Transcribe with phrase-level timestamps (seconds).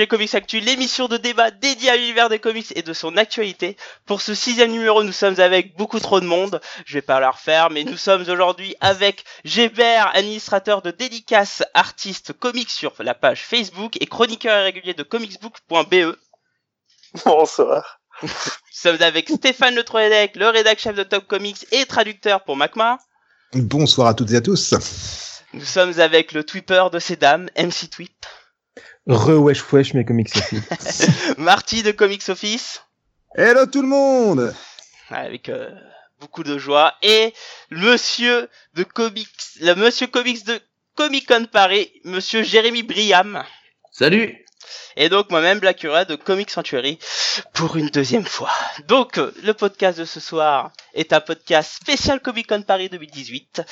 [0.00, 3.76] GG Comics Actu, l'émission de débat dédiée à l'univers des comics et de son actualité.
[4.06, 6.62] Pour ce sixième numéro, nous sommes avec beaucoup trop de monde.
[6.86, 12.32] Je vais pas leur faire, mais nous sommes aujourd'hui avec Gébert, administrateur de dédicaces artiste
[12.32, 16.16] comics sur la page Facebook et chroniqueur régulier de comicsbook.be.
[17.26, 18.00] Bonsoir.
[18.22, 18.30] Nous
[18.72, 22.98] sommes avec Stéphane Le Troedec, le rédac chef de Top Comics et traducteur pour Macma.
[23.52, 24.72] Bonsoir à toutes et à tous.
[25.52, 28.24] Nous sommes avec le Twipper de ces dames, MC Twip.
[29.10, 31.08] Re wesh wesh mes comics Office.
[31.36, 32.84] Marty de Comics Office.
[33.34, 34.54] Hello tout le monde
[35.08, 35.68] Avec euh,
[36.20, 36.94] beaucoup de joie.
[37.02, 37.34] Et
[37.72, 39.28] monsieur de comics,
[39.62, 40.60] le monsieur comics de
[40.94, 43.42] Comic Con Paris, monsieur Jérémy Briam.
[43.90, 44.44] Salut
[44.96, 46.98] Et donc moi-même Blackura de Comic Sanctuary
[47.54, 48.50] pour une deuxième fois.
[48.88, 53.62] Donc euh, le podcast de ce soir est un podcast spécial Comic Con Paris 2018.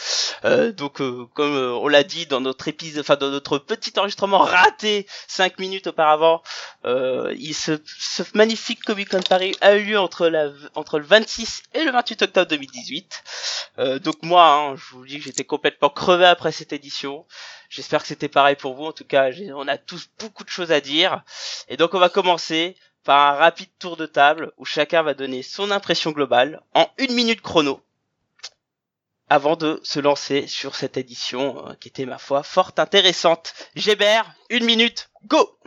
[0.44, 3.92] Euh, donc euh, comme euh, on l'a dit dans notre épisode, enfin dans notre petit
[3.98, 6.42] enregistrement raté cinq minutes auparavant,
[6.84, 11.84] euh, il ce, ce magnifique Comic Con Paris a eu lieu entre le 26 et
[11.84, 13.22] le 28 octobre 2018.
[13.78, 17.27] Euh, donc moi, hein, je vous dis que j'étais complètement crevé après cette édition.
[17.69, 18.86] J'espère que c'était pareil pour vous.
[18.86, 21.22] En tout cas, on a tous beaucoup de choses à dire.
[21.69, 25.42] Et donc on va commencer par un rapide tour de table où chacun va donner
[25.42, 27.80] son impression globale en une minute chrono
[29.30, 33.52] avant de se lancer sur cette édition euh, qui était ma foi fort intéressante.
[33.75, 35.58] Gébert, une minute, go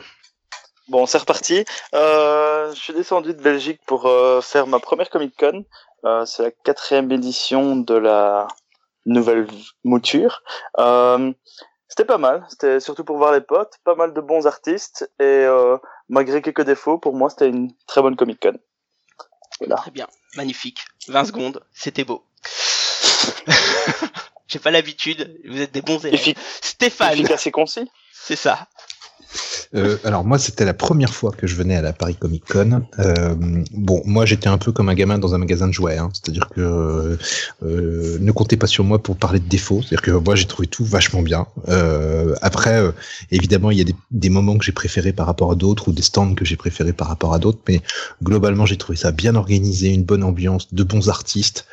[0.88, 1.64] Bon, c'est reparti.
[1.94, 5.64] Euh, je suis descendu de Belgique pour euh, faire ma première Comic Con.
[6.04, 8.48] Euh, c'est la quatrième édition de la
[9.06, 9.46] nouvelle
[9.84, 10.42] mouture.
[10.78, 11.32] Euh,
[11.92, 12.42] c'était pas mal.
[12.48, 13.74] C'était surtout pour voir les potes.
[13.84, 15.10] Pas mal de bons artistes.
[15.20, 15.76] Et euh,
[16.08, 18.54] malgré quelques défauts, pour moi, c'était une très bonne Comic Con.
[19.58, 19.76] Voilà.
[19.76, 20.86] Très bien, magnifique.
[21.08, 22.24] 20 secondes, c'était beau.
[24.48, 26.34] J'ai pas l'habitude, vous êtes des bons élèves.
[26.62, 27.90] Stéphane, efficace et concis.
[28.10, 28.68] c'est ça.
[29.74, 32.82] Euh, alors moi c'était la première fois que je venais à la Paris Comic Con.
[32.98, 33.34] Euh,
[33.72, 36.10] bon moi j'étais un peu comme un gamin dans un magasin de jouets, hein.
[36.12, 37.18] c'est-à-dire que
[37.62, 40.68] euh, ne comptez pas sur moi pour parler de défauts, c'est-à-dire que moi j'ai trouvé
[40.68, 41.46] tout vachement bien.
[42.42, 42.82] Après
[43.30, 46.02] évidemment il y a des, moments que j'ai préférés par rapport à d'autres ou des
[46.02, 47.80] stands que j'ai préférés par rapport à d'autres, mais
[48.22, 51.66] globalement j'ai trouvé ça bien organisé, une bonne ambiance, de bons artistes.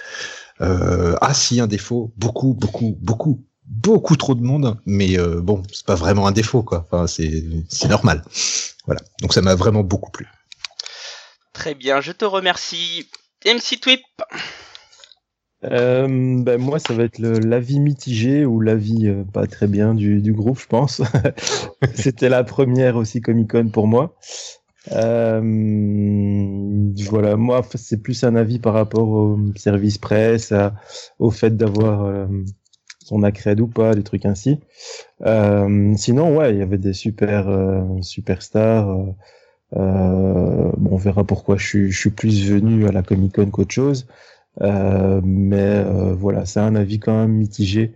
[0.61, 5.85] Ah si un défaut, beaucoup beaucoup beaucoup beaucoup trop de monde, mais euh, bon, c'est
[5.85, 6.85] pas vraiment un défaut, quoi.
[6.91, 8.23] Enfin, c'est c'est normal.
[8.85, 9.01] Voilà.
[9.21, 10.27] Donc ça m'a vraiment beaucoup plu.
[11.53, 13.07] Très bien, je te remercie.
[13.45, 14.01] MC Twip,
[15.65, 16.07] Euh,
[16.41, 20.21] ben moi ça va être le- l'avis mitigé ou l'avis euh, pas très bien du,
[20.21, 21.01] du groupe je pense.
[21.95, 24.15] C'était la première aussi Comic Con pour moi.
[24.93, 25.41] Euh,
[27.09, 30.73] voilà, moi c'est plus un avis par rapport au service presse, à-
[31.19, 32.27] au fait d'avoir euh,
[33.09, 34.59] son accred ou pas, des trucs ainsi.
[35.25, 38.89] Euh, sinon ouais, il y avait des super euh, superstars.
[38.89, 39.05] euh,
[39.75, 43.49] euh, bon, on verra pourquoi je suis, je suis plus venu à la Comic Con
[43.51, 44.07] qu'autre chose.
[44.61, 47.95] Euh, mais euh, voilà, c'est un avis quand même mitigé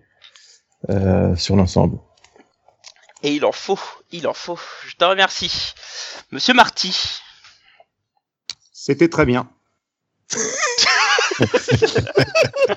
[0.89, 1.97] euh, sur l'ensemble.
[3.23, 3.79] et il en faut,
[4.11, 4.59] il en faut.
[4.87, 5.73] Je te remercie.
[6.31, 6.95] Monsieur Marty,
[8.71, 9.49] C'était très bien.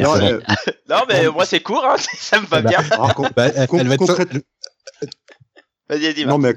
[0.00, 0.40] Non, euh,
[0.88, 2.78] non mais moi c'est court, hein, ça me va Bah, bien.
[2.90, 4.30] alors, con- Bah, elle, con- elle va être- concrète-
[5.88, 6.54] Vas-y, vas-y, non, mais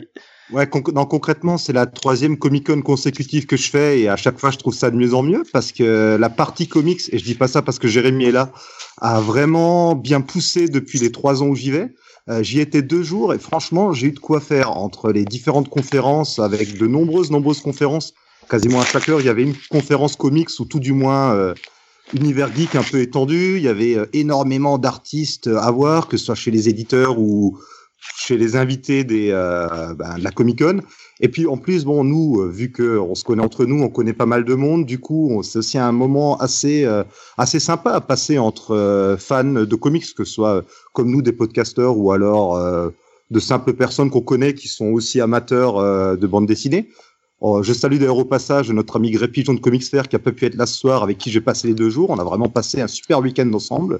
[0.52, 4.18] ouais, con- non, concrètement, c'est la troisième Comic Con consécutive que je fais et à
[4.18, 7.18] chaque fois, je trouve ça de mieux en mieux parce que la partie comics, et
[7.18, 8.52] je dis pas ça parce que Jérémy est là,
[9.00, 11.94] a vraiment bien poussé depuis les trois ans où j'y vais.
[12.30, 15.70] Euh, j'y étais deux jours et franchement, j'ai eu de quoi faire entre les différentes
[15.70, 18.14] conférences avec de nombreuses, nombreuses conférences.
[18.50, 21.54] Quasiment à chaque heure, il y avait une conférence comics ou tout du moins euh,
[22.14, 23.58] univers geek un peu étendu.
[23.58, 27.58] Il y avait euh, énormément d'artistes à voir, que ce soit chez les éditeurs ou
[28.18, 30.82] chez les invités euh, ben, de la Comic Con.
[31.20, 33.90] Et puis en plus, bon, nous, euh, vu que on se connaît entre nous, on
[33.90, 34.86] connaît pas mal de monde.
[34.86, 36.88] Du coup, c'est aussi un moment assez
[37.38, 41.98] assez sympa à passer entre fans de comics, que ce soit comme nous des podcasteurs
[41.98, 42.60] ou alors
[43.30, 46.90] de simples personnes qu'on connaît qui sont aussi amateurs de bande dessinée.
[47.44, 50.20] Oh, je salue d'ailleurs au passage notre ami Gré Pigeon de Comics Fair qui a
[50.20, 52.12] pas pu être là ce soir, avec qui j'ai passé les deux jours.
[52.12, 54.00] On a vraiment passé un super week-end ensemble.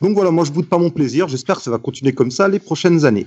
[0.00, 1.28] Donc voilà, moi je boude pas mon plaisir.
[1.28, 3.26] J'espère que ça va continuer comme ça les prochaines années.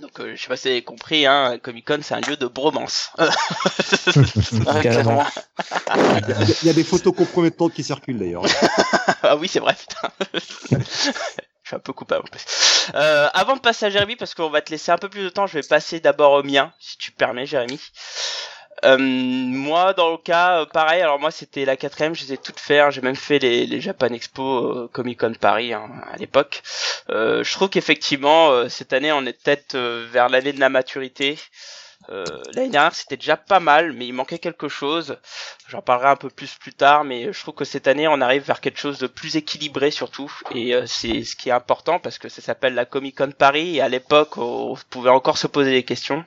[0.00, 2.36] Donc euh, je sais pas si vous avez compris, hein, Comic Con c'est un lieu
[2.36, 3.10] de bromance.
[3.18, 5.24] Ouais, Carrément.
[5.24, 5.24] clairement.
[5.96, 8.44] Il y a- il y, a des photos compromettantes qui circulent d'ailleurs.
[9.24, 10.10] ah oui c'est vrai, putain.
[10.32, 12.44] Je suis un peu coupable en plus.
[12.94, 15.28] Euh, avant de passer à Jérémy, parce qu'on va te laisser un peu plus de
[15.30, 17.80] temps, je vais passer d'abord au mien, si tu permets Jérémy.
[18.86, 21.02] Euh, moi, dans le cas, euh, pareil.
[21.02, 22.14] Alors moi, c'était la quatrième.
[22.14, 22.92] Je les ai toutes faites.
[22.92, 26.62] J'ai même fait les, les Japan Expo, euh, Comic Con Paris hein, à l'époque.
[27.10, 31.38] Euh, je trouve qu'effectivement, euh, cette année, on est peut-être vers l'année de la maturité.
[32.10, 35.18] Euh, L'année dernière, c'était déjà pas mal, mais il manquait quelque chose.
[35.68, 38.42] J'en parlerai un peu plus plus tard, mais je trouve que cette année, on arrive
[38.42, 42.18] vers quelque chose de plus équilibré surtout, et euh, c'est ce qui est important parce
[42.18, 45.72] que ça s'appelle la Comic Con Paris, et à l'époque, on pouvait encore se poser
[45.72, 46.24] des questions.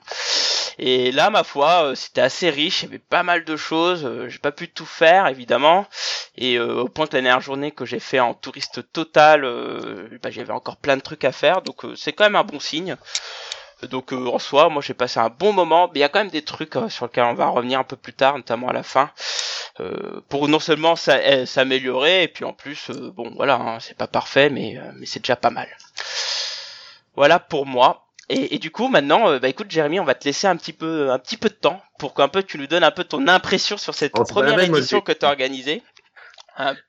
[0.77, 4.05] Et là, ma foi, euh, c'était assez riche, il y avait pas mal de choses,
[4.05, 5.85] euh, j'ai pas pu tout faire, évidemment,
[6.37, 10.07] et euh, au point que la dernière journée que j'ai fait en touriste total, euh,
[10.23, 12.59] bah, j'avais encore plein de trucs à faire, donc euh, c'est quand même un bon
[12.59, 12.95] signe.
[13.87, 16.19] Donc euh, en soi, moi j'ai passé un bon moment, mais il y a quand
[16.19, 18.73] même des trucs euh, sur lesquels on va revenir un peu plus tard, notamment à
[18.73, 19.09] la fin,
[19.79, 23.97] euh, pour non seulement eh, s'améliorer, et puis en plus, euh, bon voilà, hein, c'est
[23.97, 25.67] pas parfait, mais, euh, mais c'est déjà pas mal.
[27.15, 28.05] Voilà pour moi.
[28.27, 31.09] Et, et du coup maintenant, bah écoute Jérémy, on va te laisser un petit peu,
[31.09, 33.77] un petit peu de temps pour qu'un peu tu nous donnes un peu ton impression
[33.77, 35.81] sur cette première édition que tu as organisée.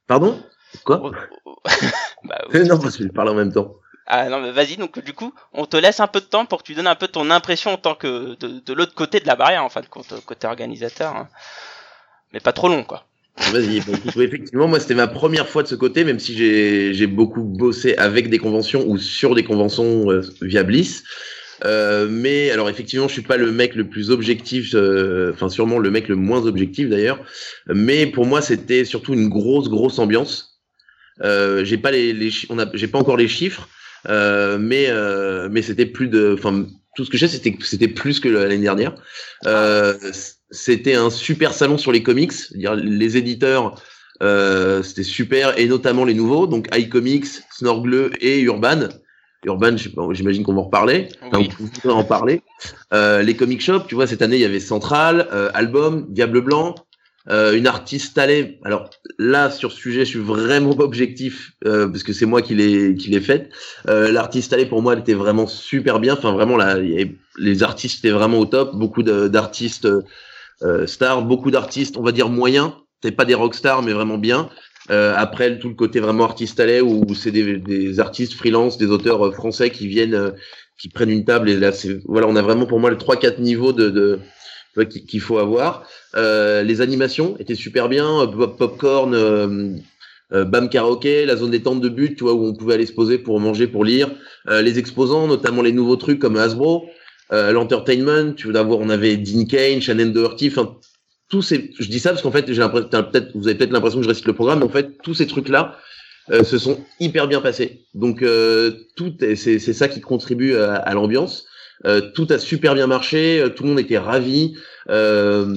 [0.06, 0.42] Pardon?
[0.84, 1.00] Quoi?
[1.02, 1.12] Oh,
[1.46, 1.56] oh.
[2.24, 2.66] Bah, oui.
[2.68, 3.74] Non, parce que je parle en même temps.
[4.12, 6.58] Ah non mais vas-y donc du coup on te laisse un peu de temps pour
[6.58, 9.26] que tu donnes un peu ton impression en tant que de, de l'autre côté de
[9.26, 11.28] la barrière en fin de compte côté organisateur hein.
[12.32, 13.04] mais pas trop long quoi
[13.52, 13.78] Vas-y.
[14.20, 18.28] Effectivement, moi, c'était ma première fois de ce côté, même si j'ai beaucoup bossé avec
[18.28, 21.04] des conventions ou sur des conventions euh, via Bliss.
[21.64, 25.78] Euh, mais alors effectivement, je suis pas le mec le plus objectif, euh, enfin sûrement
[25.78, 27.20] le mec le moins objectif d'ailleurs.
[27.66, 30.60] Mais pour moi, c'était surtout une grosse grosse ambiance.
[31.22, 33.68] Euh, j'ai pas les, on j'ai pas encore les chiffres,
[34.08, 36.66] mais euh, mais c'était plus de, enfin
[36.96, 38.94] tout ce que je sais, c'était c'était plus que l'année dernière.
[39.46, 39.94] Euh,
[40.50, 43.80] c'était un super salon sur les comics, c'est-à-dire les éditeurs.
[44.22, 48.88] Euh, c'était super et notamment les nouveaux donc iComics, Snorgle et Urban.
[49.46, 49.74] Urban,
[50.12, 51.08] j'imagine qu'on va en reparler.
[51.22, 51.48] Enfin, Oui.
[51.80, 52.42] pouvez en parler.
[52.92, 56.42] Euh, les comic shops, tu vois, cette année il y avait Central, euh, Album, Diable
[56.42, 56.74] Blanc,
[57.28, 58.58] euh, une artiste Talé.
[58.64, 62.54] Alors là, sur ce sujet, je suis vraiment objectif euh, parce que c'est moi qui
[62.54, 63.50] l'ai qui l'ai faite.
[63.88, 66.14] Euh, L'artiste Talé pour moi, elle était vraiment super bien.
[66.14, 68.74] Enfin, vraiment là, les artistes étaient vraiment au top.
[68.74, 69.88] Beaucoup d'artistes
[70.62, 72.72] euh, stars, beaucoup d'artistes, on va dire moyens.
[73.02, 74.50] C'est pas des rockstars, mais vraiment bien.
[74.90, 78.86] Euh, après, tout le côté vraiment artiste Talé où c'est des, des artistes freelance, des
[78.86, 80.30] auteurs euh, français qui viennent, euh,
[80.78, 83.16] qui prennent une table et là, c'est voilà, on a vraiment pour moi les trois
[83.16, 84.18] quatre niveaux de, de
[84.88, 85.84] qu'il faut avoir.
[86.16, 89.74] Euh, les animations étaient super bien, euh, pop popcorn, euh,
[90.32, 92.92] euh, bam karaoké, la zone détente de but, tu vois, où on pouvait aller se
[92.92, 94.10] poser pour manger, pour lire.
[94.48, 96.88] Euh, les exposants, notamment les nouveaux trucs comme Hasbro,
[97.32, 100.76] l'entertainment, tu veux d'avoir, on avait Dean Kane, Shannon Doherty, enfin
[101.28, 104.00] tous ces, je dis ça parce qu'en fait, j'ai l'impression, peut-être, vous avez peut-être l'impression
[104.00, 105.76] que je récite le programme, mais en fait, tous ces trucs-là
[106.42, 107.86] se sont hyper bien passés.
[107.94, 108.24] Donc
[108.96, 111.46] tout, est- c'est c'est ça qui contribue à, à l'ambiance.
[111.86, 114.54] Euh, tout a super bien marché, euh, tout le monde était ravi.
[114.90, 115.54] Euh,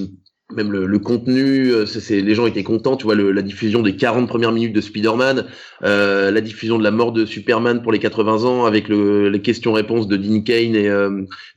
[0.54, 2.96] même le, le contenu, c'est les gens étaient contents.
[2.96, 5.46] Tu vois, le- la diffusion des 40 premières minutes de Spider-Man,
[5.80, 10.06] la diffusion de la mort de Superman pour les 80 ans avec le, les questions-réponses
[10.06, 10.88] de Dean Kane et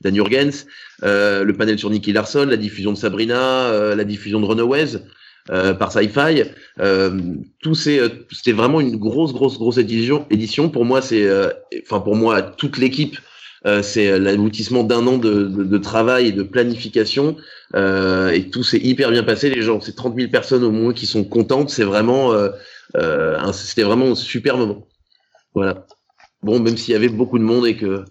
[0.00, 0.66] Dan Jurgens,
[1.02, 4.96] le panel sur Nicky Larson, la diffusion de Sabrina, la diffusion de Runaways
[5.50, 6.44] euh, par Sci-Fi.
[6.80, 7.10] Euh,
[7.62, 10.26] tout c'est, euh, c'était vraiment une grosse, grosse, grosse édition.
[10.30, 11.28] Édition pour moi, c'est,
[11.82, 13.18] enfin pour moi, toute l'équipe.
[13.66, 17.36] Euh, c'est l'aboutissement d'un an de, de, de travail et de planification
[17.74, 19.50] euh, et tout s'est hyper bien passé.
[19.50, 21.70] Les gens, c'est 30 000 personnes au moins qui sont contentes.
[21.70, 22.50] C'est vraiment, euh,
[22.96, 24.86] euh, c'était vraiment un super moment.
[25.54, 25.86] Voilà.
[26.42, 28.04] Bon, même s'il y avait beaucoup de monde et que,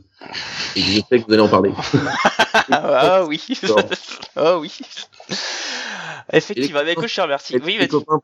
[0.76, 1.72] et que je sais que vous allez en parler.
[2.72, 3.76] ah oui Bon.
[4.36, 4.72] ah oui
[6.34, 8.20] effectivement mais écoute je te remercie oui les copains,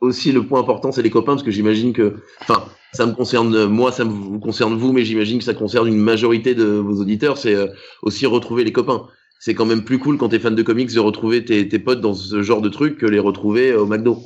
[0.00, 3.54] aussi le point important, c'est les copains, parce que j'imagine que, enfin, ça me concerne
[3.54, 6.64] euh, moi, ça me vous concerne vous, mais j'imagine que ça concerne une majorité de
[6.64, 7.36] vos auditeurs.
[7.38, 7.68] C'est euh,
[8.02, 9.06] aussi retrouver les copains.
[9.38, 12.00] C'est quand même plus cool quand t'es fan de comics de retrouver tes, tes potes
[12.00, 14.22] dans ce genre de truc que les retrouver euh, au McDo.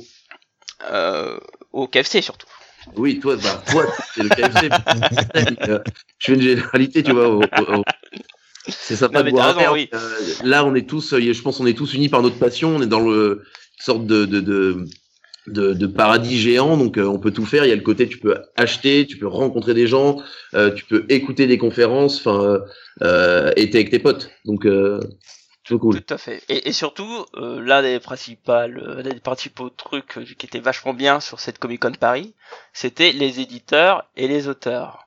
[0.91, 1.37] euh,
[1.73, 2.47] au KFC surtout
[2.95, 4.69] Oui, toi, bah, toi, c'est le KFC.
[5.69, 5.79] Euh,
[6.19, 7.29] je fais une généralité, tu vois.
[7.29, 7.83] au- au- au-
[8.67, 9.89] C'est sympa Non, de raison, oui.
[9.93, 9.99] Euh,
[10.43, 12.75] là, on est tous, euh, je pense, on est tous unis par notre passion.
[12.75, 13.43] On est dans le
[13.79, 14.85] une sorte de de, de,
[15.47, 17.65] de, de paradis géant, donc euh, on peut tout faire.
[17.65, 20.21] Il y a le côté, tu peux acheter, tu peux rencontrer des gens,
[20.53, 22.59] euh, tu peux écouter des conférences, enfin, euh,
[23.01, 24.29] euh, et t'es avec tes potes.
[24.45, 24.99] Donc, euh,
[25.79, 26.01] cool.
[26.01, 26.43] Tout à fait.
[26.49, 30.93] Et, et surtout, euh, l'un des principales, euh, des principaux trucs euh, qui était vachement
[30.93, 32.33] bien sur cette Comic Con Paris,
[32.73, 35.05] c'était les éditeurs et les auteurs.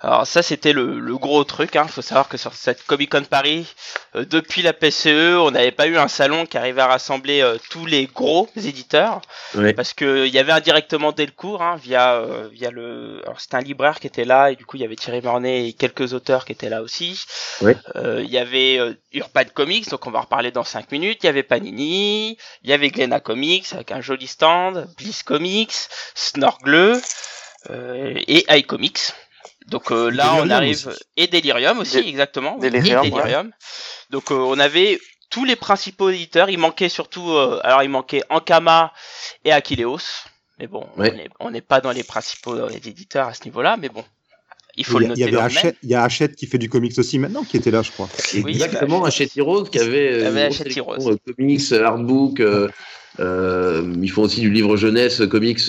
[0.00, 1.74] Alors ça c'était le, le gros truc.
[1.74, 1.88] Hein.
[1.88, 3.74] Faut savoir que sur cette Comic Con Paris,
[4.14, 7.56] euh, depuis la PCE, on n'avait pas eu un salon qui arrivait à rassembler euh,
[7.70, 9.20] tous les gros éditeurs,
[9.74, 13.22] parce que il y avait indirectement Delcourt hein, via euh, via le.
[13.24, 15.68] Alors c'était un libraire qui était là et du coup il y avait Thierry Mornay
[15.68, 17.24] et quelques auteurs qui étaient là aussi.
[17.62, 18.78] Il y avait
[19.12, 21.24] Urban Comics, donc on va en reparler dans 5 minutes.
[21.24, 25.74] Il y avait Panini, il y avait Glenna Comics avec un joli stand, Bliss Comics,
[26.14, 26.77] Snorgle
[27.70, 29.12] euh, et iComics.
[29.68, 30.98] Donc euh, là, Delirium on arrive aussi.
[31.16, 32.56] et Delirium aussi, exactement.
[32.58, 33.50] Delirium, et Delirium.
[34.10, 34.98] Donc euh, on avait
[35.30, 36.48] tous les principaux éditeurs.
[36.48, 38.92] Il manquait surtout, euh, alors il manquait Ankama
[39.44, 39.98] et Akileos.
[40.58, 41.28] Mais bon, Ouais.
[41.38, 43.76] on n'est pas dans les principaux éditeurs à ce niveau-là.
[43.78, 44.04] Mais bon,
[44.76, 45.22] il faut le noter.
[45.82, 48.08] il y a Hachette qui fait du comics aussi maintenant, qui était là, je crois.
[48.34, 50.50] Oui, Exactement, Hachette Heroes qui avait, Il y avait
[51.36, 52.68] comics, artbook, euh,
[53.20, 55.60] euh, ils font aussi du livre jeunesse, comics,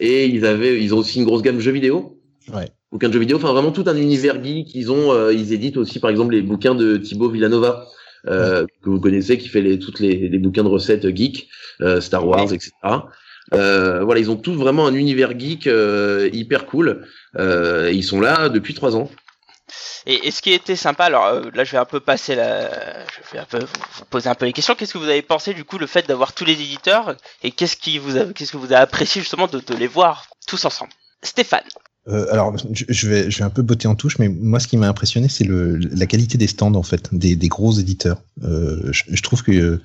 [0.00, 2.20] et ils avaient, ils ont aussi une grosse gamme jeux vidéo.
[2.52, 2.68] Ouais.
[2.92, 4.74] Bouquins de jeux vidéo, enfin vraiment tout un univers geek.
[4.74, 7.86] Ils ont, euh, ils éditent aussi par exemple les bouquins de Thibaut Villanova.
[8.28, 11.48] Euh, que vous connaissez, qui fait les, toutes les, les bouquins de recettes geek,
[11.80, 12.70] euh, Star Wars, etc.
[13.54, 17.06] Euh, voilà, ils ont tous vraiment un univers geek euh, hyper cool.
[17.38, 19.10] Euh, ils sont là depuis trois ans.
[20.06, 22.68] Et, ce qui était sympa, alors euh, là je vais un peu passer la,
[23.06, 24.74] je vais un peu vous, poser un peu les questions.
[24.74, 27.76] Qu'est-ce que vous avez pensé du coup le fait d'avoir tous les éditeurs et qu'est-ce
[27.76, 30.92] qui vous a, qu'est-ce que vous a apprécié justement de, de les voir tous ensemble?
[31.22, 31.64] Stéphane.
[32.08, 34.78] Euh, alors, je vais, je vais un peu botter en touche, mais moi, ce qui
[34.78, 38.22] m'a impressionné, c'est le, la qualité des stands, en fait, des, des gros éditeurs.
[38.42, 39.80] Euh, je, je trouve que, euh,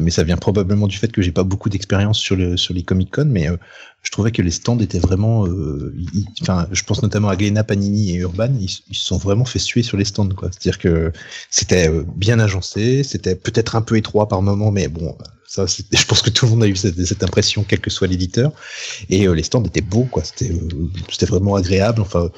[0.00, 2.82] mais ça vient probablement du fait que j'ai pas beaucoup d'expérience sur, le, sur les
[2.82, 3.56] Comic Con, mais euh,
[4.02, 5.94] je trouvais que les stands étaient vraiment, euh,
[6.40, 9.58] enfin, je pense notamment à Glénat, Panini et Urban, ils, ils se sont vraiment fait
[9.58, 10.48] suer sur les stands, quoi.
[10.50, 11.12] C'est-à-dire que
[11.50, 15.16] c'était bien agencé, c'était peut-être un peu étroit par moment, mais bon,
[15.48, 18.06] ça, je pense que tout le monde a eu cette, cette impression, quel que soit
[18.06, 18.52] l'éditeur.
[19.10, 20.22] Et euh, les stands étaient beaux, quoi.
[20.24, 20.68] C'était, euh,
[21.10, 22.02] c'était vraiment agréable.
[22.02, 22.30] Enfin,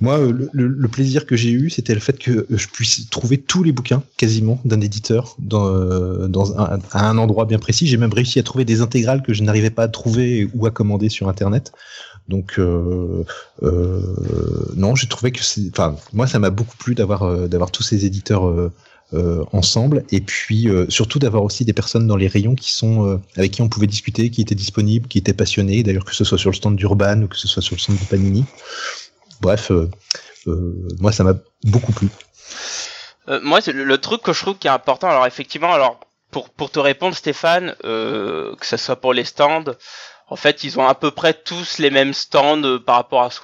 [0.00, 3.08] moi, euh, le, le- plaisir que j'ai eu, c'était le fait que euh, je puisse
[3.10, 7.58] trouver tous les bouquins, quasiment, d'un éditeur dans, euh, dans un, à un endroit bien
[7.58, 7.86] précis.
[7.86, 10.70] J'ai même réussi à trouver des intégrales que je n'arrivais pas à trouver ou à
[10.70, 11.72] commander sur Internet.
[12.28, 13.24] Donc, euh,
[13.62, 14.00] euh,
[14.76, 18.04] non, j'ai trouvé que c'est, enfin, moi, ça m'a beaucoup plu d'avoir, d'avoir tous ces
[18.06, 18.44] éditeurs.
[19.14, 23.06] Euh, ensemble et puis euh, surtout d'avoir aussi des personnes dans les rayons qui sont
[23.06, 26.24] euh, avec qui on pouvait discuter, qui étaient disponibles, qui étaient passionnés, d'ailleurs que ce
[26.24, 28.46] soit sur le stand d'Urban ou que ce soit sur le stand de Panini.
[29.42, 29.70] Bref,
[30.98, 32.08] moi ça m'a beaucoup plu.
[33.42, 36.00] Moi, c'est le, truc que je trouve qui est important, alors effectivement, alors
[36.30, 39.64] pour pour te répondre, Stéphane, que ce soit pour les stands,
[40.28, 43.40] en fait, ils ont à peu près tous les mêmes stands par rapport à ce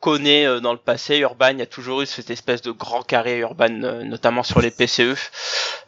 [0.00, 1.16] connaît euh, dans le passé.
[1.18, 4.60] Urban, il y a toujours eu cette espèce de grand carré Urban, euh, notamment sur
[4.60, 5.16] les PCE.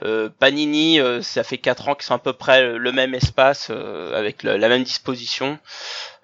[0.03, 3.69] Euh, Panini, euh, ça fait quatre ans qu'ils sont à peu près le même espace,
[3.71, 5.59] euh, avec le- la même disposition.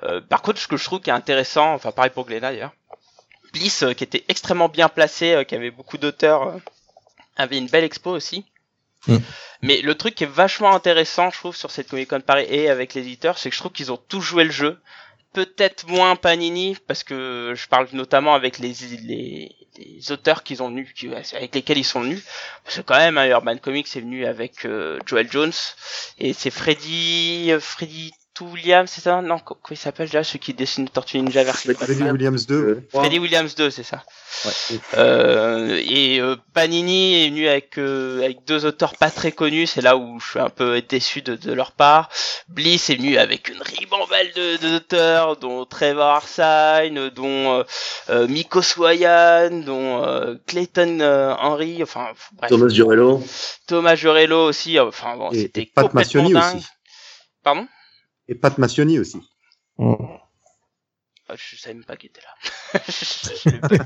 [0.02, 2.72] Euh, par contre, ce que je trouve qui est intéressant, enfin pareil pour Glénat d'ailleurs,
[3.52, 6.58] Bliss, euh, qui était extrêmement bien placé, euh, qui avait beaucoup d'auteurs, euh,
[7.36, 8.44] avait une belle expo aussi.
[9.06, 9.18] Mm.
[9.62, 12.68] Mais le truc qui est vachement intéressant, je trouve, sur cette Comic Con Paris et
[12.68, 14.78] avec les éditeurs, c'est que je trouve qu'ils ont tous joué le jeu.
[15.34, 18.72] Peut-être moins Panini, parce que je parle notamment avec les,
[19.02, 22.24] les, les auteurs qu'ils ont qui- avec lesquels ils sont venus.
[22.64, 25.52] Parce que quand même, hein, Urban Comics est venu avec euh, Joel Jones,
[26.18, 30.38] et c'est Freddy, euh, Freddy Williams, c'est ça Non, co- comment il s'appelle déjà, celui
[30.40, 32.54] qui dessine Tortue Ninja version Freddy Williams 2.
[32.54, 34.02] Euh, Freddy Williams 2, c'est ça.
[34.44, 34.78] ouais.
[34.98, 39.80] Euh, et euh, Panini est venu avec euh, avec deux auteurs pas très connus, c'est
[39.82, 42.08] là où je suis un peu déçu de, de leur part.
[42.48, 47.62] Bliss est venu avec une ribambelle de de- d'auteurs, dont Trevor Arsine, dont euh,
[48.10, 53.22] euh, Miko Swayan, dont euh, Clayton euh, Henry, enfin bref, Thomas Giorello.
[53.68, 54.78] Thomas Jurello aussi.
[54.80, 56.56] Enfin bon, c'était complètement Massioni dingue.
[56.56, 56.66] aussi.
[57.42, 57.66] Pardon?
[58.28, 59.18] Et Pat Massioni aussi.
[59.78, 59.94] Mm.
[61.28, 62.34] Ah, Je savais même pas qu'il était là.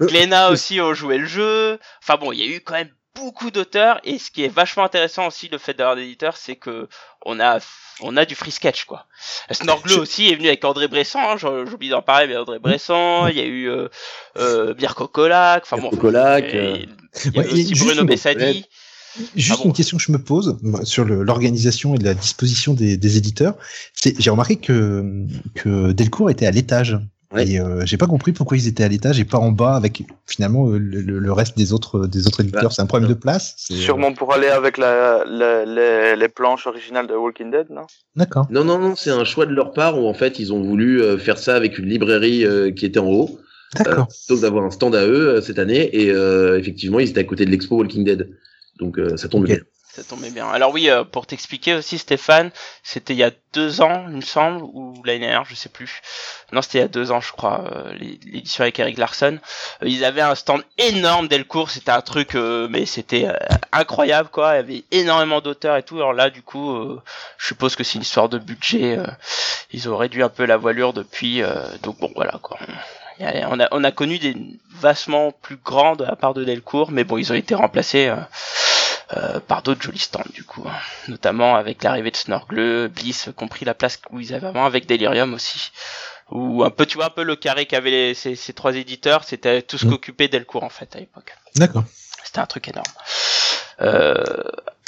[0.00, 0.06] Vu.
[0.06, 1.78] Glénat aussi ont joué le jeu.
[2.02, 4.84] Enfin bon, il y a eu quand même beaucoup d'auteurs et ce qui est vachement
[4.84, 6.88] intéressant aussi le fait d'avoir des éditeurs, c'est que
[7.24, 7.58] on a
[8.02, 9.06] on a du free sketch quoi.
[9.50, 12.58] Snorgle Je- aussi est venu avec André Bresson, hein, j'ai j'oublie d'en parler, mais André
[12.58, 13.88] Bresson, il y a eu euh,
[14.36, 16.76] euh, Mirko Colac, enfin bon, il y a- euh,
[17.24, 18.66] il y a Ouais, et aussi Bruno Bessadi.
[19.34, 22.74] Juste Ah bon une question que je me pose moi, sur l'organisation et la disposition
[22.74, 23.54] des, des éditeurs.
[23.94, 25.04] C'est, j'ai remarqué que,
[25.54, 26.98] que Delcourt était à l'étage.
[27.32, 27.48] Ouais.
[27.48, 30.04] Et euh, j'ai pas compris pourquoi ils étaient à l'étage et pas en bas avec
[30.26, 32.62] finalement euh, le, le- le reste des autres des autres éditeurs.
[32.62, 33.54] Bah, c'est un problème de place.
[33.58, 37.82] c'est- Sûrement pour aller avec la, la- les, les planches originales de Walking Dead, non?
[38.14, 38.46] D'accord.
[38.50, 41.02] Non, non, non, c'est un choix de leur part où en fait ils ont voulu
[41.02, 43.40] euh, faire ça avec une librairie euh, qui était en haut,
[43.74, 44.06] D'accord.
[44.28, 45.90] que d'avoir un stand à eux euh, cette année.
[46.00, 48.30] Et euh, effectivement, ils étaient à côté de l'expo Walking Dead.
[48.78, 49.58] Donc euh, ça tombe bien.
[49.96, 50.46] Ça tombait bien.
[50.50, 52.50] Alors oui, euh, pour t'expliquer aussi, Stéphane,
[52.82, 56.02] c'était il y a deux ans, il me semble, ou l'année dernière, je sais plus.
[56.52, 59.38] Non, c'était il y a deux ans, je crois, euh, l'édition avec Eric Larson.
[59.82, 63.26] Euh, ils avaient un stand énorme Delcourt, c'était un truc, mais c'était
[63.72, 64.52] incroyable, quoi.
[64.52, 65.96] Il y avait énormément d'auteurs et tout.
[65.96, 66.76] Alors là, du coup,
[67.38, 68.98] je suppose que c'est une histoire de budget.
[69.72, 71.40] ils ont réduit un peu la voilure depuis.
[71.82, 72.58] donc bon, voilà, quoi.
[73.18, 74.36] On a, on a connu des
[74.78, 78.12] vastement plus grandes à part de Delcourt, mais bon, ils ont été remplacés
[79.16, 80.74] euh, par d'autres jolis stands du coup, hein.
[81.08, 85.34] notamment avec l'arrivée de Snorgle, Bliss compris la place où ils avaient avant, avec Delirium
[85.34, 85.70] aussi.
[86.30, 89.62] Ou un peu, tu vois, un peu le carré qu'avaient ces, ces, trois éditeurs, c'était
[89.62, 89.90] tout ce mm.
[89.90, 91.36] qu'occupait Delcourt en fait à l'époque.
[91.54, 91.84] D'accord.
[92.24, 92.84] C'était un truc énorme.
[93.80, 94.24] Euh,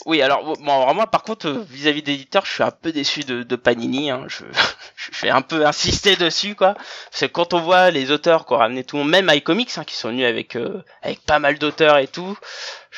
[0.07, 3.57] oui, alors bon, moi par contre vis-à-vis d'éditeurs, je suis un peu déçu de, de
[3.57, 4.11] Panini.
[4.11, 4.25] Hein.
[4.29, 4.45] Je,
[4.97, 6.75] je vais un peu insister dessus quoi,
[7.11, 9.77] parce que quand on voit les auteurs qui ont ramené tout le monde, même iComics
[9.77, 12.39] hein, qui sont venus avec euh, avec pas mal d'auteurs et tout,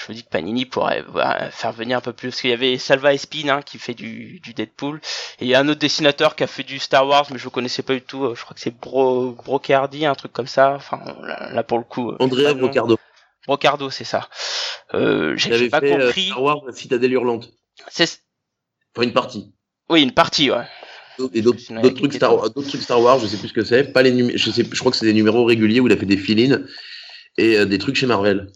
[0.01, 1.05] je me dis que Panini pourrait
[1.51, 4.41] faire venir un peu plus, parce qu'il y avait Salva Espin hein, qui fait du,
[4.41, 5.01] du Deadpool,
[5.41, 7.45] et il y a un autre dessinateur qui a fait du Star Wars, mais je
[7.45, 8.25] le connaissais pas du tout.
[8.25, 10.75] Euh, je crois que c'est Bro Brocardi, un truc comme ça.
[10.75, 11.01] Enfin
[11.53, 12.11] là, pour le coup.
[12.11, 12.99] Euh, Andrea Brocardo.
[13.47, 14.29] Brocardo, c'est ça.
[14.95, 16.27] Euh, J'ai pas fait, euh, compris.
[16.27, 17.53] Star Wars, la Citadelle hurlante.
[17.89, 18.21] C'est.
[18.95, 19.53] Enfin une partie.
[19.89, 20.67] Oui, une partie, ouais.
[21.35, 21.61] Et d'autres
[21.95, 23.93] trucs, Star, trucs Star Wars, je sais plus ce que c'est.
[23.93, 26.07] Pas les je sais, je crois que c'est des numéros réguliers où il a fait
[26.07, 26.67] des fill
[27.37, 28.51] et euh, des trucs chez Marvel.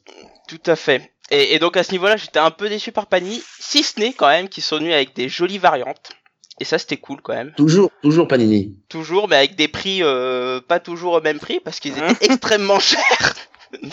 [0.48, 1.13] Tout à fait.
[1.30, 4.12] Et, et donc à ce niveau-là, j'étais un peu déçu par Panini, si ce n'est
[4.12, 6.12] quand même qu'ils sont venus avec des jolies variantes.
[6.60, 7.52] Et ça, c'était cool quand même.
[7.56, 8.76] Toujours, toujours Panini.
[8.88, 12.78] Toujours, mais avec des prix euh, pas toujours au même prix parce qu'ils étaient extrêmement
[12.78, 13.34] chers.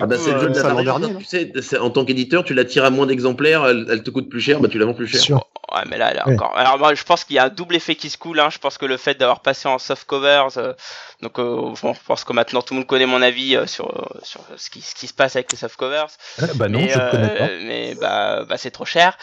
[0.00, 1.24] ah bah c'est le jeu de la dernier, tu
[1.62, 4.60] sais, en tant qu'éditeur, tu la tires à moins d'exemplaires, elle, te coûte plus cher,
[4.60, 5.36] bah tu la vends plus cher.
[5.72, 6.56] Ouais, mais là, elle encore.
[6.56, 8.40] Alors moi, je pense qu'il y a un double effet qui se coule.
[8.40, 8.48] Hein.
[8.50, 10.72] Je pense que le fait d'avoir passé en soft covers, euh,
[11.22, 14.40] donc euh, je pense que maintenant tout le monde connaît mon avis euh, sur sur
[14.56, 16.08] ce qui ce qui se passe avec les soft covers.
[16.40, 17.48] Ah, bah non, mais, je connais pas.
[17.62, 19.18] Mais bah bah c'est trop cher.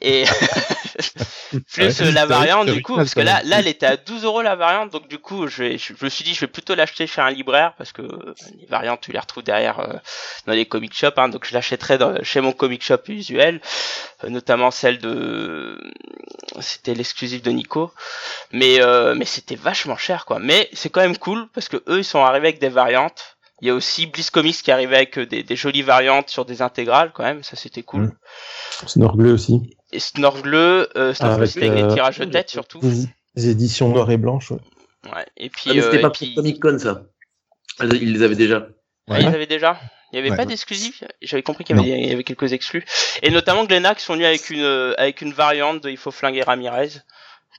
[0.00, 0.24] Et
[1.72, 4.56] plus la variante du coup, parce que là là elle était à 12 euros la
[4.56, 7.30] variante, donc du coup je, je, me suis dit je vais plutôt l'acheter chez un
[7.30, 10.00] libraire parce que les variantes tu les retrouves derrière
[10.46, 13.60] dans les comic shops, hein, donc je l'achèterai chez mon comic shop usuel,
[14.26, 15.78] notamment celle de
[16.60, 17.92] c'était l'exclusif de Nico.
[18.52, 20.38] Mais euh, mais c'était vachement cher quoi.
[20.38, 23.36] Mais c'est quand même cool parce que eux ils sont arrivés avec des variantes.
[23.60, 26.62] Il y a aussi Bliss Comics qui arrivait avec euh, des, jolies variantes sur des
[26.62, 27.42] intégrales quand même.
[27.42, 28.02] Ça c'était cool.
[28.02, 28.88] Mmh.
[28.88, 29.76] Snorgle aussi.
[29.92, 32.80] Et Snorgle euh, Snorgle avec, les tirages de tête surtout.
[33.34, 34.58] les éditions noires et blanches ouais,
[35.14, 35.26] ouais.
[35.36, 37.02] et puis ah, c'était pas pour Comic Con ça.
[37.80, 38.66] Ils les avaient déjà.
[39.08, 39.22] Ouais.
[39.22, 39.78] ils avaient déjà.
[40.12, 41.04] Il n'y avait pas d'exclusif.
[41.22, 42.84] J'avais compris qu'il y, avait quelques exclus.
[43.22, 46.10] Et notamment Glenna qui sont venus avec une, euh, avec une variante de Il faut
[46.10, 46.90] flinguer Ramirez,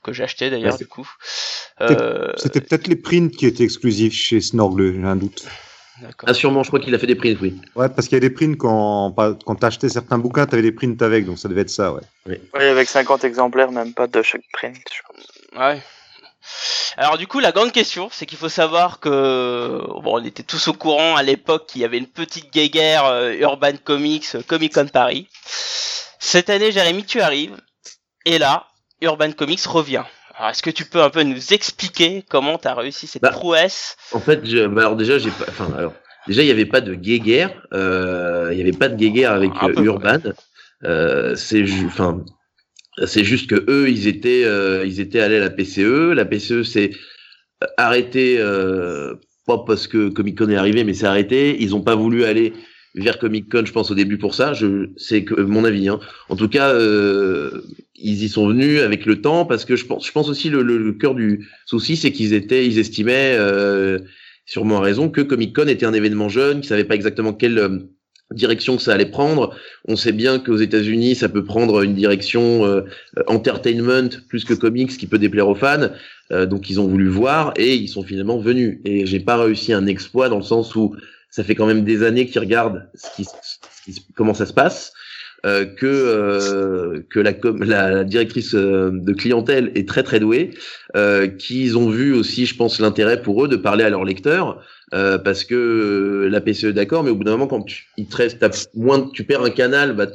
[0.04, 1.08] que j'ai acheté d'ailleurs du coup.
[1.80, 2.32] Euh...
[2.36, 5.44] C'était peut-être les prints qui étaient exclusifs chez Snorgle, j'ai un doute.
[6.26, 7.60] Ah sûrement, je crois qu'il a fait des prints, oui.
[7.76, 11.00] Ouais, parce qu'il y a des prints quand, quand t'achetais certains bouquins, t'avais des prints
[11.02, 12.02] avec, donc ça devait être ça, ouais.
[12.26, 15.60] Oui, avec 50 exemplaires, même pas de chaque print, je pense.
[15.60, 15.82] Ouais.
[16.96, 20.68] Alors du coup, la grande question, c'est qu'il faut savoir que bon, on était tous
[20.68, 24.74] au courant à l'époque qu'il y avait une petite guéguerre euh, Urban Comics, euh, Comic
[24.74, 25.28] Con Paris.
[26.18, 27.56] Cette année, Jérémy, tu arrives,
[28.24, 28.66] et là,
[29.04, 30.04] Urban Comics revient.
[30.36, 33.30] Alors, est-ce que tu peux un peu nous expliquer comment tu as réussi cette bah,
[33.30, 33.96] prouesse?
[34.12, 35.94] En fait, je, bah, alors déjà, j'ai pas, enfin, alors,
[36.26, 39.52] déjà, il n'y avait pas de guéguerre, euh, il n'y avait pas de guéguerre avec
[39.78, 40.18] Urban.
[41.36, 42.24] c'est, enfin,
[43.06, 46.12] c'est juste que eux, ils étaient, euh, ils étaient allés à la PCE.
[46.14, 46.92] La PCE s'est
[47.76, 49.14] arrêtée, euh,
[49.46, 51.56] pas parce que Comic Con est arrivé, mais c'est arrêté.
[51.60, 52.52] Ils n'ont pas voulu aller
[52.94, 54.52] vers Comic Con, je pense au début pour ça.
[54.52, 55.88] Je, c'est que mon avis.
[55.88, 56.00] Hein.
[56.28, 57.62] En tout cas, euh,
[57.96, 60.62] ils y sont venus avec le temps parce que je pense, je pense aussi le,
[60.62, 63.98] le, cœur du souci, c'est qu'ils étaient, ils estimaient, euh,
[64.46, 67.78] sûrement raison, que Comic Con était un événement jeune, qu'ils savaient pas exactement quel euh,
[68.32, 69.54] direction que ça allait prendre.
[69.86, 72.82] On sait bien qu'aux États-Unis, ça peut prendre une direction euh,
[73.26, 75.90] entertainment plus que comics qui peut déplaire aux fans.
[76.32, 78.78] Euh, donc ils ont voulu voir et ils sont finalement venus.
[78.84, 80.94] Et j'ai pas réussi un exploit dans le sens où
[81.34, 83.26] ça fait quand même des années qu'ils regardent ce qui,
[84.14, 84.92] comment ça se passe.
[85.44, 87.34] Euh, que euh, que la,
[87.66, 90.52] la, directrice euh, de clientèle est très très douée,
[91.38, 95.44] qu'ils ont vu aussi, je pense, l'intérêt pour eux de parler à leurs lecteurs, parce
[95.44, 99.10] que la PCE d'accord, mais au bout d'un moment, quand tu, il te reste, moins,
[99.12, 100.06] tu perds un canal, bah,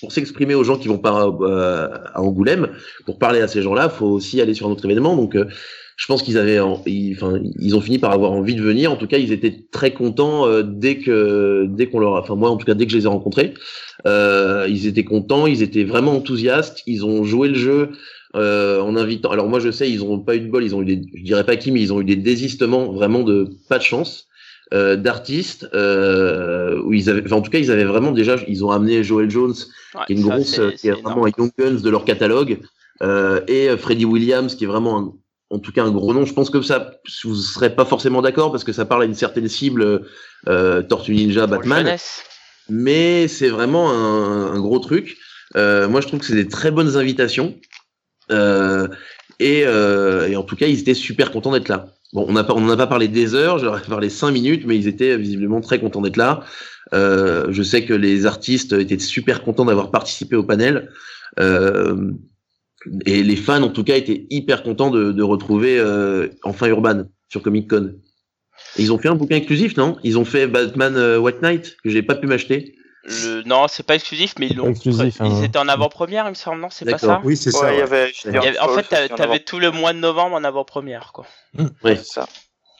[0.00, 2.68] pour s'exprimer aux gens qui vont pas à Angoulême,
[3.06, 5.16] pour parler à ces gens-là, faut aussi aller sur un autre événement.
[5.16, 5.34] Donc
[5.96, 8.90] je pense qu'ils avaient, enfin, ils ont fini par avoir envie de venir.
[8.92, 12.50] En tout cas, ils étaient très contents euh, dès que, dès qu'on leur, enfin moi
[12.50, 13.54] en tout cas dès que je les ai rencontrés,
[14.06, 16.82] euh, ils étaient contents, ils étaient vraiment enthousiastes.
[16.86, 17.90] Ils ont joué le jeu
[18.34, 19.30] euh, en invitant.
[19.30, 21.22] Alors moi je sais, ils ont pas eu de bol, ils ont eu des, je
[21.22, 24.26] dirais pas qui, mais ils ont eu des désistements vraiment de pas de chance.
[24.72, 28.64] euh, d'artistes euh, où ils avaient, enfin, en tout cas, ils avaient vraiment déjà, ils
[28.64, 29.54] ont amené Joel Jones,
[29.94, 31.30] Ouais, qui est une ça, grosse, qui est c'est vraiment un.
[31.38, 32.58] Young Guns de leur catalogue,
[33.02, 35.12] euh, et euh, Freddie Williams, qui est vraiment, un-
[35.54, 36.24] en tout cas, un gros nom.
[36.24, 39.14] Je pense que ça, vous serez pas forcément d'accord parce que ça parle à une
[39.14, 40.02] certaine cible,
[40.48, 41.96] euh, Tortue Ninja, Batman
[42.68, 45.16] mais c'est vraiment un, un gros truc.
[45.56, 47.54] Euh, moi, je trouve que c'est des très bonnes invitations.
[48.32, 48.88] Euh,
[49.38, 51.86] et, euh, et en tout cas, ils étaient super contents d'être là.
[52.12, 54.64] Bon, on n'a pas, on n'en a pas parlé des heures, j'aurais parlé cinq minutes,
[54.66, 56.44] mais ils étaient visiblement très contents d'être là.
[56.92, 60.90] Euh, je sais que les artistes étaient super contents d'avoir participé au panel.
[61.40, 62.12] Euh,
[63.06, 67.04] et les fans, en tout cas, étaient hyper contents de, de retrouver euh, enfin Urban
[67.28, 67.94] sur Comic Con.
[68.76, 69.96] Et ils ont fait un bouquin exclusif, non?
[70.02, 72.74] Ils ont fait Batman euh, White Knight que j'ai pas pu m'acheter.
[73.04, 73.42] Le...
[73.46, 74.70] Non, c'est pas exclusif, mais ils l'ont.
[74.70, 75.42] exclusif, Ils hein.
[75.42, 76.68] étaient en avant-première, il me semble, non?
[76.70, 77.08] C'est pas D'accord.
[77.08, 77.20] ça?
[77.22, 77.66] Oui, c'est ça.
[77.66, 77.82] Ouais, il y ouais.
[77.82, 78.12] avait.
[78.24, 81.26] Il y avait- En fait, t'avais tout le mois de novembre en avant-première, quoi.
[81.82, 81.96] Ouais.
[81.96, 82.28] C'est ça.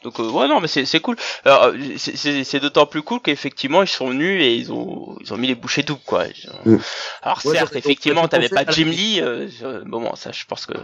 [0.04, 1.16] Donc euh, ouais non mais c'est c'est cool.
[1.46, 5.46] Euh, c'est- d'autant plus cool qu'effectivement ils sont venus et ils ont ils ont mis
[5.48, 6.24] les bouchées doubles quoi.
[6.24, 6.78] Ont- Mm.
[7.22, 9.48] Alors Ouais, certes effectivement t'avais pas Jim Lee, euh,
[9.86, 10.74] bon bon, ça je pense que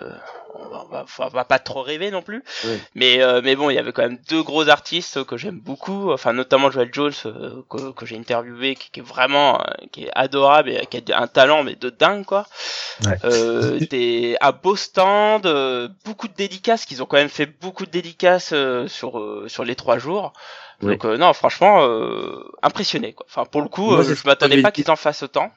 [0.55, 2.43] on va, on va, on va pas trop rêver non plus.
[2.65, 2.81] Ouais.
[2.95, 6.13] Mais euh, mais bon il y avait quand même deux gros artistes que j'aime beaucoup,
[6.13, 10.05] enfin notamment Joel Jones euh, que, que j'ai interviewé qui, qui est vraiment euh, qui
[10.05, 12.47] est adorable et qui a un talent mais de dingue quoi.
[13.05, 13.17] Ouais.
[13.25, 17.87] Euh, des à beau stand, euh, beaucoup de dédicaces, qu'ils ont quand même fait beaucoup
[17.87, 20.33] de dédicaces euh, sur euh, sur les trois jours.
[20.83, 23.27] Donc euh, non, franchement, euh, impressionné quoi.
[23.29, 25.51] Enfin pour le coup, Moi, euh, c'est je m'attendais pas qu'ils en fassent autant.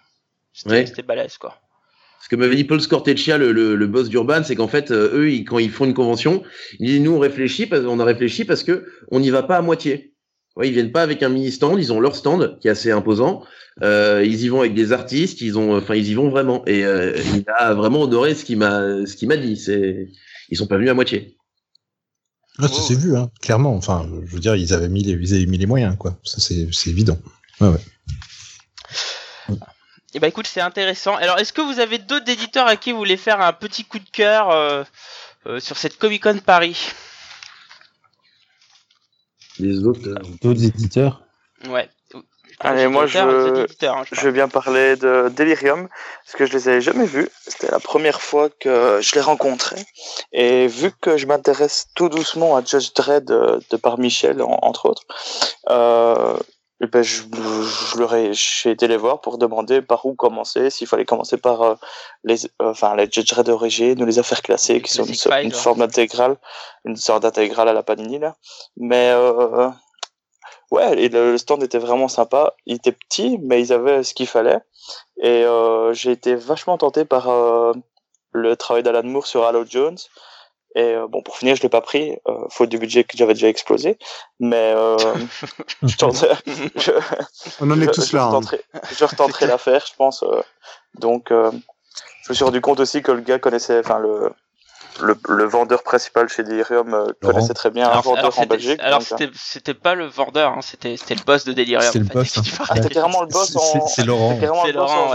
[0.53, 1.57] C'était balèze quoi.
[2.23, 5.11] Ce que m'avait dit Paul Scorteccia, le, le, le boss d'Urban, c'est qu'en fait, euh,
[5.13, 6.41] eux, ils, quand ils font une convention,
[6.79, 9.57] ils disent, nous, on réfléchit, parce, on a réfléchi parce que on n'y va pas
[9.57, 10.13] à moitié.
[10.55, 12.91] Ouais, ils viennent pas avec un mini stand, ils ont leur stand qui est assez
[12.91, 13.43] imposant.
[13.81, 16.63] Euh, ils y vont avec des artistes, ils ont, enfin, ils y vont vraiment.
[16.65, 19.57] Et euh, il a vraiment honoré ce qu'il m'a, ce qu'il m'a dit.
[19.57, 20.07] C'est,
[20.49, 21.35] ils sont pas venus à moitié.
[22.59, 22.81] Ah, ça Oh.
[22.87, 23.75] s'est vu, hein, clairement.
[23.75, 26.19] Enfin, je veux dire, ils avaient mis les, ils avaient mis les moyens, quoi.
[26.23, 27.17] Ça, c'est c'est évident.
[27.59, 27.79] Ouais, ouais.
[30.13, 31.15] Et bah écoute, c'est intéressant.
[31.15, 33.99] Alors est-ce que vous avez d'autres éditeurs à qui vous voulez faire un petit coup
[33.99, 34.83] de cœur euh,
[35.47, 36.91] euh, sur cette Comic Con Paris?
[39.59, 41.21] Les autres, euh, D'autres éditeurs?
[41.67, 41.89] Ouais.
[42.59, 45.89] Allez, moi, je veux- hein, je bien parler de Delirium,
[46.23, 47.27] parce que je les avais jamais vus.
[47.47, 49.83] C'était la première fois que je les rencontrais.
[50.31, 54.59] Et vu que je m'intéresse tout doucement à Judge Dredd de, de par Michel, en-
[54.61, 55.03] entre autres,
[55.69, 56.37] euh,
[56.81, 61.05] et ben je, je j'ai été les voir pour demander par où commencer, s'il fallait
[61.05, 61.75] commencer par euh,
[62.23, 66.37] les, euh, enfin, les Judge d'origine ou les affaires classées, qui sont une, forme intégrale,
[66.85, 68.35] une sorte d'intégrale à la Panini, là.
[68.77, 69.69] Mais, euh,
[70.71, 72.55] Ouais, et le, le stand était vraiment sympa.
[72.65, 74.57] Il était petit, mais ils avaient ce qu'il fallait.
[75.21, 77.27] Et euh, j'ai été vachement tenté par
[78.31, 79.97] le travail d'Alan Moore sur Halo Jones.
[80.75, 83.33] Et euh, bon, pour finir, je l'ai pas pris, euh, faute du budget que j'avais
[83.33, 83.97] déjà explosé.
[84.39, 84.97] Mais euh,
[85.83, 85.95] je,
[86.75, 86.91] je,
[87.61, 88.23] On en est je- tous je là.
[88.25, 88.41] hein.
[88.97, 90.23] je retenterai l'affaire, je pense.
[90.23, 90.41] euh.
[90.99, 91.51] donc, euh,
[92.23, 94.31] je me suis rendu compte aussi que le gars connaissait, enfin le,
[95.01, 98.79] le, le vendeur principal chez Delirium euh, connaissait très bien un vendeur alors, en Belgique.
[98.81, 99.01] alors
[99.33, 101.81] c'était pas le vendeur, hein, c'était c'était le boss de Delirium.
[101.81, 102.41] C'était le boss, hein.
[102.69, 103.87] Ah, carrément le boss C'est- en.
[103.87, 104.37] c'est Laurent.
[104.65, 105.11] C'est Laurent,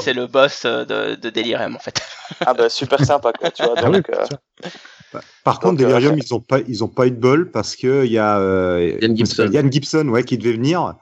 [0.00, 2.00] c'est- le boss euh, de, de Delirium en fait.
[2.44, 3.74] Ah bah super sympa quoi, tu vois.
[3.76, 7.06] Ah oui, Donc, euh, Par contre, Donc, euh, Delirium, ils ont pas, ils ont pas
[7.06, 9.48] eu de bol parce que il y a euh, Yann Gibson.
[9.52, 10.94] Yann Gibson, ouais, qui devait venir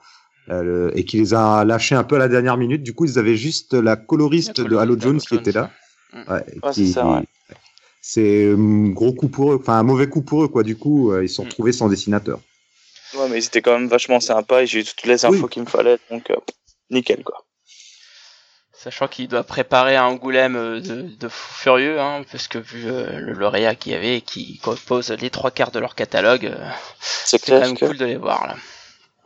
[0.49, 2.81] euh, le- et qui les a lâchés un peu à la dernière minute.
[2.83, 5.69] Du coup, ils avaient juste la coloriste La de Halo Jones qui était là.
[6.13, 6.23] Ouais,
[6.63, 7.23] Ouais, qui- ça, ouais.
[8.01, 10.63] C'est un gros coup pour eux, enfin un mauvais coup pour eux quoi.
[10.63, 11.47] Du coup, euh, ils se sont Mm.
[11.49, 12.39] retrouvés sans dessinateur.
[13.15, 15.49] ouais, mais c'était quand même vachement sympa et j'ai eu toutes les infos Oui.
[15.49, 16.35] qu'il me fallait, donc euh,
[16.89, 17.45] nickel quoi.
[18.71, 22.85] Sachant qu'il doit préparer un Angoulême euh, de, de fou furieux, hein, parce que vu
[22.89, 26.45] euh, le lauréat qu'il y avait et qui compose les trois quarts de leur catalogue,
[26.45, 26.69] euh,
[27.01, 27.85] C'est quand même que.
[27.85, 28.55] cool de les voir là.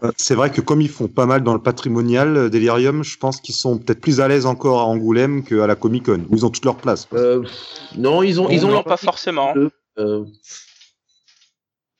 [0.04, 3.18] Euh, C'est vrai que comme ils font pas mal dans le patrimonial, euh, Delirium, je
[3.18, 6.36] pense qu'ils sont peut-être plus à l'aise encore à Angoulême qu'à la Comic Con, où
[6.36, 7.08] ils ont toute leur place.
[7.14, 7.44] euh,
[7.98, 9.54] non, ils ont, ils ont non, leur pas forcément.
[10.00, 10.26] Euh,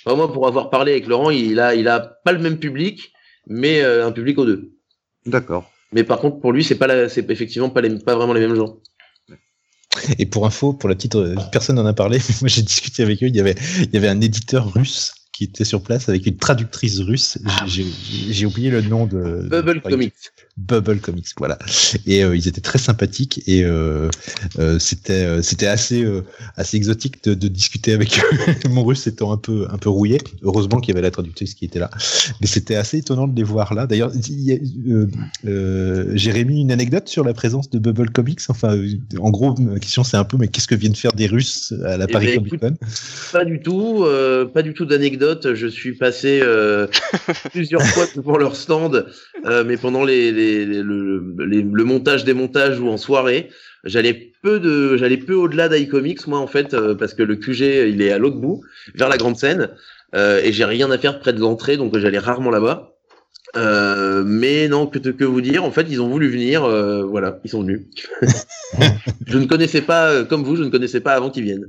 [0.06, 3.14] enfin, moi, pour avoir parlé avec Laurent, il a, il a pas le même public,
[3.48, 4.72] mais euh, un public aux deux.
[5.26, 5.70] D'accord.
[5.94, 8.42] Mais par contre, pour lui, c'est pas, la- c'est effectivement pas, les, pas vraiment les
[8.42, 8.80] mêmes gens.
[10.18, 11.16] Et pour info, pour la petite,
[11.52, 13.28] personne n'en a parlé, mais moi j'ai discuté avec eux.
[13.28, 16.38] Il y avait, il y avait un éditeur russe qui était sur place avec une
[16.38, 17.38] traductrice russe.
[17.68, 17.86] J'ai-
[18.30, 19.48] J'ai oublié le nom de.
[19.50, 20.14] Bubble de- Comics.
[20.58, 21.58] Bubble Comics, voilà.
[22.06, 24.08] Et euh, ils étaient très sympathiques et euh,
[24.60, 26.06] euh, c'était c'était assez
[26.56, 28.70] assez exotique de, de discuter avec eux.
[28.70, 30.20] Mon russe étant un peu un peu rouillé.
[30.44, 31.90] Heureusement qu'il y avait la traductrice qui était là.
[32.40, 33.88] Mais c'était assez étonnant de les voir là.
[33.88, 34.58] D'ailleurs, il y a,
[36.16, 38.42] j'ai remis une anecdote sur la présence de Bubble Comics?
[38.50, 38.78] Enfin,
[39.20, 41.98] en gros, ma question c'est un peu, mais qu'est-ce que viennent faire des Russes à
[41.98, 42.76] la Eh Paris ben, Comic Con?
[43.32, 44.06] Pas du tout,
[44.54, 45.23] pas du tout d'anecdote.
[45.24, 46.88] Anecdote, je suis passé euh,
[47.52, 49.06] plusieurs fois devant leur stand,
[49.46, 53.50] euh, mais pendant les, les, les- le, les- le montage, démontage ou en soirée,
[53.84, 57.90] j'allais peu de, j'allais peu au-delà d'iComics moi en fait, euh, parce que le QG
[57.90, 58.62] il est à l'autre bout,
[58.96, 59.70] vers la grande scène,
[60.16, 62.92] et j'ai rien à faire près de l'entrée, donc j'allais rarement là-bas.
[63.56, 67.40] Euh, mais non, que, que vous dire, en fait, ils ont voulu venir, euh, voilà,
[67.44, 67.82] ils sont venus.
[69.28, 71.66] je ne connaissais pas, comme vous, je ne connaissais pas avant qu'ils viennent.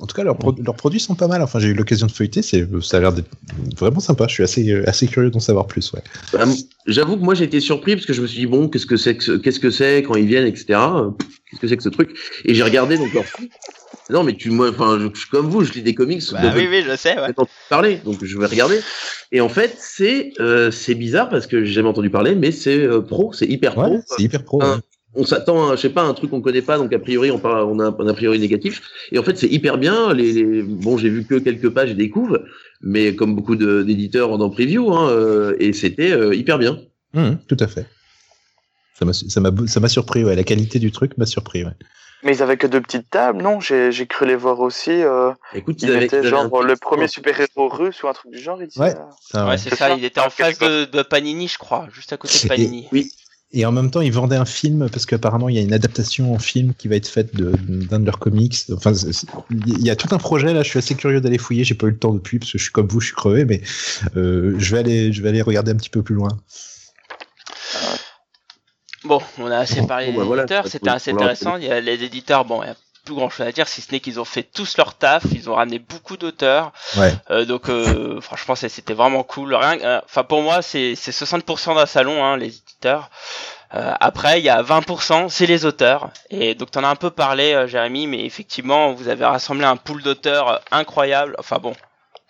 [0.00, 1.40] En tout cas, leurs, pro- leurs produits sont pas mal.
[1.40, 3.28] Enfin, j'ai eu l'occasion de feuilleter, c'est, ça a l'air d'être
[3.78, 4.26] vraiment sympa.
[4.28, 5.92] Je suis assez, assez curieux d'en savoir plus.
[5.92, 6.02] Ouais.
[6.32, 6.44] Bah,
[6.86, 8.96] J'avoue que moi j'ai été surpris parce que je me suis dit bon qu'est-ce que
[8.96, 10.78] c'est que ce- qu'est-ce que c'est quand ils viennent etc.
[11.48, 12.10] Qu'est-ce que c'est que ce truc?
[12.44, 13.24] Et j'ai regardé donc leur.
[14.10, 16.22] Non mais tu moi enfin je, je suis comme vous je lis des comics.
[16.32, 17.22] Bah donc, oui, oui, je sais, ouais.
[17.26, 18.80] j'ai entendu parler donc je vais regarder.
[19.32, 22.78] Et en fait c'est euh, c'est bizarre parce que j'ai jamais entendu parler mais c'est
[22.80, 23.84] euh, pro c'est hyper pro.
[23.94, 24.60] Ouais, c'est hyper pro.
[24.62, 24.80] Un- ouais.
[25.16, 27.38] On s'attend à, je sais pas, un truc qu'on connaît pas, donc a priori on,
[27.38, 28.82] parle, on a un a priori négatif.
[29.12, 30.12] Et en fait c'est hyper bien.
[30.12, 32.42] Les, les- bon j'ai vu que quelques pages et des couves,
[32.80, 36.78] mais comme beaucoup de- d'éditeurs dans preview, hein, euh, et c'était euh, hyper bien.
[37.14, 37.86] Mhm, tout à fait.
[38.98, 40.24] Ça m'a, ça m'a, ça m'a surpris.
[40.24, 40.36] Ouais.
[40.36, 41.64] La qualité du truc m'a surpris.
[41.64, 41.72] Ouais.
[42.22, 43.60] Mais ils avaient que deux petites tables, non?
[43.60, 44.90] J'ai j'ai cru les voir aussi.
[44.90, 48.58] Euh, Écoute, ils avaient- avaient genre le premier super-héros russe ou un truc du genre.
[48.62, 48.94] Ils Ouais.
[49.34, 49.94] euh, Ouais, c'est C'est ça, ça.
[49.96, 52.86] il était en face de, de Panini, je crois, juste à côté de Et- Panini.
[52.92, 53.10] Oui.
[53.56, 56.34] Et en même temps, ils vendaient un film parce qu'apparemment, il y a une adaptation
[56.34, 58.56] en film qui va être faite de- d'un de, leurs comics.
[58.72, 58.92] Enfin,
[59.50, 60.64] il y a tout un projet là.
[60.64, 61.62] Je suis assez curieux d'aller fouiller.
[61.62, 63.44] J'ai pas eu le temps depuis parce que je suis comme vous, je suis crevé,
[63.44, 63.62] mais
[64.16, 66.30] euh, je vais aller, je vais aller regarder un petit peu plus loin.
[69.04, 71.56] Bon, on a assez parlé bon, des bah voilà, éditeurs, c'était assez intéressant.
[71.56, 73.80] Il y a les éditeurs, bon, il y a plus grand chose à dire, si
[73.80, 76.72] ce n'est qu'ils ont fait tous leur taf, ils ont ramené beaucoup d'auteurs.
[76.96, 77.12] Ouais.
[77.30, 79.54] Euh, donc euh, franchement c'était vraiment cool.
[79.54, 83.10] Rien, euh, enfin pour moi c'est c'est 60% d'un salon hein, les éditeurs.
[83.74, 86.10] Euh, après il y a 20% c'est les auteurs.
[86.30, 89.76] Et donc t'en as un peu parlé euh, Jérémy, mais effectivement vous avez rassemblé un
[89.76, 91.34] pool d'auteurs incroyable.
[91.38, 91.74] Enfin bon.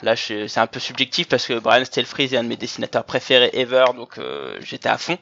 [0.02, 3.50] Là, c'est un peu subjectif parce que Brian Stelfreeze est un de mes dessinateurs préférés
[3.52, 5.18] ever, donc euh, j'étais à fond.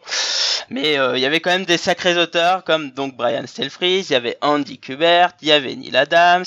[0.71, 4.15] Mais euh, il y avait quand même des sacrés auteurs comme donc Brian Stelfreeze, il
[4.15, 6.47] y avait Andy Kubert, il y avait Neil Adams.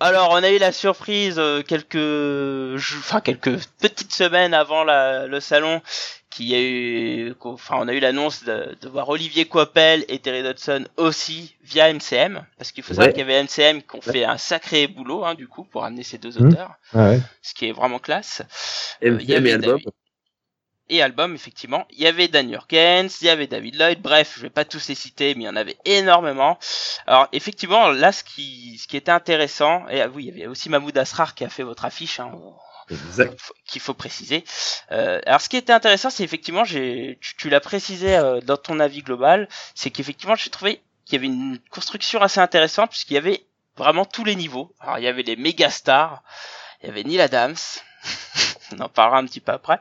[0.00, 1.94] Alors on a eu la surprise euh, quelques,
[2.98, 5.80] enfin quelques petites semaines avant le salon,
[6.32, 10.18] qu'il y a eu, enfin on a eu l'annonce de, de voir Olivier Coppel et
[10.18, 13.12] Terry Dodson aussi via MCM, parce qu'il faut savoir Ouais.
[13.12, 16.02] qu'il y avait MCM qui ont fait un sacré boulot hein, du coup pour amener
[16.02, 16.46] ces deux Mhm.
[16.48, 17.20] auteurs, Ouais.
[17.42, 18.42] ce qui est vraiment classe.
[19.04, 19.78] Euh, il y avait et album.
[20.88, 21.86] Et album effectivement.
[21.90, 24.88] Il y avait Dan Jurgens, il y avait David Lloyd, bref, je vais pas tous
[24.88, 26.58] les citer, mais il y en avait énormément.
[27.06, 30.46] Alors effectivement, là ce qui ce qui était intéressant, et ah oui, il y avait
[30.48, 32.30] aussi Mahmoud Asrar qui a fait votre affiche, hein,
[32.92, 33.38] Exact.
[33.66, 34.44] qu'il faut préciser.
[34.90, 38.56] Euh, alors ce qui était intéressant, c'est effectivement, j'ai tu, tu l'as précisé euh, dans
[38.56, 43.14] ton avis global, c'est qu'effectivement j'ai trouvé qu'il y avait une construction assez intéressante puisqu'il
[43.14, 43.44] y avait
[43.76, 44.74] vraiment tous les niveaux.
[44.80, 46.22] Alors il y avait les méga stars,
[46.82, 47.56] il y avait Neil Adams,
[48.72, 49.80] on en parlera un petit peu après.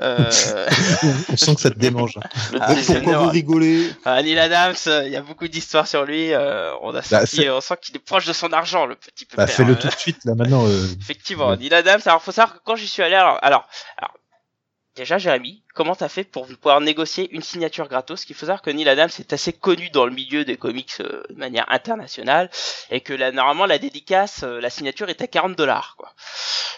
[0.00, 0.30] Euh,
[1.28, 2.18] On sent que ça te démange.
[2.60, 4.74] Ah, Pourquoi vous rigolez Ah, Neil Adams,
[5.06, 6.32] il y a beaucoup d'histoires sur lui.
[6.32, 9.24] euh, on a Bah, senti, on sent qu'il est proche de son argent, le petit
[9.26, 9.36] peu.
[9.36, 10.66] Bah, fais-le tout de suite là maintenant.
[10.66, 11.56] euh, Effectivement, Ouais.
[11.56, 12.00] Neil Adams.
[12.06, 14.14] Alors, faut savoir que quand j'y suis allé, alors, alors, alors,
[14.96, 18.24] déjà, Jérémy, comment t'as fait pour pouvoir négocier une signature gratos?
[18.28, 21.22] Il faut savoir que Neil Adams est assez connu dans le milieu des comics euh,
[21.30, 22.50] de manière internationale
[22.90, 26.12] et que là, normalement, la dédicace, euh, la signature est à 40 dollars, quoi.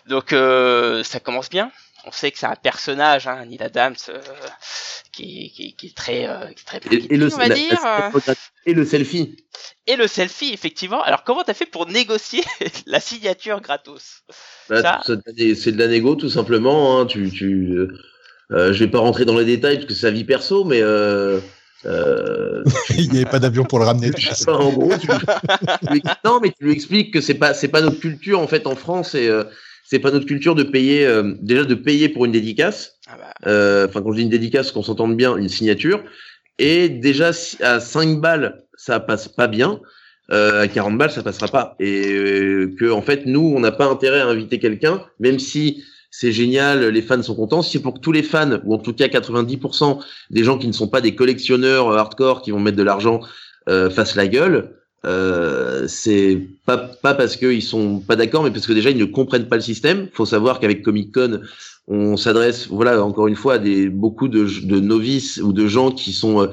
[0.06, 1.70] Donc, euh, ça commence bien.
[2.04, 4.18] On sait que c'est un personnage, hein, Neil Adams, euh,
[5.12, 7.54] qui, qui, qui est très, euh, qui est très Et, et le, on va la-
[7.54, 7.78] dire.
[7.82, 8.10] la-
[8.66, 9.36] et le selfie.
[9.86, 11.02] et le selfie, effectivement.
[11.02, 12.42] Alors, comment t'as fait pour négocier
[12.86, 14.22] la signature gratos?
[14.68, 16.98] Ça- c'est de la négo tout simplement.
[17.00, 17.06] Hein.
[17.06, 17.88] Tu, tu, euh,
[18.52, 20.80] euh, je vais pas rentrer dans les détails parce que c'est sa vie perso, mais
[20.82, 21.40] euh,
[21.84, 22.62] euh,
[22.96, 24.10] Il n'y avait pas d'avion pour le ramener.
[24.48, 27.80] en gros, tu, tu lui- non, mais tu lui expliques que c'est pas, c'est pas
[27.80, 29.44] notre culture en fait en France et euh,
[29.92, 32.94] c'est pas notre culture de payer euh, déjà de payer pour une dédicace.
[33.08, 36.02] ah bah, Euh, Enfin, quand je dis une dédicace, qu'on s'entende bien, une signature.
[36.58, 39.80] Et déjà à 5 balles, ça passe pas bien.
[40.30, 41.76] Euh, à 40 balles, ça passera pas.
[41.78, 45.84] Et euh, que en fait, nous, on n'a pas intérêt à inviter quelqu'un, même si
[46.10, 47.60] c'est génial, les fans sont contents.
[47.60, 50.68] Si c'est pour que tous les fans, ou en tout cas 90% des gens qui
[50.68, 53.20] ne sont pas des collectionneurs euh, hardcore qui vont mettre de l'argent,
[53.68, 54.70] euh, fassent la gueule,
[55.04, 59.04] euh, c'est pas pas parce qu'ils sont pas d'accord, mais parce que déjà ils ne
[59.04, 60.08] comprennent pas le système.
[60.12, 61.40] Faut savoir qu'avec Comic Con,
[61.88, 65.90] on s'adresse, voilà, encore une fois, à des beaucoup de, de novices ou de gens
[65.90, 66.46] qui sont euh,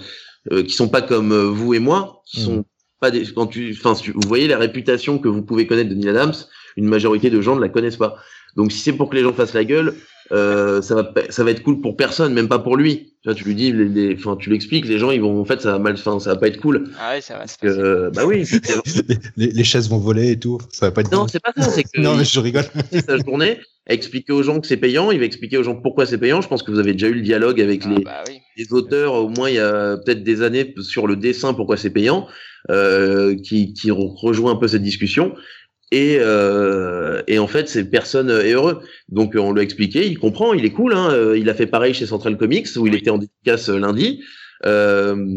[0.51, 2.45] euh, qui sont pas comme euh, vous et moi, qui Mhm.
[2.45, 2.65] sont
[2.99, 3.23] pas des.
[3.33, 6.33] Quand tu, enfin, vous voyez la réputation que vous pouvez connaître de Neil Adams,
[6.75, 8.15] une majorité de gens ne la connaissent pas.
[8.55, 9.93] Donc si c'est pour que les gens fassent la gueule,
[10.31, 13.13] euh, ça va ça va être cool pour personne, même pas pour lui.
[13.23, 15.45] Tu vois, tu lui dis, les, les- enfin, tu l'expliques, les gens ils vont en
[15.45, 16.89] fait ça va mal, enfin, ça va pas être cool.
[16.99, 17.47] Ah ouais, ça va.
[17.47, 18.43] Se euh, bah oui.
[19.37, 20.59] les, les chaises vont voler et tout.
[20.71, 21.63] Ça va pas être non, c'est pas ça.
[21.69, 22.65] C'est que Non, mais je rigole.
[23.05, 25.09] sa journée expliquer aux gens que c'est payant.
[25.11, 26.41] Il va expliquer aux gens pourquoi c'est payant.
[26.41, 28.39] Je pense que vous avez déjà eu le dialogue avec Ah les, bah oui.
[28.55, 31.89] les auteurs, au moins il y a peut-être des années sur le dessin, pourquoi c'est
[31.89, 32.27] payant,
[32.69, 35.33] euh, qui, qui re- rejoint un peu cette discussion.
[35.91, 38.81] Et, euh, et en fait, c'est personne est heureux.
[39.09, 40.93] Donc on lui a expliqué, il comprend, il est cool.
[40.93, 42.99] Hein, euh, il a fait pareil chez Central Comics où il Oui.
[42.99, 44.23] était en dédicace euh, lundi.
[44.65, 45.35] Euh,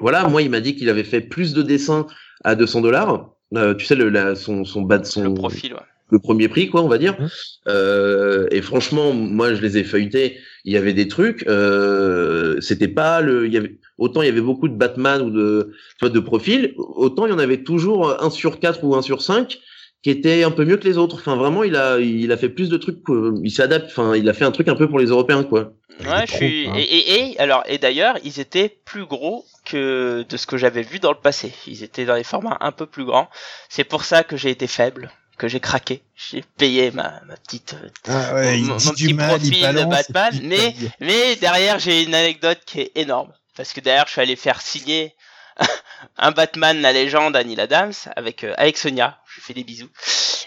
[0.00, 2.06] voilà, moi il m'a dit qu'il avait fait plus de dessins
[2.44, 3.30] à 200 dollars.
[3.78, 5.80] tu sais le la, son son bas de son Le profil, ouais.
[6.10, 7.16] le premier prix, quoi, on va dire.
[7.20, 7.28] Mhm.
[7.68, 10.38] Euh, et franchement, moi, je les ai feuilletés.
[10.64, 11.44] Il y avait des trucs.
[11.48, 13.46] Euh, c'était pas le.
[13.46, 15.72] Il y avait autant il y avait beaucoup de Batman ou de
[16.02, 19.58] de profils, autant il y en avait toujours un sur quatre ou un sur cinq
[20.02, 21.16] qui était un peu mieux que les autres.
[21.16, 23.02] Enfin, vraiment, il a il a fait plus de trucs.
[23.02, 23.86] que- Il s'adapte.
[23.90, 25.72] Enfin, il a fait un truc un peu pour les Européens, quoi.
[26.00, 26.68] Ouais, je suis.
[26.68, 26.74] hein.
[26.76, 30.82] Et, et, et alors et d'ailleurs, ils étaient plus gros que de ce que j'avais
[30.82, 31.52] vu dans le passé.
[31.66, 33.28] Ils étaient dans des formats un peu plus grands.
[33.68, 36.02] C'est pour ça que j'ai été faible, que j'ai craqué.
[36.14, 37.74] J'ai payé ma, ma petite.
[37.82, 41.78] euh, Ah ouais, il mon- mon petit mal, il profil de Batman, mais- Mais derrière,
[41.78, 43.32] j'ai une anecdote qui est énorme.
[43.56, 45.14] Parce que derrière, je suis allé faire signer
[46.18, 49.18] un Batman, la légende, Neil Adams, avec, euh, avec Sonia.
[49.26, 49.90] Je lui fais des bisous.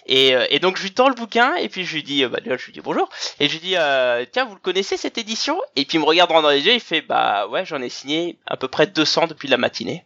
[0.05, 2.39] Et, euh, donc, je lui tends le bouquin, et puis je lui dis, euh, bah,
[2.43, 3.09] je lui dis bonjour.
[3.39, 5.59] Et je lui dis, euh, tiens, vous le connaissez cette édition?
[5.75, 8.37] Et puis il me regarde dans les yeux, il fait, bah ouais, j'en ai signé
[8.47, 10.03] à peu près 200 depuis la matinée.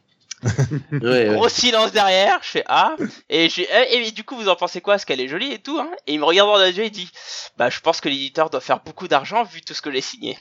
[1.02, 1.36] Ouais, ouais.
[1.36, 2.96] Gros silence derrière, je fais ah
[3.30, 4.94] et je et, et du coup vous en pensez quoi?
[4.96, 5.90] Parce qu'elle est jolie et tout hein?
[6.08, 7.10] Et il me regarde dans les yeux et dit
[7.58, 10.38] bah je pense que l'éditeur doit faire beaucoup d'argent vu tout ce que j'ai signé.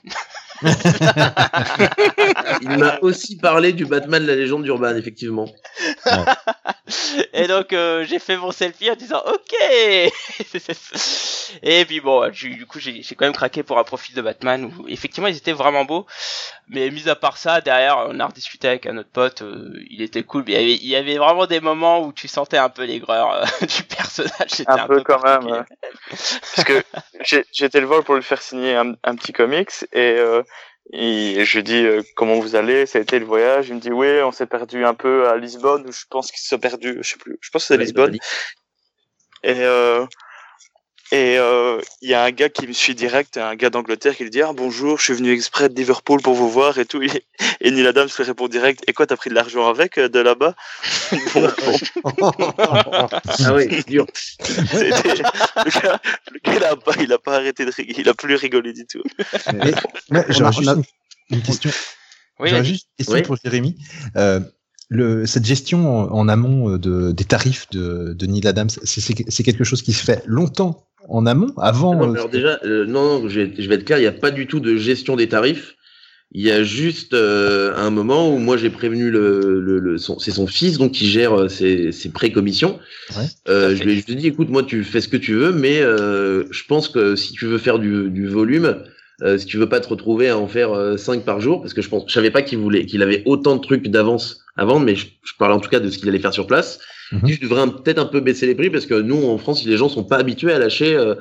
[2.62, 5.48] Il m'a aussi parlé du Batman, la légende d'Urban, effectivement.
[7.32, 9.54] et donc euh, j'ai fait mon selfie en disant ok.
[11.62, 14.22] et puis bon j'ai- du coup j'ai j'ai quand même craqué pour un profil de
[14.22, 16.06] Batman où effectivement ils étaient vraiment beaux.
[16.68, 20.00] Mais mis à part ça derrière on a rediscuté avec un autre pote, euh, il
[20.00, 20.44] était cool.
[20.46, 22.84] Mais il y avait, il y avait vraiment des moments où tu sentais un peu
[22.84, 24.48] l'aigreur euh, du personnage.
[24.48, 25.64] C'était Un peu quand même, ouais.
[26.08, 30.42] Parce que été le voir pour lui faire signer un, un petit comics et, euh,
[30.92, 33.68] et je lui dis euh, comment vous allez, ça a été le voyage.
[33.68, 36.40] Il me dit oui, on s'est perdu un peu à Lisbonne ou je pense qu'il
[36.40, 38.16] s'est perdu, je sais plus, je pense que c'est à Lisbonne.
[39.44, 40.06] Et euh,
[41.12, 44.22] et euh, il y a un gars qui me suit direct, un gars d'Angleterre qui
[44.24, 47.02] lui dit ah bonjour, je suis venu exprès de Liverpool pour vous voir et tout.
[47.02, 47.10] Et,
[47.60, 50.18] et Neil Adams lui répond direct et quoi t'as pris de l'argent avec euh, de
[50.18, 50.54] là-bas?
[51.34, 51.52] Bon,
[52.18, 54.06] bon, Ah c'est dur.
[54.40, 56.00] le gars,
[56.32, 58.72] le gars, il a pas, il a pas arrêté de rigoler, il a plus rigolé
[58.72, 59.02] du tout.
[59.54, 59.72] Mais-
[60.10, 60.84] Ouais, On a- juste on a- une,
[61.30, 61.70] une question.
[62.40, 63.22] Oui, J'aurais juste une question Oui.
[63.22, 63.76] pour Jérémy.
[64.16, 64.40] Euh,
[64.88, 69.64] le, cette gestion en, en amont de, des tarifs de, de Neil Adams, c'est quelque
[69.64, 71.94] chose qui se fait longtemps en amont, avant.
[71.94, 74.30] Non, euh, alors déjà, euh, non, non, je vais, être clair, il n'y a pas
[74.30, 75.76] du tout de gestion des tarifs.
[76.34, 80.18] Il y a juste euh, un moment où moi j'ai prévenu le, le, le son,
[80.18, 82.78] c'est son fils donc qui gère ses, ses pré-commissions.
[83.16, 85.52] Ouais, Euh, je lui ai juste dit, écoute, moi tu fais ce que tu veux,
[85.52, 88.82] mais je pense que si tu veux faire du, du volume,
[89.36, 91.90] si tu veux pas te retrouver à en faire 5 par jour, parce que je
[91.90, 94.96] pense, je savais pas qu'il voulait, qu'il avait autant de trucs d'avance à vendre, mais
[94.96, 96.78] je, je parle en tout cas de ce qu'il allait faire sur place.
[97.26, 99.76] Je devrais un- peut-être un peu baisser les prix parce que nous en France, les
[99.76, 101.14] gens sont pas habitués à lâcher euh,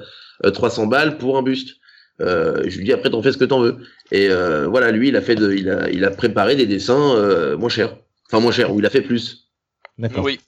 [0.46, 1.76] euh, 300 balles pour un buste.
[2.22, 3.78] Euh, je lui dis après t'en fais ce que t'en veux.
[4.12, 7.16] Et euh, voilà, lui il a fait, de, il a, il a préparé des dessins
[7.16, 7.96] euh, moins chers,
[8.28, 9.50] enfin moins chers, ou il a fait plus.
[9.98, 10.24] D'accord.
[10.24, 10.40] Oui.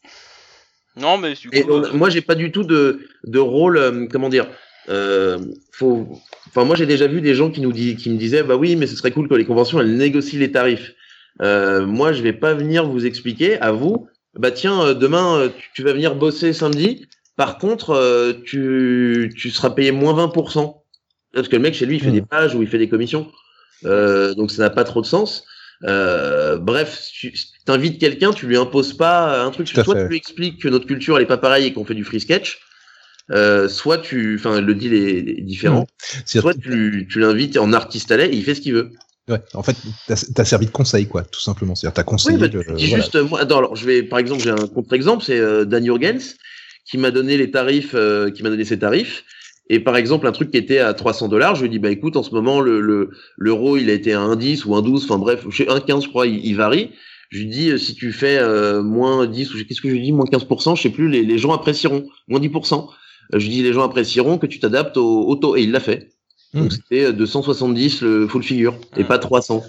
[0.96, 3.78] Non, mais du coup, Et on- euh, moi, j'ai pas du tout de, de rôle,
[3.78, 4.48] euh, comment dire.
[4.90, 5.40] Euh,
[5.72, 6.08] faut,
[6.48, 8.76] enfin, moi, j'ai déjà vu des gens qui nous disent, qui me disaient, bah oui,
[8.76, 10.94] mais ce serait cool que les conventions elles négocient les tarifs.
[11.42, 14.08] Euh, moi, je vais pas venir vous expliquer à vous.
[14.38, 17.08] Bah tiens, euh, demain, euh, tu, tu vas venir bosser samedi.
[17.36, 20.84] Par contre, euh, tu, tu seras payé moins 20%.
[21.34, 22.14] Parce que le mec, chez lui, il fait Mhm.
[22.14, 23.32] des pages ou il fait des commissions.
[23.86, 25.46] Euh, donc ça n'a pas trop de sens.
[25.84, 27.34] Euh, bref, tu
[27.68, 29.68] invites quelqu'un, tu lui imposes pas un truc.
[29.72, 30.04] Tout Soit fait.
[30.04, 32.22] tu lui expliques que notre culture elle est pas pareille et qu'on fait du free
[32.22, 32.60] sketch.
[33.32, 35.88] Euh, soit tu, enfin le deal est, différent.
[36.26, 38.92] C'est- Soit tu, tu l'invites en artiste à lait et il fait ce qu'il veut.
[39.30, 39.76] Ouais, en fait,
[40.08, 41.76] t'as as servi de conseil, quoi, tout simplement.
[41.76, 42.36] C'est-à-dire, t'as conseillé.
[42.36, 43.04] Oui, bah, le- voilà.
[43.04, 46.36] juste, moi, attends, alors je vais, par exemple, j'ai un contre-exemple, c'est euh, Dan Jurgens
[46.86, 49.24] qui m'a donné les tarifs, euh, qui m'a donné ses tarifs.
[49.70, 52.18] Et par exemple, un truc qui était à 300 dollars, je lui dis, bah écoute,
[52.18, 55.50] en ce moment, le le- l'euro, il a été à 1,10 ou 1,12, enfin bref,
[55.52, 56.92] chez 1,15, je crois, il, il varie.
[57.30, 59.94] Je lui dis, euh, si tu fais euh, moins 10, ou je- qu'est-ce que je
[59.94, 62.90] lui dis, moins 15%, je sais plus, les, les gens apprécieront, moins 10%.
[63.34, 65.56] Euh, je lui dis, les gens apprécieront que tu t'adaptes au, au taux.
[65.56, 66.13] Et il l'a fait.
[66.54, 69.08] Donc c'était euh, 270 le full figure, et Mhm.
[69.08, 69.64] pas 300.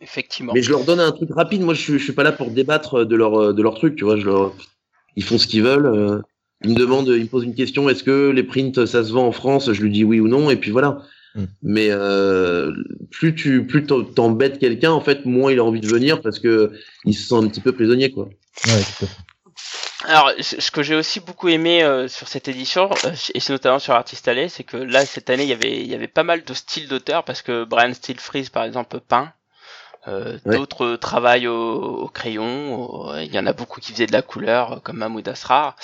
[0.00, 0.52] effectivement.
[0.54, 1.62] Mais je leur donne un truc rapide.
[1.62, 4.04] Moi, je suis, je suis pas là pour débattre de leur, de leur truc, tu
[4.04, 4.16] vois.
[4.16, 4.54] Je leur,
[5.16, 5.86] ils font ce qu'ils veulent.
[5.86, 6.20] euh.
[6.62, 9.26] Il me demande, il me pose une question, est-ce que les prints ça se vend
[9.26, 9.72] en France?
[9.72, 11.02] Je lui dis oui ou non, et puis voilà.
[11.62, 12.70] Mais euh,
[13.10, 16.72] plus tu plus t'embêtes quelqu'un, en fait, moins il a envie de venir parce que
[17.06, 18.24] il se sent un petit peu prisonnier, quoi.
[18.66, 19.16] Ouais, tout à fait.
[20.04, 23.78] Alors, ce que j'ai aussi beaucoup aimé euh, sur cette édition, euh, et c'est notamment
[23.78, 26.22] sur Artist Alley, c'est que là, cette année, il y avait, il y avait pas
[26.22, 28.16] mal de styles d'auteurs, parce que Brian Steele
[28.50, 29.32] par exemple, peint.
[30.08, 30.56] Euh, Ouais.
[30.56, 31.74] D'autres travaillent au,
[32.04, 32.74] au crayon.
[32.76, 35.76] au- Il y en a beaucoup qui faisaient de la couleur, euh, comme Mahmoud Asrar.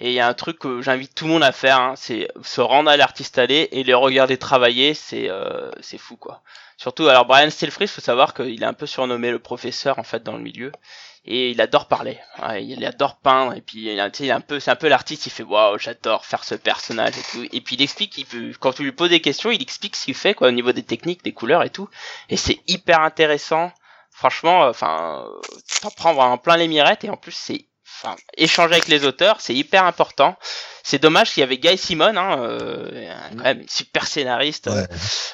[0.00, 2.28] Et il y a un truc que j'invite tout le monde à faire, hein, c'est
[2.42, 4.94] se rendre à l'artiste allé et les regarder travailler.
[4.94, 6.42] C'est euh, c'est fou quoi.
[6.78, 10.22] Surtout, alors Brian Stilfries, faut savoir qu'il est un peu surnommé le professeur en fait
[10.24, 10.72] dans le milieu
[11.24, 12.18] et il adore parler.
[12.60, 15.26] Il adore peindre et puis il il un peu, c'est un peu l'artiste.
[15.26, 17.48] Il fait waouh, j'adore faire ce personnage et tout.
[17.52, 20.06] Et puis il explique, il peut, quand tu lui poses des questions, il explique ce
[20.06, 21.88] qu'il fait quoi au niveau des techniques, des couleurs et tout.
[22.30, 23.72] Et c'est hyper intéressant.
[24.10, 25.26] Franchement, euh, enfin,
[25.82, 29.40] t'en prends vraiment plein les mirettes et en plus c'est, enfin, échanger avec les auteurs,
[29.40, 30.36] c'est hyper important.
[30.82, 32.88] C'est dommage qu'il y avait Guy Simon, hein, euh,
[33.32, 34.86] un- quand même super scénariste euh, Ouais.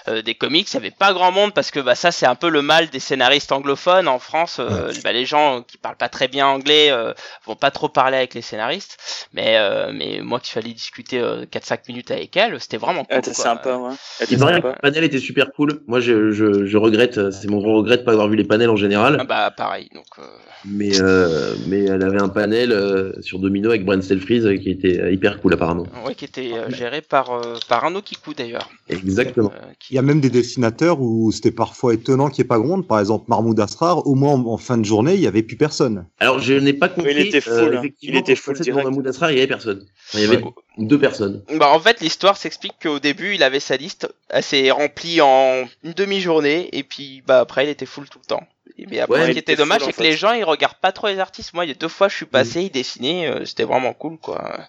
[0.08, 0.68] euh, des comics.
[0.72, 2.88] Il y avait pas grand monde parce que bah, ça c'est un peu le mal
[2.88, 4.58] des scénaristes anglophones en France.
[4.60, 7.12] euh, bah, les gens qui parlent pas très bien anglais euh,
[7.46, 8.98] vont pas trop parler avec les scénaristes.
[9.32, 13.06] Mais euh, mais moi qui fallait discuter euh, 4-5 minutes avec elle, c'était vraiment cool.
[13.10, 13.44] Elle était quoi.
[13.44, 13.94] sympa, ouais.
[14.30, 15.80] Il paraît que le panel était super cool.
[15.86, 18.70] Moi, je, je, je regrette, c'est mon grand regret de pas avoir vu les panels
[18.70, 19.16] en général.
[19.20, 19.88] Ah bah pareil.
[19.94, 20.22] Donc euh,
[20.64, 24.70] Mais, euh, mais elle avait un panel euh, sur Domino avec Brian Stelfreeze euh, qui
[24.70, 25.84] était hyper apparemment.
[26.06, 28.68] ouais, qui était euh, géré par euh, par Arnaud Kikou d'ailleurs.
[28.88, 29.52] Exactement.
[29.54, 32.48] Euh, qui- Il y a même des dessinateurs où c'était parfois étonnant qu'il n'y ait
[32.48, 32.86] pas grand monde.
[32.86, 35.56] Par exemple, Mahmoud Asrar, au moins en, en fin de journée, il n'y avait plus
[35.56, 36.06] personne.
[36.18, 37.12] Alors, je n'ai pas compris.
[37.12, 37.78] il était full, euh, hein.
[37.80, 38.84] effectivement, Il était full direct.
[38.84, 39.84] Mahmoud Asrar, il y avait personne.
[40.14, 40.42] Il y avait
[40.78, 41.42] deux personnes.
[41.58, 45.92] Bah en fait l'histoire s'explique qu'au début il avait sa liste assez remplie en une
[45.94, 48.42] demi-journée et puis bah après il était full tout le temps.
[48.78, 50.02] Mais après Ouais, ce il qui était dommage c'est que fait.
[50.02, 51.54] les gens ils regardent pas trop les artistes.
[51.54, 54.18] Moi il y a deux fois je suis passé, il dessinait, euh, c'était vraiment cool
[54.18, 54.60] quoi.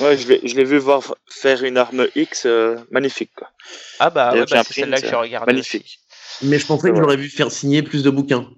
[0.00, 3.50] Ouais, je l'ai, je l'ai vu voir faire une arme X euh, magnifique, quoi.
[3.98, 5.52] Ah bah, ouais, bah c'est celle-là que je regardais.
[5.52, 6.00] Magnifique.
[6.42, 8.48] Mais je pensais que j'aurais vu faire signer plus de bouquins.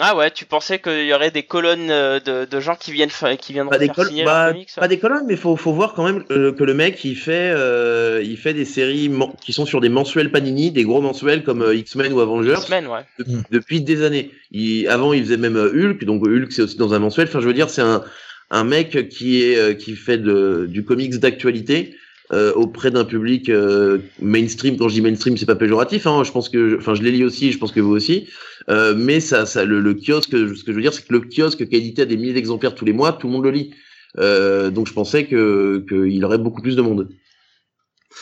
[0.00, 3.10] Ah ouais, tu pensais qu'il y aurait des colonnes euh, de, de gens qui viennent
[3.38, 4.68] qui Pas des, faire signer bah, comics.
[4.74, 7.52] pas des colonnes, mais faut, faut voir quand même euh, que le mec il fait,
[7.54, 9.08] euh, il fait des séries
[9.40, 12.56] qui sont sur des mensuels Panini, des gros mensuels comme euh, X-Men ou Avengers.
[12.56, 13.02] Semaine, ouais.
[13.20, 14.32] de- depuis des années.
[14.50, 17.28] Il, avant, il faisait même Hulk, donc Hulk c'est aussi dans un mensuel.
[17.28, 18.02] Enfin, je veux dire, c'est un,
[18.50, 21.94] un mec qui est qui fait de, du comics d'actualité
[22.32, 24.76] euh, auprès d'un public euh, mainstream.
[24.76, 26.06] Quand je dis mainstream, c'est pas péjoratif.
[26.06, 28.28] Hein, je pense que, enfin, je l'ai lu aussi, je pense que vous aussi.
[28.70, 31.20] Euh, mais ça, ça, le, le kiosque, ce que je veux dire, c'est que le
[31.20, 33.50] kiosque qui est édité à des milliers d'exemplaires tous les mois, tout le monde le
[33.50, 33.74] lit.
[34.18, 37.08] Euh, donc, je pensais que qu'il aurait beaucoup plus de monde.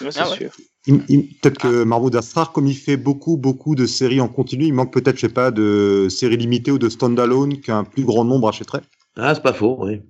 [0.00, 0.36] Ouais, c'est Ah ouais.
[0.36, 0.50] sûr.
[0.84, 4.92] Peut-être que Mahmoud Asrar, comme il fait beaucoup, beaucoup de séries en continu, il manque
[4.92, 8.80] peut-être, je sais pas, de séries limitées ou de standalone qu'un plus grand nombre achèterait.
[9.14, 10.00] Ah, c'est pas faux, oui.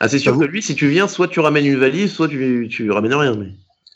[0.00, 2.68] Ah, c'est sûr que lui, si tu viens, soit tu ramènes une valise, soit tu,
[2.70, 3.34] tu ramènes rien.
[3.34, 3.48] Mais...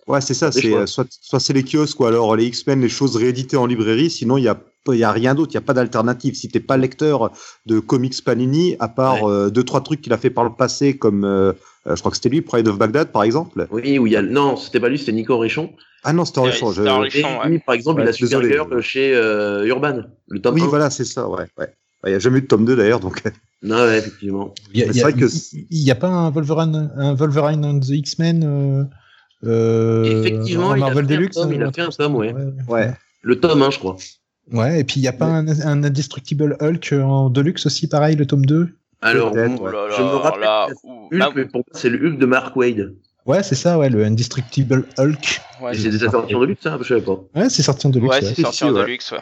[0.08, 0.50] Ouais, c'est ça.
[0.50, 3.66] C'est euh, soit, soit c'est les kiosques ou alors les X-Men, les choses rééditées en
[3.66, 4.10] librairie.
[4.10, 4.58] Sinon, il y a
[4.90, 5.52] il y a rien d'autre.
[5.52, 6.34] Il y a pas d'alternative.
[6.34, 7.30] Si t'es pas lecteur
[7.66, 10.96] de comics Panini, à part euh, deux trois trucs qu'il a fait par le passé,
[10.96, 11.52] comme euh,
[11.86, 13.66] euh, je crois que c'était lui, Pride of Baghdad, par exemple.
[13.70, 14.22] Oui, où il y a.
[14.22, 15.72] Non, c'était pas lui, c'était Nico Richon.
[16.04, 17.38] Ah non, c'était Ouais, Richon.
[17.40, 17.48] Ouais.
[17.48, 18.48] lui, par exemple, Ouais, il a désolé.
[18.48, 20.66] Supergirl chez euh, Urban, le tome Oui, 1.
[20.66, 21.28] voilà, c'est ça.
[21.28, 21.72] Ouais, ouais.
[22.06, 23.22] Il y a jamais eu de tome 2 d'ailleurs, donc.
[23.64, 24.52] Non, ouais, effectivement.
[24.74, 28.42] Il y a, a- vrai que a pas un Wolverine, un Wolverine and the X-Men
[28.44, 28.84] euh,
[29.44, 31.36] euh, Effectivement, en il a Marvel fait un Deluxe.
[31.36, 32.32] tome, il a euh, fait un tome, ouais.
[32.32, 32.44] ouais.
[32.66, 32.92] Ouais.
[33.22, 33.96] Le tome 1, je crois.
[34.52, 38.16] Ouais, et puis il y a pas un, un Indestructible Hulk en Deluxe aussi, pareil,
[38.16, 38.68] le tome 2
[39.00, 42.04] Alors, Oh là là, je me rappelle là, Hulk, là, mais pour moi, c'est le
[42.04, 42.94] Hulk de Mark Wade.
[43.26, 45.40] Ouais, c'est ça, ouais, le Indestructible Hulk.
[45.62, 47.20] ouais, Et c'est déjà sorti en Deluxe, ça Je savais pas.
[47.36, 48.12] Ouais, c'est sorti en Deluxe.
[48.12, 48.72] ouais, c'est sorti en.
[48.72, 49.18] Deluxe, ouais.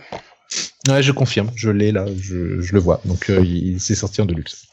[0.89, 3.01] Ouais, je confirme, je l'ai là, je, je le vois.
[3.05, 4.67] Donc euh, il, c'est sorti en Deluxe.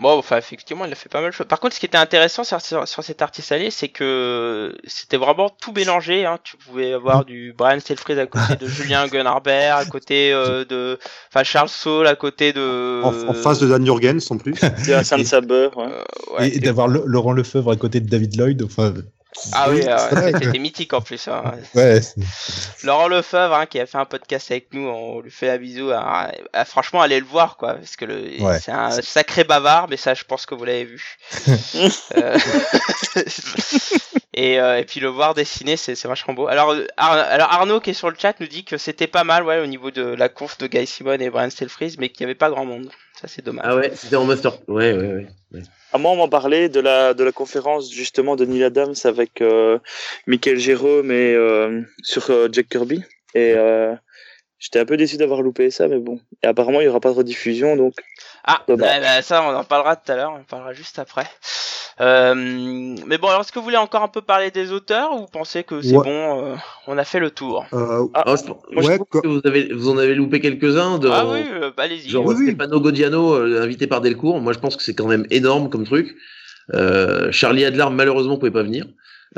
[0.00, 1.46] Bon, enfin, effectivement, il a fait pas mal de choses.
[1.46, 5.18] Par contre, ce qui était intéressant sur, sur, sur cet artiste allié, c'est que c'était
[5.18, 6.24] vraiment tout mélangé.
[6.24, 6.38] Hein.
[6.42, 10.98] Tu pouvais avoir du Brian Stelfreeze à côté de Julien Gunarbert, à côté euh, de,
[11.28, 13.02] enfin, Charles Saul à côté de.
[13.02, 14.54] En, en face de Dan Jurgens en plus.
[14.78, 15.84] C'est San Saber, ouais.
[15.84, 18.94] Euh, ouais, et et d'avoir Laurent Lefebvre à côté de David Lloyd, enfin.
[19.52, 20.32] Ah oui, euh, ouais.
[20.42, 21.28] c'était mythique en plus.
[21.28, 21.42] Hein.
[21.74, 22.00] Ouais,
[22.82, 25.90] Laurent Lefebvre, hein, qui a fait un podcast avec nous, on lui fait un bisou.
[25.92, 26.30] hein.
[26.52, 28.58] Ah, franchement, allez le voir, quoi, parce que le, Ouais.
[28.58, 31.16] c'est un sacré bavard, mais ça, je pense que vous l'avez vu.
[32.16, 32.38] Euh,
[34.34, 36.46] et, euh, et puis le voir dessiner, c'est, vachement beau.
[36.48, 39.24] Alors, euh, Ar- alors Arnaud qui est sur le chat nous dit que c'était pas
[39.24, 42.22] mal, ouais, au niveau de la conf de Guy Simon et Brian Stelfreeze, mais qu'il
[42.22, 42.90] y avait pas grand monde.
[43.20, 43.66] Ça, c'est dommage.
[43.68, 44.54] Ah ouais, c'était en master.
[44.66, 45.26] Ouais, ouais, ouais.
[45.52, 45.62] ouais.
[45.92, 49.42] À moi, on m'en parlait de la, de la conférence justement de Neil Adams avec
[49.42, 49.78] euh,
[50.26, 53.02] Michael Jérôme et euh, sur euh, Jack Kirby.
[53.34, 53.94] Et euh,
[54.58, 56.18] j'étais un peu déçu d'avoir loupé ça, mais bon.
[56.42, 57.94] Et apparemment, il n'y aura pas de rediffusion, donc
[58.44, 61.26] Ah, bah, bah, ça, on en parlera tout à l'heure, on en parlera juste après.
[62.00, 65.18] Euh, mais bon, alors est-ce que vous voulez encore un peu parler des auteurs ou
[65.20, 66.04] vous pensez que c'est Ouais.
[66.04, 66.54] bon, euh,
[66.86, 67.66] on a fait le tour?
[67.74, 70.98] Euh, Alors, je, moi, je Ouais, co- que vous, avez, vous en avez loupé quelques-uns.
[70.98, 71.44] De, Ah oui,
[71.76, 72.08] bah, allez-y.
[72.08, 72.48] Genre Oui, oui.
[72.52, 74.40] Stefano Godiano, euh, invité par Delcourt.
[74.40, 76.16] Moi, je pense que c'est quand même énorme comme truc.
[76.72, 78.86] Euh, Charlie Adler, malheureusement, pouvait pas venir.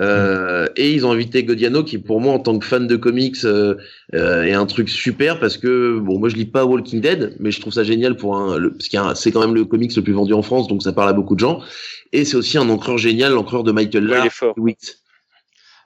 [0.01, 3.37] Euh, Et ils ont invité Godiano, qui pour moi, en tant que fan de comics,
[3.45, 3.77] euh,
[4.15, 7.51] euh, est un truc super parce que bon, moi je lis pas Walking Dead, mais
[7.51, 10.03] je trouve ça génial pour un, le, parce qu'il c'est quand même le comics le
[10.03, 11.61] plus vendu en France, donc ça parle à beaucoup de gens.
[12.13, 14.55] Et c'est aussi un encreur génial, l'encreur de Michael Ouais, il Lark, est fort.
[14.57, 15.03] Wix.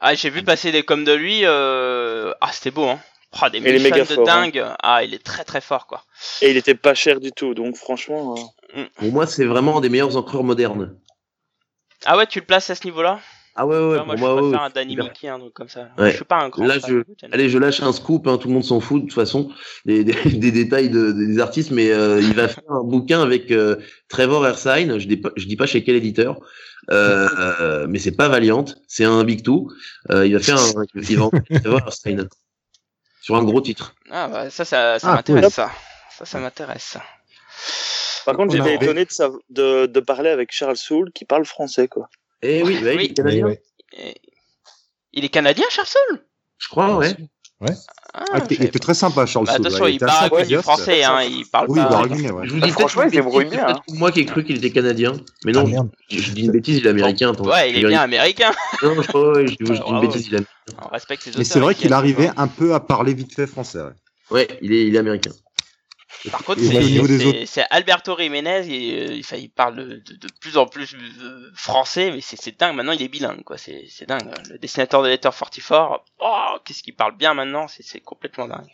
[0.01, 1.41] Ah, j'ai vu passer des coms de lui.
[1.45, 2.33] Euh...
[2.41, 3.01] Ah, c'était beau, hein.
[3.41, 4.43] Ah, des Il est méga de fort, hein.
[4.43, 4.65] dingue.
[4.83, 6.05] Ah, il est très très fort, quoi.
[6.43, 8.37] Et il était pas cher du tout, donc franchement.
[8.77, 10.97] euh, Pour moi, c'est vraiment un des meilleurs encreurs modernes.
[12.05, 13.19] Ah ouais, tu le places à ce niveau-là?
[13.59, 15.05] Ah ouais, ouais, Ouais, pour Moi, moi, je préfère ouais, un Danny super.
[15.07, 15.89] Mickey, un truc comme ça.
[15.99, 16.11] Ouais.
[16.11, 17.03] Je suis pas un grand Là, je-.
[17.33, 19.51] Allez, je lâche un scoop, hein, tout le monde s'en fout de toute façon
[19.87, 23.51] des, des, des détails de, des artistes, mais euh, il va faire un bouquin avec
[23.51, 23.77] euh,
[24.09, 26.39] Trevor Ersine, je dis pas, je dis pas chez quel éditeur,
[26.91, 27.29] euh,
[27.61, 29.71] euh, mais c'est pas Valiant, c'est un Big Two.
[30.11, 31.31] Euh, il va faire un, il va en-
[31.63, 32.29] Trevor Ersine
[33.23, 33.95] sur un gros titre.
[34.11, 35.51] Ah, bah, ça, ça, ça Ah, m'intéresse, cool.
[35.53, 35.71] ça.
[36.19, 37.03] Ça, ça m'intéresse, ça.
[38.27, 42.09] Par contre, j'étais étonné de, de, de parler avec Charles Soule qui parle français, quoi.
[42.49, 43.05] Eh oui, ouais, Oui.
[43.07, 43.47] il est canadien.
[43.47, 43.61] Ouais,
[43.99, 44.15] ouais.
[45.13, 46.23] Il est canadien, Charles Soule
[46.59, 47.15] je crois, ouais.
[47.61, 49.67] Ah, Ah, je il était- il très sympa, Charles Bah, Soule.
[49.67, 51.89] attention, ouais, il parle du français, hein, il parle Oui, il pas.
[51.91, 52.47] parle guinéen, ouais.
[52.47, 55.13] Je vous dis peut-être franchement, il bêtise, peut-être moi qui ai cru qu'il était canadien,
[55.45, 55.91] mais non, Ah, merde.
[56.11, 57.33] je, je dis une bêtise, il est américain.
[57.33, 58.53] attends, Ouais, il est bien américain.
[58.83, 60.53] Non, je crois, ouais, je, je dis une bêtise, il est américain.
[60.83, 63.81] On respecte les Mais c'est vrai qu'il arrivait un peu à parler vite fait français.
[63.81, 63.91] ouais.
[64.31, 65.31] Ouais, il est, il est américain.
[66.31, 68.73] Par contre, c'est- autres- Alberto Jiménez, il,
[69.17, 72.75] il, enfin, il parle de, de, de plus en plus euh, français, mais c'est dingue.
[72.77, 73.57] Maintenant, il est bilingue, quoi.
[73.59, 74.29] C'est dingue.
[74.51, 78.67] Le dessinateur de Letter 44, oh, qu'est-ce qu'il parle bien maintenant C'est c'est complètement dingue.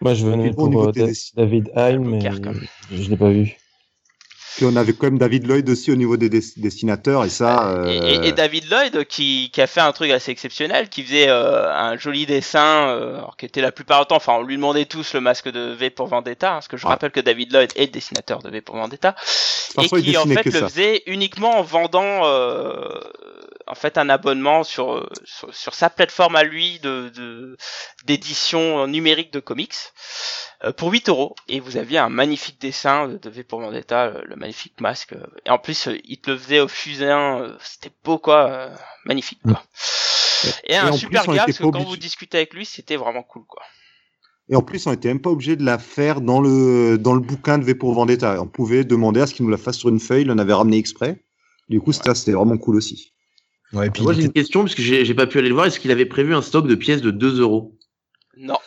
[0.00, 0.92] Moi, je venais pour euh.
[1.36, 2.50] David Hein,
[2.90, 3.56] mais je l'ai pas vu.
[4.56, 7.74] Puis on avait quand même David Lloyd aussi au niveau des dess- dessinateurs et ça.
[7.86, 11.02] Et, euh, et- et David Lloyd, qui, qui a fait un truc assez exceptionnel, qui
[11.02, 14.42] faisait euh, un joli dessin, euh, alors qui était la plupart du temps, enfin, on
[14.42, 16.90] lui demandait tous le masque de V pour Vendetta, hein, parce que je Ouais.
[16.92, 19.14] rappelle que David Lloyd est le dessinateur de V pour Vendetta,
[19.72, 22.88] et Parfois, qui en fait le faisait uniquement en vendant euh,
[23.66, 27.56] en fait un abonnement sur, sur sur sa plateforme à lui de de-
[28.06, 29.74] d'édition numérique de comics
[30.76, 34.22] pour 8 euros et vous aviez un magnifique dessin de, de V pour Vendetta le,
[34.24, 37.90] le magnifique masque et en plus euh, il te le faisait au fusain euh, c'était
[38.04, 38.74] beau quoi euh,
[39.04, 39.62] magnifique quoi
[40.64, 42.96] et, Et un plus, super gars parce que quand obligé- vous discutez avec lui c'était
[42.96, 43.62] vraiment cool quoi
[44.48, 47.20] Et en plus, on était même pas obligé de la faire dans le, dans le
[47.20, 48.40] bouquin de V pour Vendetta.
[48.40, 50.22] On pouvait demander à ce qu'il nous la fasse sur une feuille.
[50.22, 51.20] Il en avait ramené exprès.
[51.68, 53.12] Du coup, c'était vraiment cool aussi.
[53.72, 55.66] Ouais, et puis Moi, j'ai une question, parce que j'ai pas pu aller le voir.
[55.66, 57.76] Est-ce qu'il avait prévu un stock de pièces de 2 euros?
[58.36, 58.58] Non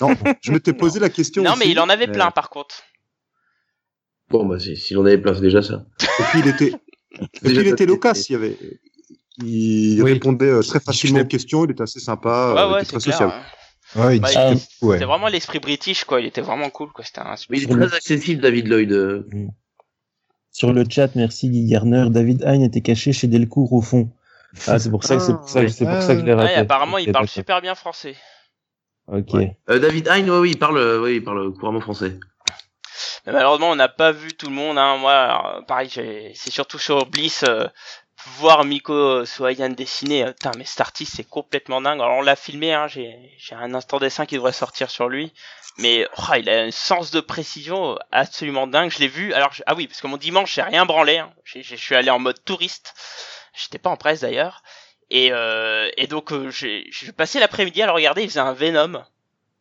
[0.00, 1.44] Non, je m'étais posé la question.
[1.44, 2.82] non aussi, mais il en avait plein par contre
[4.30, 5.84] Bon, bah, si- s'il en avait c'est déjà ça.
[6.00, 6.72] Et puis, il était,
[7.20, 8.28] et puis, il était loquace.
[8.28, 8.56] Il, y avait,
[9.42, 10.12] il Oui.
[10.12, 11.64] répondait euh, très facilement aux questions.
[11.64, 12.54] Il était assez sympa.
[12.54, 13.32] ouais euh, il ouais était c'est très clair sociable.
[13.34, 13.42] hein.
[13.96, 14.28] Ouais, il Bah,
[14.82, 14.94] ouais.
[14.94, 16.20] C'était vraiment l'esprit british, quoi.
[16.20, 17.04] Il était vraiment cool, quoi.
[17.04, 19.24] C'était un il est très accessible, David Lloyd.
[20.52, 22.06] Sur le chat, merci Guy Garner.
[22.10, 24.10] David Hein était caché chez Delcourt au fond.
[24.66, 26.34] Ah, c'est pour ça que c'est pour ça, que- c'est pour ça que je l'ai
[26.34, 26.54] Ouais, raté.
[26.56, 28.16] apparemment, il parle super bien français.
[29.06, 29.34] Ok.
[29.34, 32.18] Euh, David Hein, oui, il parle, ouais, il parle couramment français.
[33.26, 34.78] Mais malheureusement, on n'a pas vu tout le monde.
[34.78, 34.96] Hein.
[34.96, 37.44] Moi, alors, pareil, c'est surtout sur Bliss.
[37.48, 37.66] euh,
[38.36, 42.02] voir Miko Soayan dessiner, euh, putain, mais cet artiste c'est complètement dingue.
[42.02, 43.16] Alors on l'a filmé, hein, j'ai
[43.52, 45.32] un instant dessin qui devrait sortir sur lui,
[45.78, 48.90] mais oh, il a un sens de précision absolument dingue.
[48.90, 49.32] Je l'ai vu.
[49.32, 51.16] Alors je- ah oui, parce que mon dimanche j'ai rien branlé.
[51.16, 51.32] Hein.
[51.44, 52.94] Je suis allé en mode touriste.
[53.54, 54.62] J'étais pas en presse d'ailleurs.
[55.08, 58.22] Et, euh, et donc euh, j'ai passé l'après-midi à le regarder.
[58.22, 59.02] Il faisait un Venom,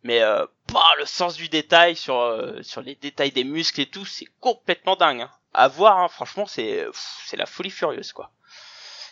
[0.04, 3.86] mais euh, bah, le sens du détail sur euh, sur les détails des muscles et
[3.86, 5.22] tout, c'est complètement dingue.
[5.22, 5.32] Hein.
[5.54, 6.86] À voir, hein, franchement, c'est
[7.26, 8.32] c'est la folie furieuse quoi.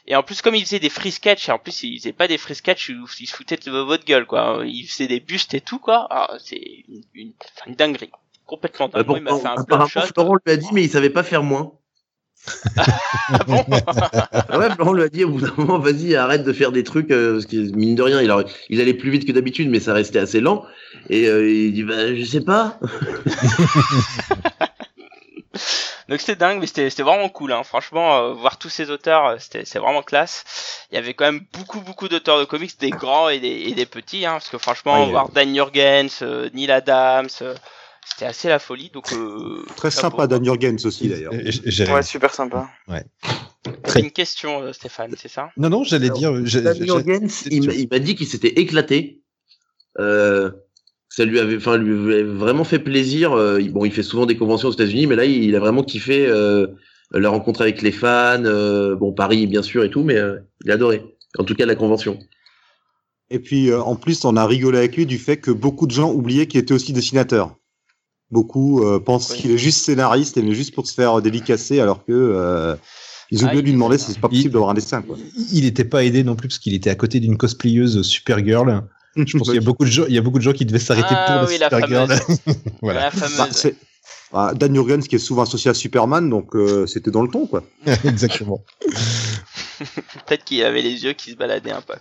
[0.10, 2.30] Et en plus, comme il faisait des free sketch, et en plus il faisait pas
[2.30, 4.62] des free sketch où il se foutait de votre gueule quoi.
[4.66, 6.08] Il faisait des bustes et tout quoi.
[6.10, 7.34] Ah, c'est une, une,
[7.66, 8.12] une dinguerie,
[8.46, 9.06] complètement dingue.
[9.06, 10.14] Moi, il m'a fait un apparemment, bloodshot.
[10.14, 11.74] Florent lui a dit, mais il savait pas faire moins.
[12.78, 13.66] Ah bon
[14.50, 16.84] Ah ouais, Florent lui a dit au bout d'un moment, vas-y, arrête de faire des
[16.84, 19.70] trucs, euh, parce que mine de rien, il, a- il allait plus vite que d'habitude,
[19.70, 20.64] mais ça restait assez lent.
[21.10, 22.80] Et euh, il dit, bah, je sais pas.
[26.10, 27.52] Donc c'était dingue, mais c'était vraiment cool.
[27.52, 27.64] Hein.
[27.64, 30.46] Franchement, euh, voir tous ces auteurs, euh, c'était c'est vraiment classe.
[30.92, 33.74] Il y avait quand même beaucoup beaucoup d'auteurs de comics, des grands et des, et
[33.74, 36.72] des petits, hein, parce que franchement, Ouais, il y a- voir Dan Jurgens, euh, Neil
[36.72, 37.56] Adams, euh,
[38.10, 38.90] c'était assez la folie.
[38.94, 41.34] Donc euh, Très sympa, Dan Jurgens aussi, d'ailleurs.
[41.34, 42.70] Ouais, super sympa.
[43.86, 45.50] C'est une question, euh, Stéphane, c'est ça?
[45.58, 46.32] Non, non, j'allais dire.
[46.34, 49.22] Dan Jurgens, il m'a- dit qu'il s'était éclaté.
[50.00, 50.52] Euh,
[51.10, 53.34] ça lui avait, enfin, lui avait vraiment fait plaisir.
[53.34, 55.84] euh, il- bon, il fait souvent des conventions aux États-Unis, mais là, il, a vraiment
[55.84, 56.26] kiffé.
[56.28, 56.68] euh,
[57.12, 60.72] la rencontre avec les fans, euh, bon Paris bien sûr et tout, mais euh, il
[60.72, 61.04] a adoré.
[61.38, 62.20] En tout cas la convention.
[63.30, 65.92] Et puis euh, en plus, on a rigolé avec lui du fait que beaucoup de
[65.92, 67.56] gens oubliaient qu'il était aussi dessinateur.
[68.32, 69.38] Beaucoup euh, pensent Oui.
[69.38, 72.76] qu'il est juste scénariste et mais juste pour se faire dédicasser, alors que euh,
[73.32, 74.74] ils ont Ah, oublié de lui il- demander si c'est pas il- possible d'avoir un
[74.74, 75.02] dessin.
[75.02, 75.18] Quoi.
[75.54, 78.84] Il n'était pas aidé non plus parce qu'il était à côté d'une cosplayeuse Supergirl.
[79.16, 80.66] Je pense qu'il y a beaucoup de gens, il y a beaucoup de gens qui
[80.66, 82.20] devaient s'arrêter Ah pour la oui, la Supergirl.
[82.82, 83.00] voilà.
[83.00, 83.56] La Bah, fameuse.
[83.56, 83.76] c'est-
[84.34, 87.48] Ah, Dan Jurgens qui est souvent associé à Superman, donc euh, c'était dans le ton
[87.48, 87.64] quoi.
[88.04, 88.62] Exactement.
[90.28, 91.94] Peut-être qu'il avait les yeux qui se baladaient un peu.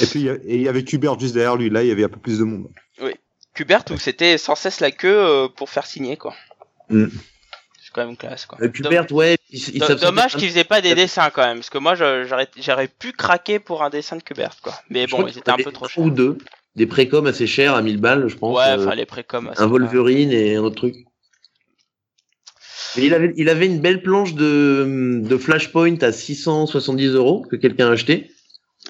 [0.00, 1.68] Et puis il y il avait Kubert juste derrière lui.
[1.70, 2.68] Là, il y avait un peu plus de monde.
[3.54, 6.34] Kubert où c'était sans cesse la queue euh, pour faire signer quoi.
[6.90, 7.06] Mm.
[7.82, 8.58] C'est quand même classe quoi.
[8.68, 11.70] Kubert, ouais, il, il Do- s'absentait Dommage qu'il faisait pas des dessins quand même, parce
[11.70, 14.74] que moi j'aurais pu craquer pour un dessin de Kubert quoi.
[14.90, 16.02] Mais je bon, ils étaient un peu trop chers.
[16.04, 16.38] Ou deux,
[16.76, 18.56] des précoms assez chers à 1000 balles, je pense.
[18.56, 19.46] Ouais, euh, enfin les précoms.
[19.48, 20.96] un pas- Wolverine et un autre truc.
[22.96, 27.56] Mais il avait, il avait une belle planche de, de Flashpoint à 670 euros que
[27.56, 28.30] quelqu'un a acheté.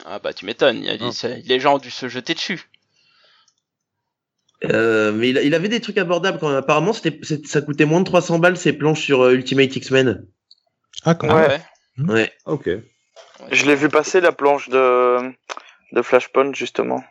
[0.05, 1.11] Ah bah tu m'étonnes, Ah.
[1.47, 2.63] les gens ont dû se jeter dessus.
[4.73, 6.57] Euh, mais il, il avait des trucs abordables quand même.
[6.59, 10.27] Apparemment, c'était, c'est- ça coûtait moins de 300 balles ces planches sur euh, Ultimate X-Men.
[11.05, 11.49] Ah, quand Ouais.
[11.97, 12.11] même.
[12.11, 12.33] Ouais.
[12.47, 12.69] Ok.
[13.51, 15.19] Je l'ai vu passer la planche de,
[15.93, 17.03] de Flashpoint justement.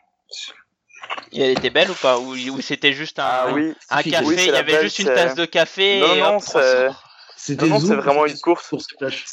[1.32, 2.18] Et elle était belle ou pas?
[2.18, 3.74] Ou, ou c'était juste un, Ah oui.
[3.90, 6.16] un Si, café, oui, il y avait belle, juste une c'est- tasse de café Non,
[6.16, 6.52] et non, hop, c'est-
[6.86, 6.96] 300.
[7.36, 8.70] C'était Non, non, Zoom c'est vraiment une course.
[8.70, 9.26] course Flash.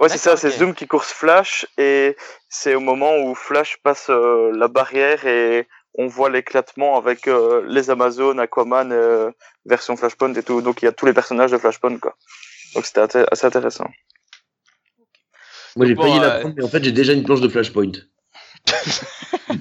[0.00, 0.50] Ouais, c'est ça, c'est.
[0.50, 2.16] Zoom qui course Flash et
[2.48, 7.64] c'est au moment où Flash passe euh, la barrière et on voit l'éclatement avec euh,
[7.68, 9.30] les Amazones, Aquaman, euh,
[9.66, 10.62] version Flashpoint et tout.
[10.62, 12.16] Donc il y a tous les personnages de Flashpoint quoi.
[12.74, 13.88] Donc c'était assez intéressant.
[15.76, 17.92] Moi, j'ai Bon, euh, la prendre, mais en fait, j'ai déjà une planche de Flashpoint.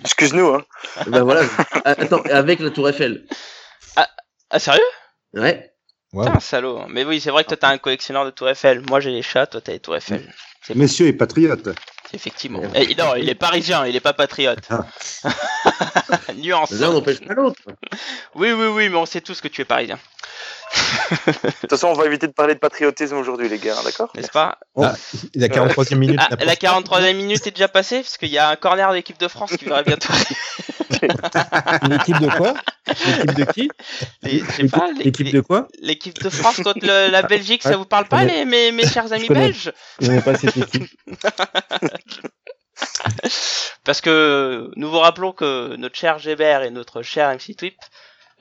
[0.03, 0.65] Excuse-nous hein.
[1.07, 1.43] bah voilà.
[1.85, 3.25] Ah, Attends, avec la Tour Eiffel.
[4.53, 4.83] Ah sérieux?
[5.33, 5.70] Ouais.
[6.13, 6.25] Waouh.
[6.27, 6.79] Putain, salaud.
[6.79, 6.87] hein.
[6.89, 8.81] Mais oui, c'est vrai que toi t'as un collectionneur de Tour Eiffel.
[8.89, 10.33] Moi j'ai les chats, toi t'as les Tour Eiffel.
[10.61, 11.69] C'est Messieurs et patriotes.
[12.13, 12.61] Effectivement.
[12.75, 14.59] Et, non, il est parisien, il est pas patriote.
[14.69, 14.85] Ah.
[16.35, 16.71] Nuance.
[16.71, 17.61] L'un n'empêche pas l'autre.
[18.35, 19.97] Oui, oui, oui, mais on sait tous que tu es parisien,
[21.25, 21.31] De
[21.61, 24.11] toute façon, on va éviter de parler de patriotisme aujourd'hui les gars, hein, d'accord?
[24.15, 24.57] N'est-ce pas?
[24.77, 24.93] Ah,
[25.35, 26.19] la 43e minute.
[26.21, 28.95] Ah, la la 43e minute est déjà passée parce qu'il y a un corner de
[28.95, 30.11] l'équipe de France qui devrait bientôt.
[31.83, 32.53] Une équipe de quoi?
[32.87, 33.69] L'équipe de qui?
[34.23, 35.67] L'équipe de quoi?
[35.81, 39.11] l'équipe de France contre le- la Belgique, ça vous parle pas, les, mes, mes chers
[39.13, 39.47] amis connais.
[39.47, 39.71] belges?
[40.01, 40.89] Je connais pas cette équipe.
[43.83, 47.75] Parce que nous vous rappelons que notre cher Gébert et notre cher MC Twip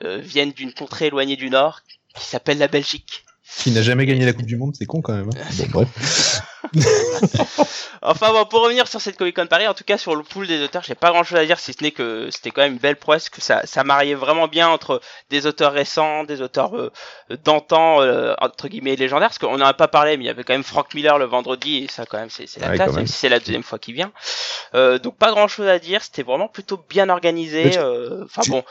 [0.03, 1.81] euh, viennent d'une contrée éloignée du Nord
[2.15, 3.23] qui s'appelle la Belgique.
[3.57, 5.29] Qui n'a jamais gagné la Coupe du Monde, c'est con quand même.
[5.35, 5.41] hein.
[5.71, 6.41] Bon, bref.
[8.01, 10.47] Enfin bon, pour revenir sur cette Comic Con Paris, en tout cas sur le pool
[10.47, 12.73] des auteurs, j'ai pas grand chose à dire si ce n'est que c'était quand même
[12.73, 16.75] une belle prouesse, que ça, ça mariait vraiment bien entre des auteurs récents, des auteurs
[16.77, 16.91] euh,
[17.43, 20.43] d'antan, euh, entre guillemets légendaires, parce qu'on n'en a pas parlé, mais il y avait
[20.43, 23.07] quand même Frank Miller le vendredi, et ça quand même c'est la Ouais, classe, même
[23.07, 24.11] si c'est la deuxième fois qu'il vient.
[24.73, 27.77] Euh, donc pas grand chose à dire, c'était vraiment plutôt bien organisé.
[27.77, 28.63] Euh, Enfin bon,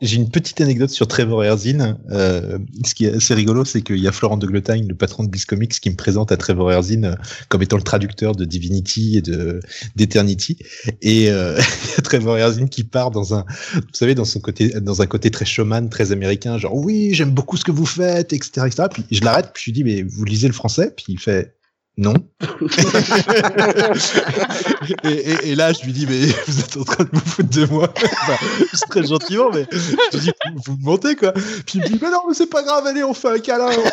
[0.00, 1.98] j'ai- une petite anecdote sur Trevor Erzin.
[2.10, 5.24] Euh, ce qui est assez rigolo, c'est qu'il y a Florent de Glotine, le patron
[5.24, 7.14] de Bliss Comics, qui me présente à Trevor Erzin euh,
[7.48, 9.60] comme étant le traducteur de Divinity et de
[9.96, 10.58] d'Eternity.
[11.02, 11.58] Et euh,
[12.04, 13.44] Trevor Erzin qui part dans un,
[13.74, 17.30] vous savez, dans son côté, dans un côté très showman, très américain, genre oui, j'aime
[17.30, 18.84] beaucoup ce que vous faites, etc., etc.
[18.90, 20.92] Puis je l'arrête, puis je lui dis mais vous lisez le français?
[20.96, 21.54] Puis il fait
[21.96, 22.14] non.
[25.04, 27.50] et, et- et là, je lui dis, mais vous êtes en train de vous foutre
[27.50, 27.92] de moi.
[28.90, 31.32] Très gentiment, mais je lui dis, vous, vous me mentez, quoi.
[31.32, 33.70] Puis il me dit, mais non, mais c'est pas grave, allez, on fait un câlin.
[33.70, 33.92] fait-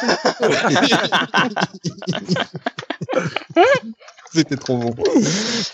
[4.33, 4.93] C'était trop bon.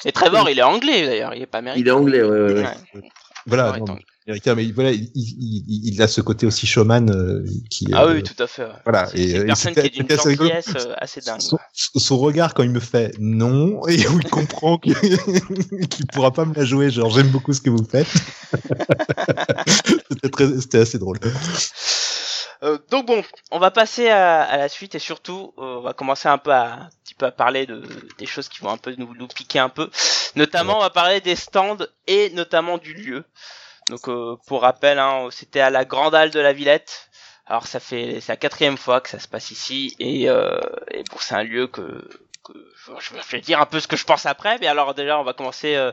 [0.06, 1.88] et Trevor il est anglais d'ailleurs, il est pas Il américain.
[1.88, 2.64] est anglais, ouais, ouais, ouais.
[2.64, 3.02] Ouais.
[3.48, 3.98] Voilà, Ouais, non,
[4.28, 7.88] américain, mais voilà, il, il- il- il a ce côté aussi showman euh, qui.
[7.94, 8.64] Ah euh, oui, tout à fait.
[8.64, 8.72] ouais.
[8.86, 11.42] voilà, C'est euh, une et personne qui est d'une gentillesse euh, assez dingue.
[11.42, 14.96] Son, son regard quand il me fait non et où il comprend qu'il
[16.14, 18.08] pourra pas me la jouer, genre j'aime beaucoup ce que vous faites.
[20.12, 21.20] c'était très, c'était assez drôle.
[22.64, 23.22] Euh, donc bon,
[23.52, 26.52] on va passer à, à la suite et surtout, euh, on va commencer un peu
[26.52, 27.84] à un petit peu à parler de
[28.18, 29.90] des choses qui vont un peu nous, nous piquer un peu.
[30.36, 33.26] Notamment, on va parler des stands et notamment du lieu.
[33.90, 37.10] Donc euh, pour rappel, hein, c'était à la Grande Halle de la Villette.
[37.46, 40.60] Alors ça fait c'est la quatrième fois que ça se passe ici et, euh,
[40.92, 41.82] et bon c'est un lieu que,
[42.46, 44.58] que je, je vais dire un peu ce que je pense après.
[44.60, 45.76] Mais alors déjà on va commencer.
[45.76, 45.92] Euh,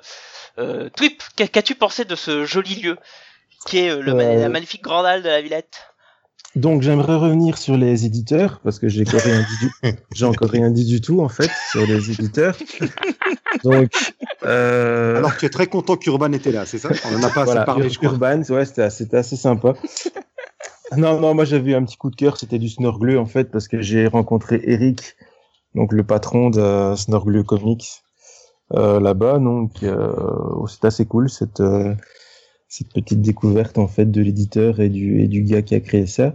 [0.58, 2.98] euh, Twip, qu'a- qu'as-tu pensé de ce joli lieu
[3.66, 5.89] qui est euh, le, la magnifique Grande Halle de la Villette?
[6.56, 9.94] Donc j'aimerais revenir sur les éditeurs parce que j'ai encore rien dit du...
[10.12, 12.56] j'ai encore rien dit du tout en fait sur les éditeurs.
[13.64, 13.90] Donc
[14.44, 15.18] euh...
[15.18, 16.88] Alors tu es très content qu'Urban était là, c'est ça?
[17.10, 18.10] On en a pas voilà, assez parlé, Ur- je crois.
[18.10, 19.74] Urban, ouais, c'était assez, sympa.
[20.96, 23.44] Non, non, moi j'avais eu un petit coup de cœur, c'était du Snorgleu en fait,
[23.50, 25.14] parce que j'ai rencontré Eric,
[25.76, 28.02] donc le patron de Snorgleu Comics,
[28.74, 30.12] euh, là-bas, donc euh,
[30.68, 31.94] c'est assez cool cette euh,
[32.70, 36.06] cette petite découverte en fait de l'éditeur et du et du gars qui a créé
[36.06, 36.34] ça.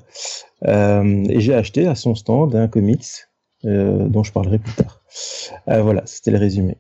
[0.68, 3.06] Euh, et j'ai acheté à son stand un comics
[3.64, 5.02] euh, dont je parlerai plus tard.
[5.70, 6.78] Euh, voilà, c'était le résumé.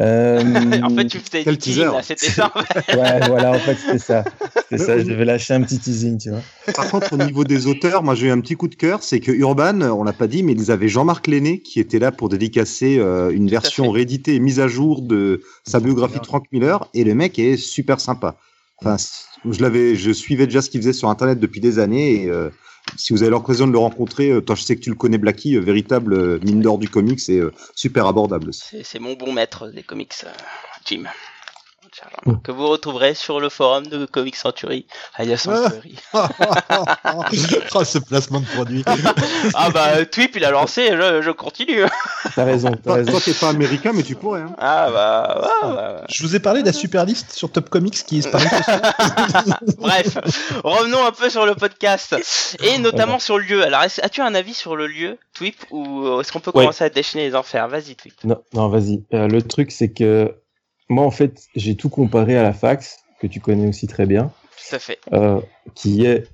[0.00, 0.40] Euh,
[0.82, 2.52] en fait, tu faisais du teasing, c'était ça.
[2.88, 4.24] ouais, voilà, en fait, c'était ça.
[4.62, 6.42] C'était ça, je devais lâcher un petit teasing, tu vois.
[6.74, 9.20] Par contre, au niveau des auteurs, moi j'ai eu un petit coup de cœur, c'est
[9.20, 12.28] que Urban, on l'a pas dit, mais ils avaient Jean-Marc Lenné qui était là pour
[12.28, 16.88] dédicacer euh, une version rééditée et mise à jour de sa biographie de Frank Miller,
[16.94, 18.36] et le mec est super sympa.
[18.82, 22.50] Je l'avais, je suivais déjà ce qu'il faisait sur Internet depuis des années, et euh,
[22.96, 25.18] si vous avez l'occasion de le rencontrer, euh, toi je sais que tu le connais,
[25.18, 28.52] Blacky, euh, véritable euh, mine d'or du comics, et euh, super abordable.
[28.52, 30.30] C'est mon bon maître des comics, euh,
[31.96, 32.40] Jim.
[32.44, 35.96] Que vous retrouverez sur le forum de Comic Century, alias Century.
[36.12, 36.24] oh,
[37.84, 38.84] ce placement de produit.
[39.54, 41.84] ah bah, Twip, il a lancé, je, je continue.
[42.34, 43.10] T'as raison, t'as Toi, raison.
[43.12, 44.42] toi, t'es pas américain, mais tu pourrais.
[44.42, 44.54] Hein.
[44.58, 46.00] Ah bah, ouais, ouais, ouais.
[46.08, 48.28] Je vous ai parlé de la super liste sur Top Comics qui est.
[49.78, 50.18] Bref,
[50.64, 52.16] revenons un peu sur le podcast
[52.62, 53.62] et notamment sur le lieu.
[53.64, 56.62] Alors, as-tu un avis sur le lieu, Twip, ou est-ce qu'on peut Ouais.
[56.64, 57.68] commencer à déchaîner les enfers?
[57.68, 58.14] Vas-y, Twip.
[58.24, 59.04] Non, non, vas-y.
[59.12, 60.34] Euh, le truc, c'est que
[60.88, 64.30] moi, en fait, j'ai tout comparé à la fax, que tu connais aussi très bien,
[64.68, 64.98] Tout à fait.
[65.12, 65.40] euh,
[65.74, 66.28] qui est,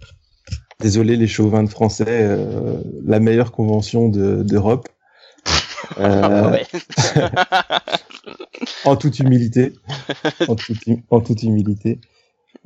[0.80, 4.88] désolé les chauvins de français, euh, la meilleure convention de- d'Europe.
[5.98, 6.57] Euh,
[8.84, 9.74] en toute humilité.
[10.48, 10.78] en, toute,
[11.11, 11.98] en toute humilité.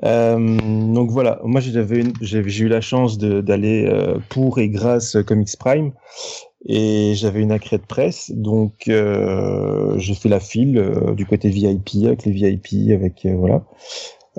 [0.03, 3.91] Donc voilà, moi j'avais j'ai eu la chance d'aller
[4.28, 5.93] pour et grâce Comics Prime
[6.69, 11.49] et j'avais une accrète de presse, donc euh, j'ai fait la file euh, du côté
[11.49, 13.62] VIP avec les VIP, avec euh, voilà.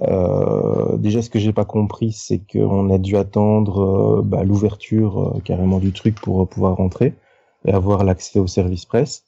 [0.03, 5.37] Euh, déjà, ce que j'ai pas compris, c'est qu'on a dû attendre euh, bah, l'ouverture
[5.37, 7.13] euh, carrément du truc pour pouvoir rentrer
[7.65, 9.23] et avoir l'accès au service presse.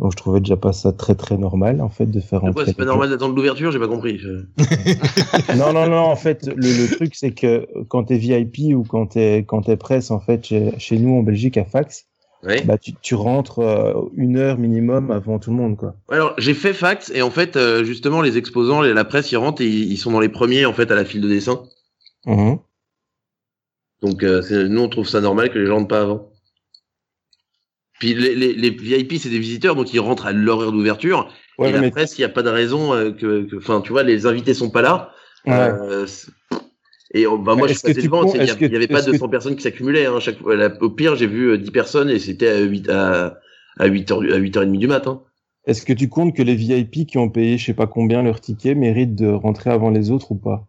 [0.00, 2.66] Donc, je trouvais déjà pas ça très très normal en fait de faire Pourquoi rentrer.
[2.66, 4.20] c'est pas normal d'attendre l'ouverture J'ai pas compris.
[5.56, 5.98] Non, non, non.
[5.98, 9.76] En fait, le, le truc, c'est que quand t'es VIP ou quand t'es quand t'es
[9.76, 12.06] presse, en fait, chez, chez nous en Belgique à fax,
[12.66, 15.96] Bah tu, tu rentres euh, une heure minimum avant tout le monde, quoi.
[16.10, 19.62] Alors j'ai fait fax et en fait euh, justement les exposants, la presse, ils rentrent
[19.62, 21.62] et ils ils sont dans les premiers en fait à la file de dessin.
[22.26, 22.58] Mhm.
[24.02, 26.30] Donc euh, nous on trouve ça normal que les gens rentrent pas avant.
[28.00, 31.32] Puis les, les, les VIP c'est des visiteurs donc ils rentrent à leur heure d'ouverture
[31.58, 34.02] Ouais, et la presse il y a pas de raison que que- enfin tu vois
[34.02, 35.12] les invités sont pas là.
[35.46, 35.70] ouais.
[37.14, 38.76] Euh, et euh, bah moi je tu devant, il y, a- est-ce que- il y
[38.76, 40.38] avait pas est-ce que- 200 personnes qui s'accumulaient hein, chaque
[40.80, 43.38] Au pire j'ai vu euh, 10 personnes et c'était à 8 à
[43.78, 45.22] à 8h à 8h30 du matin.
[45.66, 48.40] Est-ce que tu comptes que les VIP qui ont payé je sais pas combien leur
[48.40, 50.66] ticket méritent de rentrer avant les autres ou pas?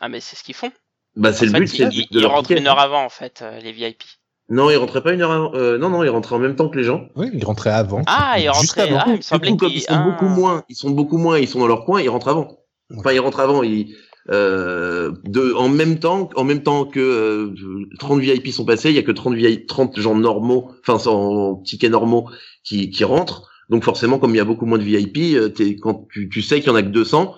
[0.00, 0.70] Ah, mais c'est ce qu'ils font.
[1.16, 2.60] Bah c'est le fait, but, c'est ils, ils- de ils rentrent ticket.
[2.60, 4.02] une heure avant, en fait, euh, les VIP.
[4.50, 5.54] Non, ils rentraient pas une heure avant.
[5.54, 7.08] Euh, non, non, ils rentraient en même temps que les gens.
[7.16, 8.02] Oui, il rentrait avant.
[8.06, 8.82] Ah, ils rentraient.
[8.82, 8.98] avant.
[9.00, 10.04] Ah, il me semblait coup, comme ils sont ah.
[10.10, 12.58] beaucoup moins, ils sont beaucoup moins, ils sont dans leur coin, ils rentrent avant.
[12.96, 13.62] Enfin, ils rentrent avant.
[13.62, 13.94] Ils,
[14.30, 17.54] euh, de, en même temps, en même temps que euh,
[17.98, 21.56] 30 VIP sont passés, il y a que 30 VIP, 30 gens normaux, enfin sans
[21.56, 22.28] tickets normaux,
[22.62, 23.50] qui, qui rentrent.
[23.70, 26.42] Donc forcément, comme il y a beaucoup moins de VIP, euh, t'es, quand tu, tu
[26.42, 27.34] sais qu'il y en a que 200,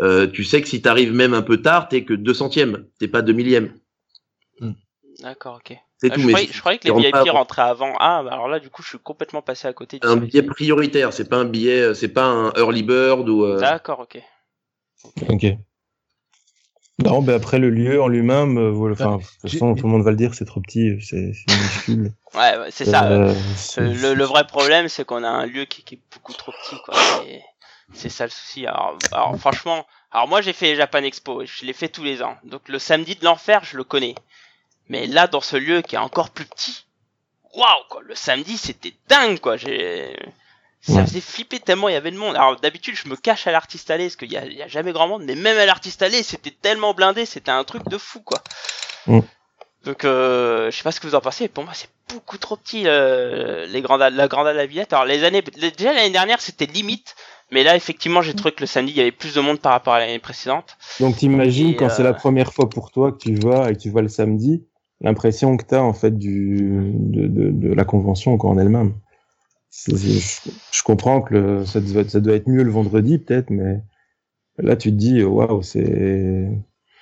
[0.00, 3.08] euh, tu sais que si t'arrives même un peu tard, t'es que 200 centième, t'es
[3.08, 3.72] pas 2 millième.
[5.20, 5.76] D'accord, ok.
[5.98, 6.20] C'est Ah, tout.
[6.20, 7.94] je, Mais croyais, je croyais que les VIP rentraient avant.
[7.98, 10.42] Ah, bah alors là, du coup, je suis complètement passé à côté du un billet
[10.42, 13.44] prioritaire, c'est pas un billet, c'est pas un early bird ou.
[13.44, 14.22] euh, D'accord, ok.
[15.28, 15.46] Ok.
[17.04, 19.92] Non, ben après le lieu en lui-même, euh, voilà, enfin, de toute façon, tout le
[19.92, 22.12] monde va le dire, c'est trop petit, c'est c'est minuscule.
[22.34, 23.06] Ouais, ouais, c'est ça.
[23.10, 26.00] Euh, euh, c'est- le, le vrai problème, c'est qu'on a un lieu qui, qui est
[26.14, 26.94] beaucoup trop petit, quoi.
[27.92, 28.66] C'est ça le souci.
[28.66, 32.22] Alors, alors, franchement, alors moi j'ai fait Japan Expo, et je l'ai fait tous les
[32.22, 32.36] ans.
[32.44, 34.14] Donc le samedi de l'enfer, je le connais.
[34.88, 36.86] Mais là, dans ce lieu qui est encore plus petit,
[37.54, 38.00] waouh, quoi.
[38.04, 39.56] Le samedi, c'était dingue, quoi.
[39.56, 40.16] J'ai,
[40.80, 41.06] ça Ouais.
[41.06, 42.34] faisait flipper tellement il y avait de monde.
[42.36, 44.68] Alors d'habitude, je me cache à l'artiste allée parce qu'il y a, il y a
[44.68, 47.98] jamais grand monde, mais même à l'artiste allée, c'était tellement blindé, c'était un truc de
[47.98, 48.38] fou, quoi.
[49.06, 49.20] Mm.
[49.84, 51.44] Donc, euh, je sais pas ce que vous en pensez.
[51.44, 54.92] mais Pour moi, c'est beaucoup trop petit euh, les grandes, la grande à la Villette.
[54.92, 57.14] Alors les années, déjà l'année dernière, c'était limite.
[57.50, 59.72] Mais là, effectivement, j'ai trouvé que le samedi, il y avait plus de monde par
[59.72, 60.76] rapport à l'année précédente.
[61.00, 63.80] Donc t'imagines quand c'est euh, la première fois pour toi que tu vas et que
[63.80, 64.64] tu vas le samedi,
[65.00, 66.58] l'impression que t'as en fait du
[66.94, 68.94] de, de, de la convention quoi en elle-même.
[69.72, 69.94] Je,
[70.72, 73.80] je comprends que le, ça, doit, ça doit être mieux le vendredi peut-être, mais
[74.58, 76.48] là tu te dis waouh c'est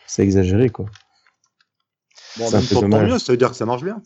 [0.07, 0.87] c'est exagéré quoi.
[2.37, 4.03] Bon, en même temps, tant mieux, ça veut dire que ça marche bien.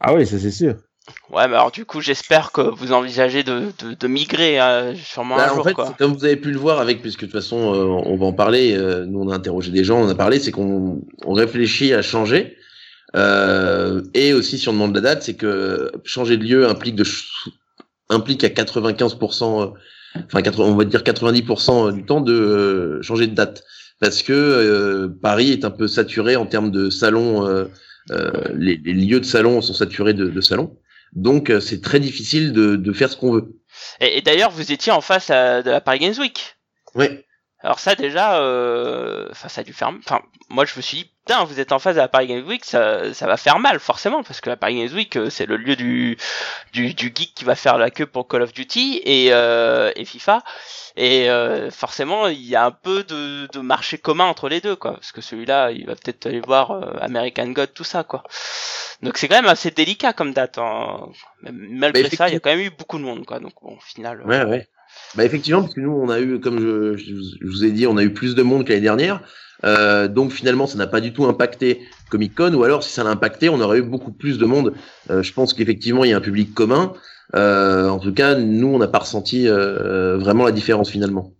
[0.00, 0.76] Ah oui ça c'est sûr.
[1.28, 5.36] Ouais, mais alors du coup, j'espère que vous envisagez de, de, de migrer hein, sûrement
[5.36, 5.64] Bah, un en jour.
[5.64, 5.94] fait, quoi.
[5.98, 8.32] comme vous avez pu le voir avec, puisque de toute façon, euh, on va en
[8.32, 11.92] parler, euh, nous on a interrogé des gens, on a parlé, c'est qu'on on réfléchit
[11.92, 12.56] à changer.
[13.14, 17.04] Euh, et aussi, si on demande la date, c'est que changer de lieu implique, de
[18.08, 19.66] implique à 95%, euh,
[20.26, 23.64] enfin, 80 on va dire 90% du temps de euh, changer de date.
[24.00, 27.66] Parce que euh, Paris est un peu saturé en termes de salons, euh,
[28.10, 30.76] euh, les, les lieux de salons sont saturés de, de salons.
[31.12, 33.54] Donc, euh, c'est très difficile de, de faire ce qu'on veut.
[34.00, 36.56] Et, et d'ailleurs, vous étiez en face à- de la Paris Games Week.
[36.96, 37.24] Ouais.
[37.60, 39.88] Alors ça déjà, euh, enfin ça a dû faire.
[39.88, 42.46] Enfin, moi je me suis dit, putain, vous êtes en face de la Paris Games
[42.46, 45.46] Week, ça, ça va faire mal forcément parce que la Paris Games Week euh, c'est
[45.46, 46.16] le lieu du,
[46.72, 50.04] du du geek qui va faire la queue pour Call of Duty et euh, et
[50.04, 50.42] FIFA
[50.96, 54.76] et euh, forcément il y a un peu de, de marché commun entre les deux
[54.76, 58.22] quoi parce que celui-là il va peut-être aller voir euh, American God tout ça quoi.
[59.02, 60.58] Donc c'est quand même assez délicat comme date.
[60.58, 61.08] hein.
[61.42, 63.38] Malgré ça, il y a quand même eu beaucoup de monde quoi.
[63.40, 64.20] Donc bon, au final.
[64.20, 64.68] euh, Ouais, ouais.
[65.16, 67.14] Bah effectivement, parce que nous, on a eu, comme je, je
[67.46, 69.20] vous- ai dit, on a eu plus de monde que l'année dernière.
[69.64, 71.80] Euh, donc finalement, ça n'a pas du tout impacté
[72.10, 74.74] Comic Con, ou alors si ça l'a impacté, on aurait eu beaucoup plus de monde.
[75.10, 76.92] Euh, je pense qu'effectivement, il y a un public commun.
[77.34, 81.32] Euh, en tout cas, nous, on n'a pas ressenti euh, vraiment la différence finalement.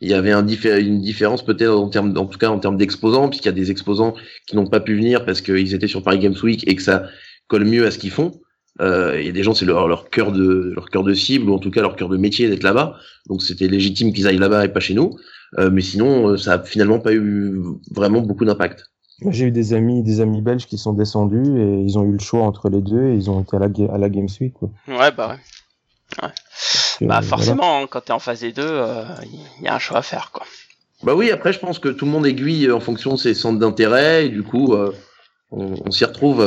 [0.00, 3.48] Il y avait une différence peut-être en termes, en tout cas en termes d'exposants, puisqu'il
[3.48, 4.14] y a des exposants
[4.46, 7.04] qui n'ont pas pu venir parce qu'ils étaient sur Paris Games Week et que ça
[7.48, 8.32] colle mieux à ce qu'ils font.
[8.80, 11.50] Euh, Il y a des gens, c'est leur, leur cœur de leur cœur de cible
[11.50, 12.96] ou en tout cas leur cœur de métier d'être là-bas.
[13.28, 15.16] Donc c'était légitime qu'ils aillent là-bas et pas chez nous.
[15.58, 17.60] Euh, mais sinon, euh, ça a finalement pas eu
[17.90, 18.84] vraiment beaucoup d'impact.
[19.28, 22.18] J'ai eu des amis, des amis belges qui sont descendus et ils ont eu le
[22.20, 24.54] choix entre les deux et ils ont été à la, à la Games Week.
[24.54, 24.70] Quoi.
[24.88, 25.36] Ouais bah
[26.22, 26.28] ouais.
[27.00, 29.04] Et, Bah euh, forcément, hein, quand t'es en phase des deux, euh,
[29.58, 30.46] il y a un choix à faire quoi.
[31.02, 33.58] Bah oui, après je pense que tout le monde aiguille en fonction de ses centres
[33.58, 34.92] d'intérêt et du coup euh,
[35.50, 36.40] on, on s'y retrouve.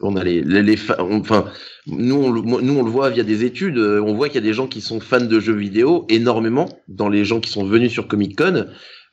[0.00, 1.46] On a les, les, les on- enfin
[1.86, 4.44] nous on, le- nous on le voit via des études, euh, on voit qu'il y
[4.44, 7.64] a des gens qui sont fans de jeux vidéo énormément dans les gens qui sont
[7.64, 8.66] venus sur Comic Con.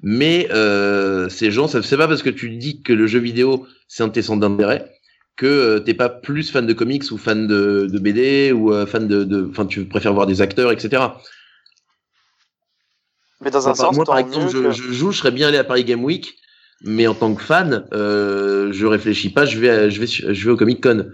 [0.04, 3.68] Mais euh, ces gens, ça c'est pas parce que tu dis que le jeu vidéo
[3.88, 4.92] c'est un de tes centres d'intérêt
[5.38, 8.86] que euh, t'es pas plus fan de comics ou fan de, de BD ou euh,
[8.86, 11.22] fan de, enfin tu préfères voir des acteurs, etc.
[13.42, 15.64] Mais dans un sens, moi, par exemple, je, je joue, je serais bien allé à
[15.64, 16.36] Paris Game Week,
[16.84, 20.52] mais en tant que fan, euh, je réfléchis pas, je vais, je vais, je vais
[20.52, 21.12] au Comic Con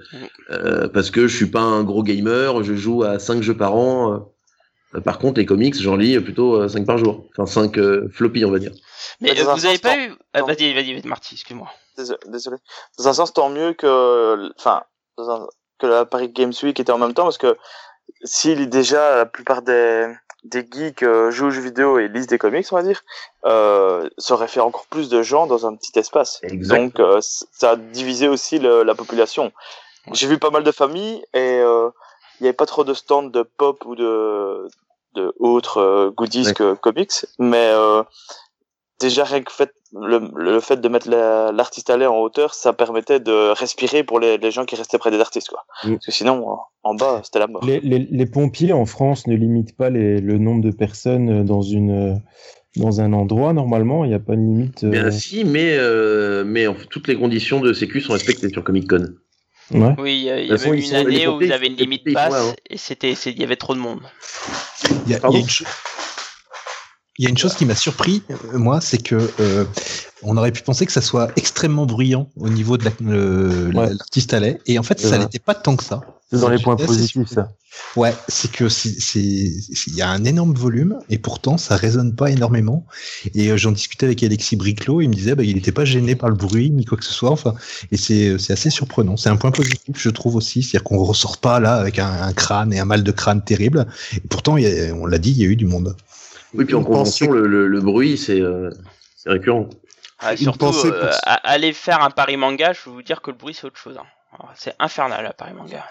[0.49, 3.75] euh, parce que je suis pas un gros gamer, je joue à 5 jeux par
[3.75, 4.13] an.
[4.13, 4.99] euh.
[5.01, 7.77] Par contre, les comics, j'en lis plutôt 5 par jour, enfin 5
[8.09, 8.71] floppies, on va dire.
[9.19, 10.13] Mais euh, vous avez pas eu.
[10.33, 11.67] Ah, vas-y, vas-y, vas-y, Marty, excuse-moi.
[11.97, 12.57] Désolé.
[12.97, 14.83] Dans un sens, tant mieux que, enfin,
[15.17, 15.47] un-
[15.79, 17.57] que la Paris Games Week était en même temps, parce que
[18.23, 20.07] si déjà la plupart des,
[20.47, 23.01] des geeks euh, jouent aux jeux vidéo et lisent des comics, on va dire,
[23.45, 26.39] euh, ça aurait fait encore plus de gens dans un petit espace.
[26.43, 26.77] Exact.
[26.77, 29.51] Donc, euh, ça a divisé aussi le- la population.
[30.13, 31.89] J'ai vu pas mal de familles et euh,
[32.39, 34.67] il n'y avait pas trop de stands de pop ou de,
[35.15, 36.53] de autres euh, goodies Ouais.
[36.53, 38.03] que comics, mais euh,
[38.99, 42.73] déjà rien que fait, le, le fait de mettre la- l'artiste allé en hauteur, ça
[42.73, 45.65] permettait de respirer pour les, les gens qui restaient près des artistes, quoi.
[45.83, 45.93] Mm.
[45.93, 47.63] Parce que sinon, en, bas, c'était la mort.
[47.65, 51.61] Les, les, les pompiers en France ne limitent pas les, le nombre de personnes dans
[51.61, 52.21] une
[52.75, 54.03] dans un endroit normalement.
[54.05, 54.83] Il n'y a pas de limite.
[54.83, 58.49] euh, Bien si, mais euh, mais en fait, toutes les conditions de sécu sont respectées
[58.49, 59.05] sur Comic Con.
[59.71, 59.95] ouais.
[59.97, 62.33] Oui, il y avait ils une année où vous avez une ils- limite ils passe
[62.33, 62.55] là, hein.
[62.69, 64.01] et c'était, c'est- il y avait trop de monde.
[65.07, 65.65] Il y a, y a une, cho-
[67.17, 69.65] il y a une chose qui m'a surpris, euh, moi, c'est que euh,
[70.23, 73.89] on aurait pu penser que ça soit extrêmement bruyant au niveau de la- le- Ouais.
[73.93, 76.01] l'artiste à lait, et en fait, ça n'était pas tant que ça.
[76.31, 77.49] C'est dans les points positifs, ça.
[77.95, 82.31] Ouais, c'est que c'est, il y a un énorme volume et pourtant ça résonne pas
[82.31, 82.85] énormément.
[83.35, 86.15] Et euh, j'en discutais avec Alexis Briclot, il me disait bah il n'était pas gêné
[86.15, 87.29] par le bruit ni quoi que ce soit.
[87.29, 87.53] Enfin,
[87.91, 89.15] et c'est, c'est assez surprenant.
[89.15, 92.33] C'est un point positif, je trouve aussi, c'est-à-dire qu'on ressort pas là avec un, un
[92.33, 93.85] crâne et un mal de crâne terrible.
[94.15, 95.95] Et pourtant, a- on l'a dit, il y a eu du monde.
[96.53, 98.69] Oui, puis en convention, le, le, le bruit, c'est euh,
[99.25, 99.67] récurrent.
[100.19, 103.37] Ah, surtout, pensée euh, aller faire un Paris manga, je peux vous dire que le
[103.37, 103.97] bruit c'est autre chose.
[103.97, 104.45] hein.
[104.55, 105.85] C'est infernal à Paris manga.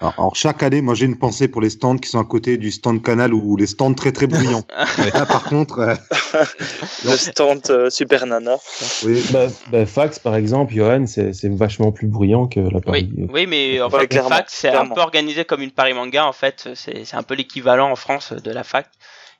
[0.00, 2.56] Alors, alors, chaque année, moi j'ai une pensée pour les stands qui sont à côté
[2.56, 4.64] du stand canal ou les stands très très bruyants.
[5.14, 5.94] Là, par contre, euh,
[7.04, 8.56] Le stand euh, Super Nana.
[9.04, 13.08] oui, Bah, bah, Fax, par exemple, Johan, c'est vachement plus bruyant que la Paris.
[13.16, 16.26] Oui, oui, mais en Ouais, fait, fac, c'est un peu organisé comme une Paris Manga,
[16.26, 16.70] en fait.
[16.74, 18.88] C'est c'est un peu l'équivalent en France de la fac.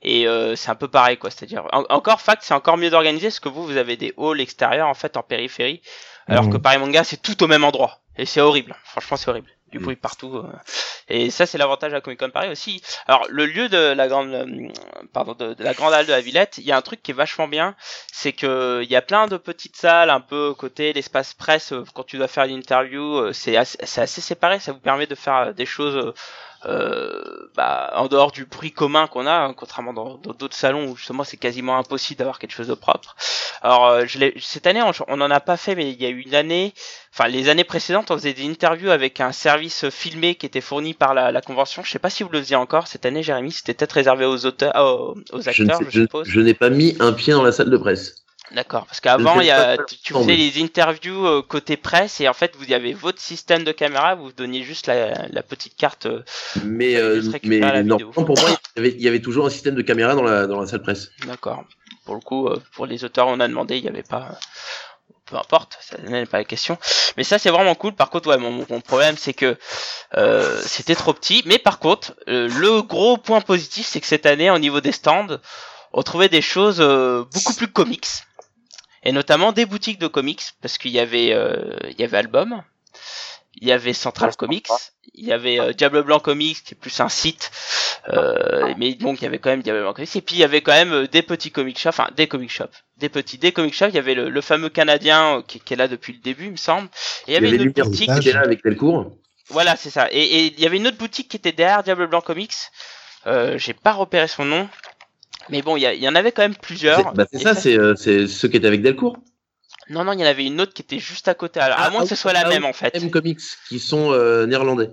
[0.03, 1.30] Et euh, c'est un peu pareil, quoi.
[1.30, 4.40] C'est-à-dire, en- encore fac, c'est encore mieux organisé, parce que vous, vous avez des halls
[4.40, 5.80] extérieurs, en fait, en périphérie.
[6.28, 6.53] Alors Mhm.
[6.53, 7.98] que Paris Manga, c'est tout au même endroit.
[8.16, 8.76] Et c'est horrible.
[8.84, 9.48] Franchement, c'est horrible.
[9.72, 9.82] du Mm.
[9.84, 10.36] bruit partout.
[10.36, 10.42] euh.
[11.09, 12.82] Et ça, c'est l'avantage à Comic Con Paris aussi.
[13.09, 14.68] Alors, le lieu de la grande, euh,
[15.14, 17.12] pardon, de, de la grande halle de la Villette, il y a un truc qui
[17.12, 17.74] est vachement bien,
[18.12, 21.72] c'est que il y a plein de petites salles un peu côté l'espace presse.
[21.72, 24.59] euh, Quand tu dois faire une interview, c'est assez, assez séparé.
[24.61, 26.12] Ça vous permet de faire des choses.
[26.66, 30.96] Euh, bah, en dehors du bruit commun qu'on a, hein, contrairement dans d'autres salons où
[30.96, 33.16] justement c'est quasiment impossible d'avoir quelque chose de propre.
[33.62, 36.06] Alors euh, je l'ai- cette année on, on en a pas fait, mais il y
[36.06, 36.72] a eu une année,
[37.12, 40.94] enfin les années précédentes on faisait des interviews avec un service filmé qui était fourni
[40.94, 41.82] par la, la convention.
[41.84, 44.46] Je sais pas si vous le faisiez encore cette année, Jérémy, c'était peut-être réservé aux
[44.46, 44.72] auteurs,
[45.32, 46.28] aux, acteurs, je- suppose.
[46.28, 48.16] je n'ai pas mis un pied dans la salle de presse.
[48.55, 52.34] D'accord, parce qu'avant, il y a, tu, faisais les interviews euh, côté presse et en
[52.34, 56.05] fait, vous y avez votre système de caméra, vous donniez juste la, la petite carte.
[56.07, 56.22] euh,
[56.64, 58.11] Mais, euh, mais la normalement, vidéo.
[58.11, 60.46] pour moi, il y, avait, il y avait toujours un système de caméra dans la,
[60.46, 61.11] dans la salle presse.
[61.26, 61.64] D'accord.
[62.05, 64.38] Pour le coup, euh, pour les auteurs, on a demandé, il n'y avait pas.
[65.24, 66.76] Peu importe, ça n'est pas la question.
[67.16, 67.94] Mais ça, c'est vraiment cool.
[67.94, 69.57] Par contre, ouais, mon, mon problème, c'est que
[70.16, 71.42] euh, c'était trop petit.
[71.46, 74.92] Mais par contre, euh, le gros point positif, c'est que cette année, au niveau des
[74.92, 75.38] stands,
[75.94, 78.09] on trouvait des choses euh, beaucoup plus comics.
[79.05, 82.62] Et notamment des boutiques de comics, parce qu'il y avait, euh, il y avait Album,
[83.57, 84.68] il y avait Central Comics,
[85.14, 87.50] il y avait euh, Diable Blanc Comics, qui est plus un site,
[88.09, 90.44] euh, mais donc il y avait quand même Diable Blanc Comics, et puis il y
[90.44, 93.53] avait quand même euh, des petits comic shops, enfin des comic shops, des petits, des
[93.53, 96.12] comic shops, il y avait le, le fameux Canadien euh, qui, qui est là depuis
[96.12, 96.88] le début, il me semble,
[97.26, 99.12] et il y avait une autre boutique, qui était là avec Delcourt.
[99.48, 102.07] voilà c'est ça, et, et il y avait une autre boutique qui était derrière Diable
[102.07, 102.55] Blanc Comics,
[103.26, 104.68] euh, j'ai pas repéré son nom,
[105.49, 106.99] mais bon, il y, en avait quand même plusieurs.
[106.99, 109.16] C'est bah, ça, c'est euh, c'est ceux qui étaient avec Delcourt.
[109.91, 111.85] Non, non, il y en avait une autre qui était juste à côté, alors, à
[111.87, 112.95] Ah, moins ah que ce oui, soit la ah même en fait.
[112.95, 114.91] M Comics, qui sont euh, néerlandais.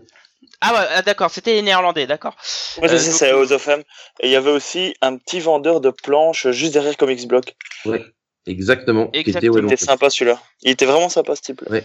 [0.62, 2.36] Ah ouais, ah, d'accord, c'était les néerlandais, d'accord.
[2.82, 3.84] Ouais, Euh, c'est ça, donc- c'est House of M.
[4.22, 7.56] Et il y avait aussi un petit vendeur de planches juste derrière Comics Block.
[7.86, 8.04] Ouais,
[8.46, 9.08] exactement.
[9.08, 9.54] Qui était, Exactement.
[9.56, 10.42] ouais, Il était sympa celui-là.
[10.64, 11.80] Il était vraiment sympa ce type-là.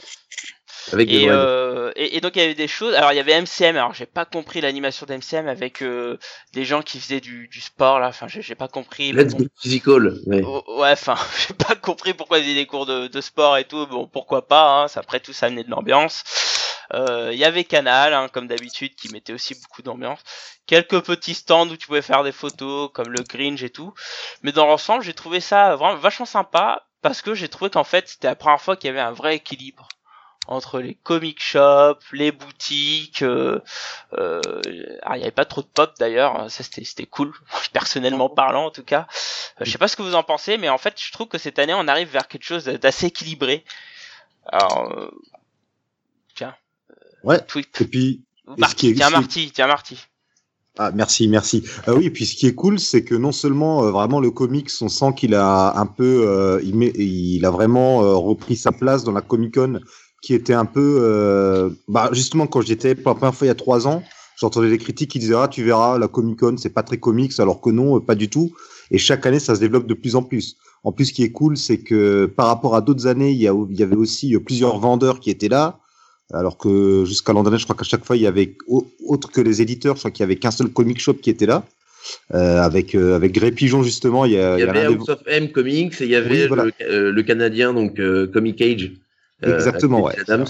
[0.92, 2.94] Avec des Et, euh, et, et donc il y avait des choses.
[2.94, 3.76] Alors il y avait MCM.
[3.76, 6.18] Alors j'ai pas compris l'animation d'MCM avec euh,
[6.52, 8.08] des gens qui faisaient du, du sport là.
[8.08, 9.12] Enfin j'ai pas compris.
[9.12, 9.46] Let's bon.
[9.60, 10.18] Physical.
[10.26, 10.42] Ouais.
[10.44, 11.16] Oh, Ouais, enfin
[11.48, 13.86] j'ai pas compris pourquoi ils faisaient des cours de, de sport et tout.
[13.86, 14.82] Bon pourquoi pas.
[14.82, 16.24] Hein, ça après tout ça amenait de l'ambiance.
[16.92, 20.20] Euh, Il y avait Canal hein, comme d'habitude qui mettait aussi beaucoup d'ambiance.
[20.66, 23.94] Quelques petits stands où tu pouvais faire des photos comme le Gringe et tout.
[24.42, 28.08] Mais dans l'ensemble j'ai trouvé ça vraiment vachement sympa parce que j'ai trouvé qu'en fait
[28.08, 29.88] c'était la première fois qu'il y avait un vrai équilibre
[30.46, 33.22] entre les comic shops, les boutiques.
[33.22, 33.60] Euh,
[34.18, 34.40] euh,
[35.02, 37.32] alors, il n'y avait pas trop de pop d'ailleurs, ça c'était c'était cool,
[37.72, 39.06] personnellement parlant en tout cas.
[39.60, 41.38] Euh, je sais pas ce que vous en pensez, mais en fait je trouve que
[41.38, 43.64] cette année on arrive vers quelque chose d'assez équilibré.
[44.46, 45.10] Alors, euh,
[46.34, 46.54] tiens,
[47.22, 47.40] Ouais.
[47.46, 47.80] tweet.
[47.80, 48.24] Et puis,
[48.58, 49.98] Marty, est- tiens Marty, tiens Marty.
[50.76, 51.62] Ah, merci, merci.
[51.86, 54.32] Euh, oui, et puis ce qui est cool, c'est que non seulement euh, vraiment le
[54.32, 58.56] comics, on sent qu'il a un peu, euh, il, met, il a vraiment euh, repris
[58.56, 59.78] sa place dans la Comic Con,
[60.24, 63.50] qui était un peu, euh, bah, justement quand j'étais pour la première fois il y
[63.52, 64.02] a trois ans,
[64.40, 67.32] j'entendais des critiques qui disaient ah tu verras la Comic Con c'est pas très comics,
[67.38, 68.52] alors que non, euh, pas du tout.
[68.90, 70.56] Et chaque année ça se développe de plus en plus.
[70.86, 73.48] En plus, ce qui est cool, c'est que par rapport à d'autres années, il y,
[73.48, 75.78] a, il y avait aussi euh, plusieurs vendeurs qui étaient là.
[76.32, 79.30] Alors que jusqu'à l'an dernier, je crois qu'à chaque fois, il y avait, au- autre
[79.30, 81.64] que les éditeurs, je crois qu'il y avait qu'un seul comic shop qui était là.
[82.34, 84.70] Euh, avec, euh, avec Grey Pigeon, justement, il y a, Il y il y a
[84.72, 86.64] avait des- House of M Comics et il y avait Oui, voilà.
[86.66, 87.98] le, euh, le Canadien, donc
[88.34, 88.92] Comic Cage.
[89.46, 90.14] Euh, Exactement, ouais.
[90.20, 90.46] Adams.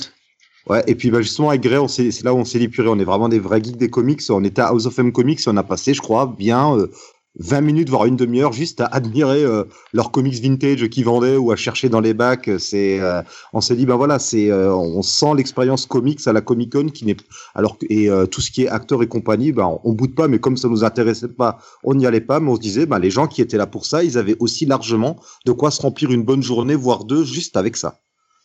[0.68, 2.88] Ouais, et puis bah, justement, avec s'est- c'est là où on s'est épuré.
[2.88, 4.22] On est vraiment des vrais geeks des comics.
[4.30, 6.90] On était à House of M Comics et on a passé, je crois, bien euh,
[7.38, 11.50] 20 minutes, voire une demi-heure, juste à admirer euh, leurs comics vintage qu'ils vendaient ou
[11.50, 12.48] à chercher dans les bacs.
[12.58, 13.20] C'est, euh,
[13.52, 17.04] on s'est dit, ben voilà, c'est, on sent l'expérience comics à la Comic Con qui
[17.04, 17.16] n'est,
[17.54, 20.38] alors et tout ce qui est acteurs et compagnie, ben on, on boude pas, mais
[20.38, 23.10] comme ça nous intéressait pas, on n'y allait pas, mais on se disait, ben les
[23.10, 26.22] gens qui étaient là pour ça, ils avaient aussi largement de quoi se remplir une
[26.22, 27.98] bonne journée, voire deux, juste avec ça.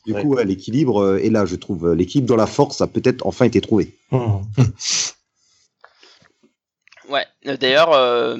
[0.10, 0.24] Du Ouais.
[0.24, 1.94] coup, ouais, l'équilibre euh, est là, je trouve.
[1.94, 3.94] L'équilibre dans la force a peut-être enfin été trouvé.
[7.10, 8.36] Ouais, euh, d'ailleurs, euh,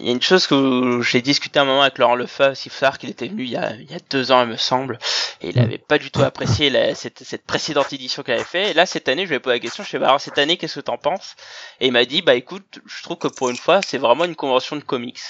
[0.00, 3.08] il y a une chose que j'ai discuté un moment avec Laurent Lefebvre, savoir qu'il
[3.08, 4.98] était venu il y, a, il y a deux ans, il me semble,
[5.42, 8.70] et il avait pas du tout apprécié la, cette, cette précédente édition qu'elle avait fait.
[8.72, 10.38] Et là, cette année, je lui ai posé la question, je fais, bah, alors cette
[10.38, 11.36] année, qu'est-ce que t'en penses?
[11.80, 14.34] Et il m'a dit, bah écoute, je trouve que pour une fois, c'est vraiment une
[14.34, 15.20] convention de comics.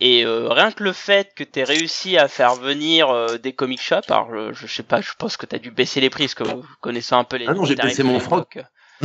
[0.00, 3.80] Et euh, rien que le fait que t'aies réussi à faire venir euh, des comic
[3.80, 6.34] shops, alors je, je sais pas, je pense que t'as dû baisser les prix, parce
[6.34, 8.58] que vous connaissez un peu les Ah non, j'ai baissé mon l'époque.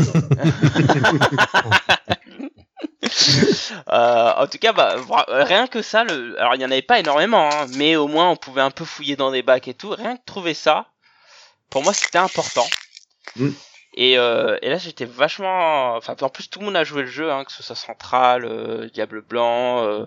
[3.89, 4.95] Euh, en tout cas, bah,
[5.27, 6.39] rien que ça, le...
[6.39, 8.85] alors il y en avait pas énormément, hein, mais au moins on pouvait un peu
[8.85, 9.89] fouiller dans des bacs et tout.
[9.89, 10.87] Rien que trouver ça,
[11.69, 12.67] pour moi c'était important.
[13.35, 13.49] Mm.
[14.01, 17.09] Et, euh, et là j'étais vachement, enfin en plus tout le monde a joué le
[17.09, 20.05] jeu, hein, que ce soit Central, euh, Diable Blanc, euh,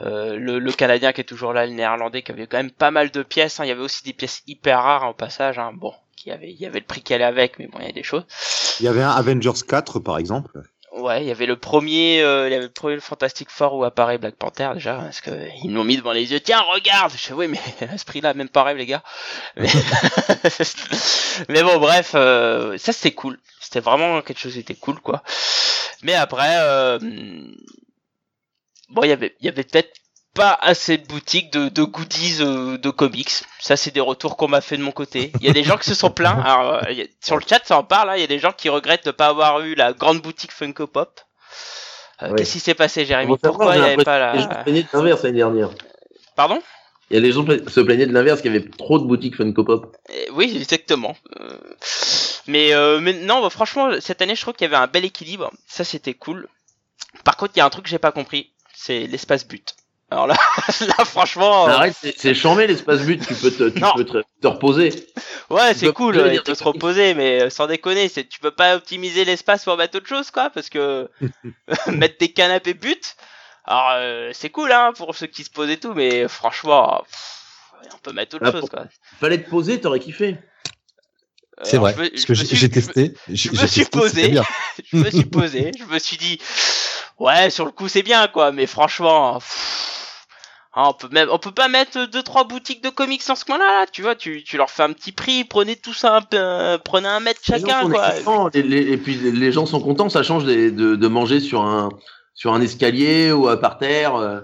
[0.00, 2.90] euh, le, le Canadien qui est toujours là, le Néerlandais qui avait quand même pas
[2.90, 3.60] mal de pièces.
[3.60, 3.66] Hein.
[3.66, 5.58] Il y avait aussi des pièces hyper rares hein, au passage.
[5.58, 5.72] Hein.
[5.74, 7.90] Bon, qui avait, il y avait le prix qui allait avec, mais bon, il y
[7.90, 8.24] a des choses.
[8.80, 10.62] Il y avait un Avengers 4 par exemple.
[10.92, 13.84] Ouais, il y avait le premier, euh, il y avait le premier Fantastic Four où
[13.84, 15.30] apparaît Black Panther déjà, parce que
[15.62, 16.40] ils m'ont mis devant les yeux.
[16.40, 17.12] Tiens, regarde.
[17.12, 19.02] Je fais oui, mais à ce prix-là, même pas rêve les gars.
[19.56, 19.68] Mais,
[21.48, 23.38] mais bon, bref, euh, ça c'était cool.
[23.60, 25.22] C'était vraiment quelque chose qui était cool, quoi.
[26.02, 26.98] Mais après, euh,
[28.88, 29.92] bon, il y avait, il y avait peut-être
[30.34, 33.30] pas assez de boutiques de, de goodies euh, de comics.
[33.60, 35.32] Ça, c'est des retours qu'on m'a fait de mon côté.
[35.40, 36.40] Il y a des gens qui se sont plaints.
[36.44, 38.10] Alors, euh, sur le chat, ça en parle.
[38.10, 38.14] hein.
[38.16, 40.86] Il y a des gens qui regrettent de pas avoir eu la grande boutique Funko
[40.86, 41.20] Pop.
[42.22, 42.34] Euh, Ouais.
[42.36, 43.36] Qu'est-ce qui s'est passé, Jérémy?
[43.40, 44.62] Pourquoi il n'y avait pas Les gens se la...
[44.64, 45.70] plaignaient de l'inverse l'année dernière.
[46.34, 46.60] Pardon?
[47.10, 49.36] Il y a des gens se plaignaient de l'inverse qu'il y avait trop de boutiques
[49.36, 49.96] Funko Pop.
[50.12, 51.16] Eh, Oui, exactement.
[51.40, 51.56] Euh,
[52.48, 55.04] Mais, euh, mais non, bah, franchement, cette année, je trouve qu'il y avait un bel
[55.04, 55.50] équilibre.
[55.66, 56.48] Ça, c'était cool.
[57.24, 58.52] Par contre, il y a un truc que j'ai pas compris.
[58.74, 59.74] C'est l'espace but.
[60.10, 60.36] Alors là,
[60.80, 61.66] là franchement...
[61.66, 64.90] Arrête, c'est- chambé l'espace but, tu peux te, tu peux te, te reposer.
[65.50, 66.64] Ouais, Tu c'est cool, euh, se comics.
[66.64, 70.50] reposer, mais euh, sans déconner, tu peux pas optimiser l'espace pour mettre autre chose, quoi,
[70.50, 71.08] parce que
[71.88, 73.16] mettre des canapés but,
[73.64, 77.72] alors euh, c'est cool, hein, pour ceux qui se posent et tout, mais franchement, pff,
[77.94, 78.86] on peut mettre autre Ah, chose, quoi.
[79.20, 80.36] Fallait te poser, t'aurais kiffé.
[81.64, 81.94] C'est vrai.
[81.94, 83.14] je me- Parce que j'ai testé.
[83.28, 84.40] je me suis testé, posé.
[84.92, 86.38] je me suis posé, je me suis dit,
[87.18, 90.26] ouais, sur le coup c'est bien, quoi, mais franchement, pff,
[90.74, 93.44] hein, on peut même, on peut pas mettre deux trois boutiques de comics dans ce
[93.44, 96.22] coin-là, là, tu vois, tu, tu leur fais un petit prix, prenez tout ça, un
[96.22, 98.10] peu, euh, prenez un mètre chacun, quoi.
[98.24, 101.62] contents, les- les- et puis les gens sont contents, ça change de, de manger sur
[101.62, 101.88] un,
[102.34, 104.14] sur un escalier ou euh, par terre.
[104.14, 104.40] euh.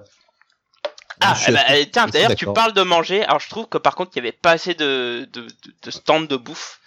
[1.20, 3.22] Ah, eh ben, eh, tiens, d'ailleurs, tu parles de manger.
[3.24, 5.48] Alors, je trouve que par contre, il y avait pas assez de, de, de,
[5.84, 6.80] de stands de bouffe.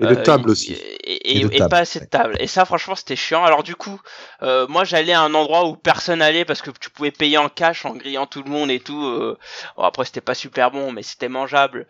[0.00, 0.72] Et de Euh, tables et- aussi.
[0.72, 2.36] Et, Et de et- et tables, pas assez de tables.
[2.40, 3.44] Et ça, franchement, c'était chiant.
[3.44, 4.00] Alors, du coup,
[4.42, 7.48] euh, moi, j'allais à un endroit où personne allait parce que tu pouvais payer en
[7.48, 9.04] cash en grillant tout le monde et tout.
[9.04, 9.38] euh.
[9.76, 11.86] Bon, après, c'était pas super bon, mais c'était mangeable.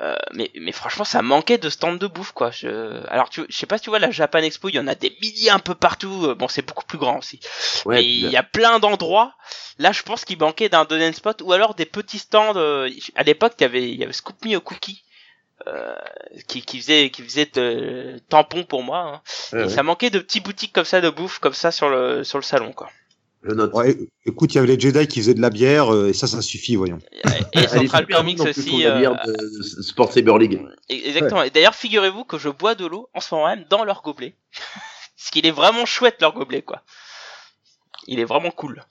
[0.00, 2.50] Euh, mais, mais franchement, ça manquait de stands de bouffe, quoi.
[2.50, 3.06] Je...
[3.06, 4.96] Alors, tu, je sais pas si tu vois, la Japan Expo, il y en a
[4.96, 6.26] des milliers un peu partout.
[6.26, 7.38] Euh, Bon, c'est beaucoup plus grand aussi.
[7.86, 9.32] Ouais, Mais il y a plein d'endroits.
[9.78, 12.56] Là, je pense qu'il manquait d'un donut spot ou alors des petits stands.
[12.56, 15.03] euh, à l'époque, il y avait, il y avait Scoop Me a Cookie.
[15.68, 15.94] Euh,
[16.48, 19.22] qui, qui faisait qui faisait euh, tampon pour moi hein.
[19.52, 21.88] ouais, et ouais, ça manquait de petites boutiques comme ça de bouffe comme ça sur
[21.88, 22.90] le sur le salon quoi
[23.44, 23.74] je note.
[23.74, 26.26] Ouais, écoute, il y avait les Jedi qui faisaient de la bière, euh, et ça,
[26.26, 26.98] ça suffit, voyons.
[27.12, 27.20] et
[27.52, 30.62] Elle est Central plus, aussi pour la bière de Sport Saber League.
[30.88, 34.02] exactement et d'ailleurs figurez-vous que je bois de l'eau en ce moment même dans leur
[34.02, 34.34] gobelet
[35.16, 36.82] ce qu'il est vraiment chouette leur gobelet quoi
[38.06, 38.82] il est vraiment cool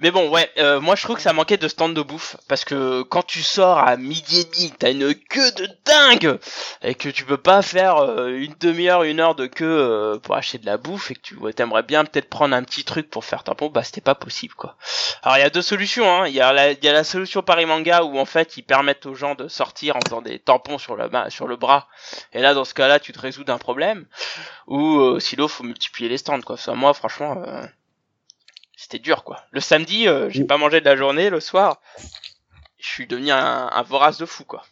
[0.00, 2.64] Mais bon, ouais, euh, moi je trouve que ça manquait de stand de bouffe parce
[2.64, 6.38] que quand tu sors à midi et demi, t'as une queue de dingue
[6.82, 10.34] et que tu peux pas faire euh, une demi-heure, une heure de queue euh, pour
[10.34, 13.24] acheter de la bouffe et que tu t'aimerais bien peut-être prendre un petit truc pour
[13.24, 14.76] faire tampon, bah c'était pas possible quoi.
[15.22, 16.28] Alors il y a deux solutions, hein.
[16.28, 19.06] Il y a la, y a la solution Paris Manga où en fait ils permettent
[19.06, 21.88] aux gens de sortir en faisant des tampons sur la main, sur le bras.
[22.32, 24.06] Et là dans ce cas-là tu te résous d'un problème.
[24.66, 26.56] Ou euh, sinon faut multiplier les stands quoi.
[26.56, 27.42] Ça, moi franchement.
[28.76, 29.42] C'était dur quoi.
[29.50, 31.80] Le samedi, euh, j'ai pas mangé de la journée, le soir,
[32.78, 34.64] je suis devenu un, un vorace de fou quoi.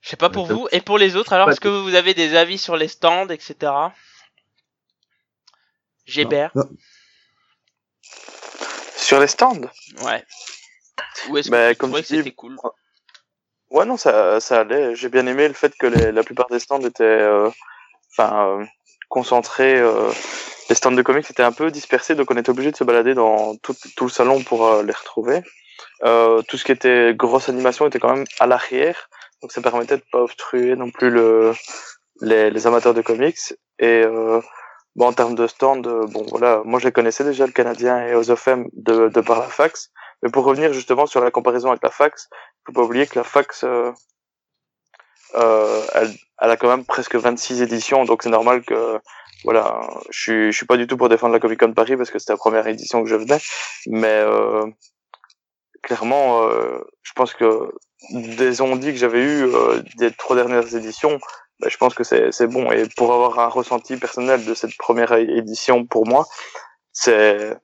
[0.00, 1.32] Je sais pas pour vous et pour les autres.
[1.32, 3.72] Alors, est-ce que vous avez des avis sur les stands, etc.
[6.06, 6.52] Gébert.
[8.96, 9.60] Sur les stands?
[10.02, 10.24] Ouais.
[11.28, 12.56] Ou est-ce que Bah, comme tu dis, c'était cool?
[13.70, 14.96] Ouais, non, ça, ça allait.
[14.96, 17.48] J'ai bien aimé le fait que les- la plupart des stands étaient, euh,
[18.10, 18.66] enfin, euh,
[19.08, 19.78] concentrés.
[20.72, 22.84] Euh, les stands de comics étaient un peu dispersés, donc on était obligé de se
[22.84, 25.42] balader dans tout, tout le salon pour euh, les retrouver.
[26.04, 29.08] Euh, tout ce qui était grosse animation était quand même à l'arrière,
[29.40, 31.52] donc ça permettait de pas obstruer non plus le,
[32.20, 33.54] les, les amateurs de comics.
[33.78, 34.40] Et euh,
[34.96, 38.06] bon, en termes de stand, euh, bon voilà, moi je les connaissais déjà le Canadien
[38.06, 39.90] et Osofem de, de par la fax.
[40.22, 42.28] Mais pour revenir justement sur la comparaison avec la fax,
[42.66, 43.64] faut pas oublier que la fax,
[45.34, 46.10] euh, elle,
[46.40, 48.98] elle a quand même presque 26 éditions, donc c'est normal que,
[49.44, 49.80] voilà,
[50.10, 52.18] je suis, je suis pas du tout pour défendre la Comic Con Paris parce que
[52.18, 53.38] c'était la première édition que je venais,
[53.86, 54.64] mais euh,
[55.82, 57.72] clairement, euh, je pense que
[58.10, 61.20] des on dit que j'avais eu euh, des trois dernières éditions,
[61.60, 62.70] ben, je pense que c'est bon.
[62.72, 66.26] Et pour avoir un ressenti personnel de cette première édition, pour moi,
[66.92, 67.56] c'est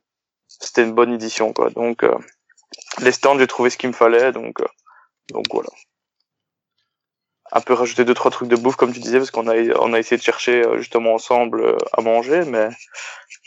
[0.49, 1.71] c'était une bonne édition, quoi.
[1.71, 2.16] Donc euh,
[3.01, 4.67] les stands, j'ai trouvé ce qu'il me fallait, donc euh,
[5.30, 5.68] donc voilà.
[7.53, 9.92] Un peu rajouter deux trois trucs de bouffe comme tu disais parce qu'on a on
[9.95, 12.68] a essayé de chercher euh, justement ensemble euh, à manger, mais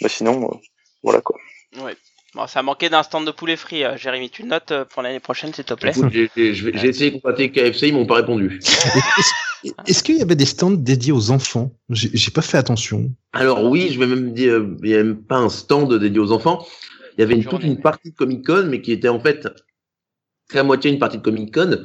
[0.01, 0.55] mais sinon euh,
[1.03, 1.37] voilà quoi.
[1.81, 1.95] Ouais.
[2.33, 4.29] Bon, ça manquait d'un stand de poulet frit, euh, Jérémy.
[4.29, 5.91] Tu le notes euh, pour l'année prochaine, s'il te plaît?
[6.11, 6.29] J'ai-
[6.87, 8.59] essayé de contacter KFC, ils m'ont pas répondu.
[9.85, 11.71] Est-ce qu'il y avait des stands dédiés aux enfants?
[11.89, 13.11] J'ai pas fait attention.
[13.33, 16.31] Alors oui, je vais même dire, il y a même pas un stand dédié aux
[16.31, 16.65] enfants.
[17.17, 19.47] Il y avait une, toute une partie de Comic Con, mais qui était en fait
[20.49, 21.83] qu'à moitié une partie de Comic Con.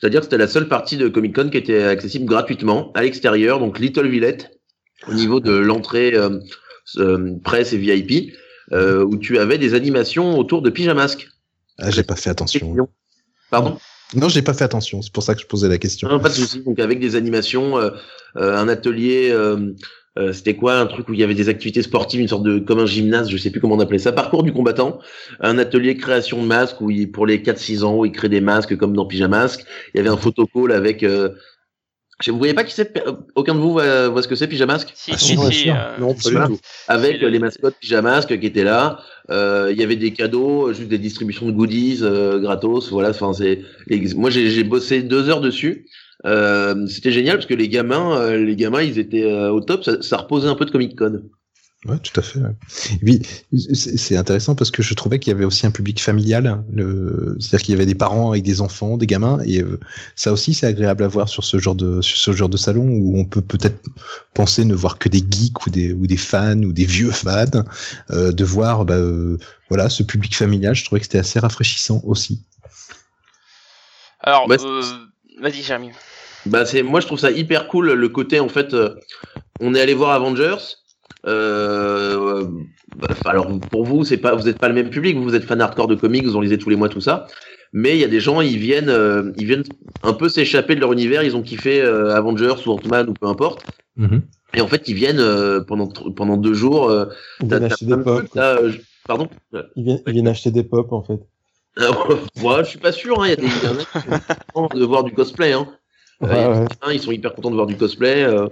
[0.00, 3.58] C'est-à-dire que c'était la seule partie de Comic Con qui était accessible gratuitement à l'extérieur,
[3.58, 4.50] donc Little Villette,
[5.06, 6.38] au niveau de l'entrée euh,
[6.96, 8.32] euh, presse et VIP,
[8.72, 11.28] euh, où tu avais des animations autour de Pyjamasque.
[11.78, 12.88] Ah, j'ai pas fait attention.
[13.50, 13.78] Pardon?
[14.14, 15.02] Non, j'ai pas fait attention.
[15.02, 16.08] C'est pour ça que je posais la question.
[16.08, 16.62] Non, pas de souci.
[16.64, 17.90] Donc avec des animations, euh,
[18.34, 19.34] un atelier,
[20.18, 22.58] euh, c'était quoi un truc où il y avait des activités sportives, une sorte de
[22.58, 24.98] comme un gymnase, je sais plus comment on appelait ça, parcours du combattant,
[25.40, 28.40] un atelier création de masques où il, pour les 4-6 ans où ils créent des
[28.40, 29.64] masques comme dans Pyjamasque.
[29.94, 31.02] Il y avait un photocall avec.
[31.04, 31.30] Euh,
[32.22, 32.92] je- vous voyez pas qui c'est
[33.34, 36.20] Aucun de vous voit, voit ce que c'est Pyjamasque Si, Ah, si, euh, Non, pas
[36.28, 36.46] du Voilà.
[36.48, 36.58] tout.
[36.88, 38.98] avec le- les mascottes Pyjamasque qui étaient là.
[39.30, 42.90] Euh, Il y avait des cadeaux, juste des distributions de goodies euh, gratos.
[42.90, 43.60] Voilà, enfin c'est.
[44.16, 45.86] Moi j'ai j'ai bossé deux heures dessus.
[46.26, 49.84] Euh, C'était génial parce que les gamins, euh, les gamins, ils étaient euh, au top.
[49.84, 51.22] Ça, ça reposait un peu de Comic Con.
[51.86, 52.40] Ouais, tout à fait.
[52.40, 52.54] ouais.
[53.00, 53.22] Et puis,
[53.74, 56.62] c'est intéressant parce que je trouvais qu'il y avait aussi un public familial.
[56.70, 59.64] le- C'est-à-dire qu'il y avait des parents avec des enfants, des gamins, et
[60.14, 62.86] ça aussi c'est agréable à voir sur ce genre de sur ce genre de salon
[62.86, 63.82] où on peut peut-être
[64.34, 67.64] penser ne voir que des geeks ou des ou des fans ou des vieux fans,
[68.10, 69.38] euh, de voir bah, euh,
[69.70, 70.74] voilà ce public familial.
[70.74, 72.42] Je trouvais que c'était assez rafraîchissant aussi.
[74.20, 74.82] Alors, euh,
[75.40, 75.92] vas-y, Jérémy.
[76.46, 78.94] Bah c'est, moi je trouve ça hyper cool le côté en fait, euh,
[79.60, 80.56] on est allé voir Avengers.
[81.26, 82.44] Euh,
[82.96, 85.44] bah, alors pour vous c'est pas, vous êtes pas le même public, vous, vous êtes
[85.44, 87.26] fan hardcore de comics, vous en lisez tous les mois tout ça.
[87.72, 89.62] Mais il y a des gens, ils viennent, euh, ils viennent
[90.02, 91.22] un peu s'échapper de leur univers.
[91.22, 93.64] Ils ont kiffé euh, Avengers ou Ant-Man ou peu importe.
[93.96, 94.22] Mhm.
[94.54, 96.90] Et en fait, ils viennent euh, pendant pendant deux jours.
[96.90, 97.04] euh,
[97.40, 98.24] Ils viennent acheter des pop.
[98.36, 99.28] euh, je- pardon?
[99.76, 101.20] Ils viennent, ils viennent acheter des pop en fait.
[102.42, 103.22] ouais, je suis pas sûr.
[103.22, 105.52] hein, Il y a des il y en a contents de voir du cosplay.
[105.52, 105.68] Hein.
[106.22, 106.94] Euh, Ouais, ouais.
[106.94, 108.22] ils sont hyper contents de voir du cosplay.
[108.24, 108.48] euh,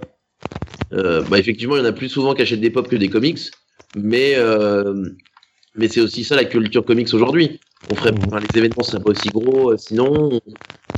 [0.93, 3.09] euh, bah effectivement, il y en a plus souvent qui achètent des pop que des
[3.09, 3.39] comics,
[3.95, 4.35] mais
[5.75, 7.59] mais c'est aussi ça la culture comics aujourd'hui.
[7.89, 10.41] On ferait, enfin, les événements seraient pas aussi gros, euh, sinon on-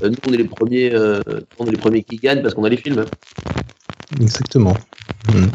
[0.03, 1.21] euh, nous on est les premiers, euh,
[1.59, 3.05] on est les premiers qui gagnent parce qu'on a les films.
[4.19, 4.77] Exactement.
[5.27, 5.51] Mhm.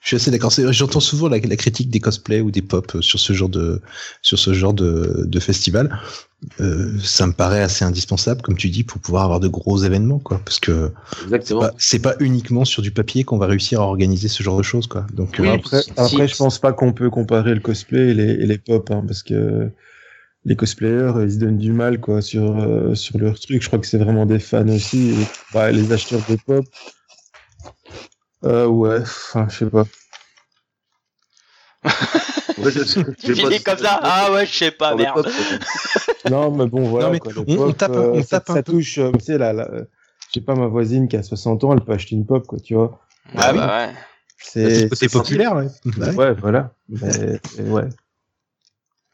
[0.00, 0.52] Je suis assez d'accord.
[0.70, 3.80] J'entends souvent la, la critique des cosplays ou des pop sur ce genre de
[4.22, 5.98] sur ce genre de, de festival.
[6.60, 10.18] Euh, ça me paraît assez indispensable, comme tu dis, pour pouvoir avoir de gros événements,
[10.18, 10.40] quoi.
[10.44, 10.92] Parce que
[11.78, 14.86] c'est pas, uniquement sur du papier qu'on va réussir à organiser ce genre de choses,
[14.86, 15.06] quoi.
[15.12, 18.10] Donc, Oui, euh, Après, si- après si- je pense pas qu'on peut comparer le cosplay
[18.10, 19.70] et les, et les pop, hein, parce que
[20.44, 23.62] les cosplayers, ils se donnent du mal quoi sur euh, sur leur truc.
[23.62, 25.10] Je crois que c'est vraiment des fans aussi.
[25.10, 25.14] Et,
[25.52, 26.64] bah, les acheteurs de pop,
[28.44, 29.84] euh, ouais, enfin, je sais pas.
[32.58, 35.14] Ouais, je- je- comme ça Ah ouais, je sais pas, merde.
[35.22, 35.26] pop,
[36.30, 37.06] Non, mais bon, voilà.
[37.06, 38.72] Non, mais quoi, les on- tape un- euh, on ça, tape un ça peu.
[38.72, 41.72] touche, euh, tu sais, la, la, je sais pas, ma voisine qui a 60 ans,
[41.74, 43.00] elle peut acheter une pop, quoi, tu vois.
[43.34, 43.94] Ouais, bah ouais.
[44.38, 45.66] C'est c'est populaire, ouais.
[45.96, 46.14] Bah ouais.
[46.14, 46.72] Ouais, voilà.
[46.88, 47.88] Mais, ouais.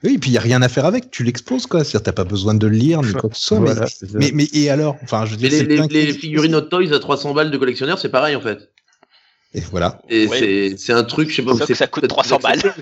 [0.05, 1.11] Oui, et puis il y a rien à faire avec.
[1.13, 1.85] Tu l'exposes, quoi.
[1.85, 3.59] C'est-à-dire, t'as pas besoin de le lire ni quoi que ce soit.
[3.61, 4.97] Voilà, mais, mais, mais et alors?
[5.05, 8.09] Enfin, je veux Mais dire, les, figurines Hot Toys à 300 balles de collectionneur, c'est
[8.09, 8.72] pareil en fait.
[9.55, 10.01] Et voilà.
[10.09, 10.39] Et Ouais.
[10.39, 11.55] c'est c'est un truc, je sais pas.
[11.55, 12.75] Sauf que ça coûte peut-être 300 balles.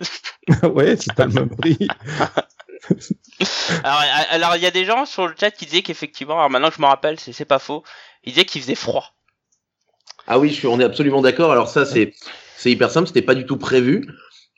[0.74, 1.78] ouais, c'est pas le même prix.
[3.84, 6.68] Alors, alors il y a des gens sur le chat qui disaient qu'effectivement, alors maintenant
[6.70, 7.82] que je me rappelle, c'est c'est pas faux,
[8.24, 9.14] ils disaient qu'il faisait froid.
[10.26, 11.52] Ah oui, je suis, on est absolument d'accord.
[11.52, 12.12] Alors ça, c'est
[12.56, 14.06] c'est hyper simple, c'était pas du tout prévu.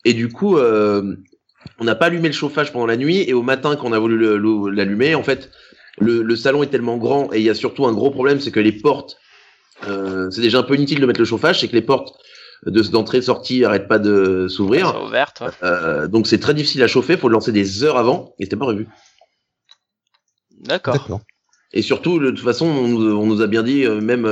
[0.05, 1.16] Et du coup, euh,
[1.78, 3.18] on n'a pas allumé le chauffage pendant la nuit.
[3.28, 4.18] Et au matin, quand on a voulu
[4.74, 5.51] l'allumer, en fait,
[5.98, 8.51] le, le salon est tellement grand et il y a surtout un gros problème, c'est
[8.51, 9.18] que les portes,
[9.86, 12.14] euh, c'est déjà un peu inutile de mettre le chauffage, c'est que les portes
[12.66, 14.94] de d'entrée-sortie arrêtent pas de s'ouvrir.
[15.34, 15.50] Toi.
[15.62, 18.56] Euh, donc c'est très difficile à chauffer, faut le lancer des heures avant, et c'était
[18.56, 18.88] pas prévu.
[20.60, 21.20] D'accord.
[21.72, 24.26] Et surtout, de toute façon, on nous, on nous a bien dit, euh, même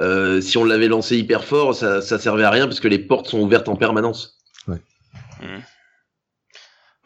[0.00, 2.98] euh, si on l'avait lancé hyper fort, ça, ça servait à rien parce que les
[2.98, 4.38] portes sont ouvertes en permanence.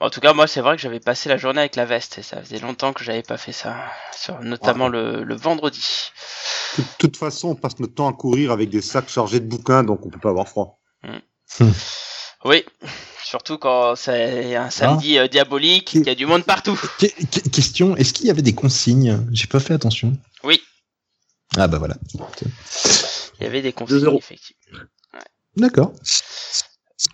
[0.02, 2.22] En tout cas, moi, c'est vrai que j'avais passé la journée avec la veste et
[2.22, 3.76] ça faisait longtemps que j'avais pas fait ça,
[4.16, 5.84] sur, notamment le, le vendredi.
[6.76, 9.84] De toute façon, on passe notre temps à courir avec des sacs chargés de bouquins,
[9.84, 10.80] donc on peut pas avoir froid.
[12.44, 12.64] Oui,
[13.22, 16.74] surtout quand c'est un samedi euh, diabolique, qu'il y a du monde partout.
[16.98, 19.24] Que- que- question est-ce qu'il y avait des consignes?
[19.30, 20.18] J'ai pas fait attention.
[20.42, 20.60] Oui.
[21.56, 21.94] Ah bah voilà.
[22.14, 24.80] Il y avait des consignes, effectivement.
[25.54, 25.92] D'accord.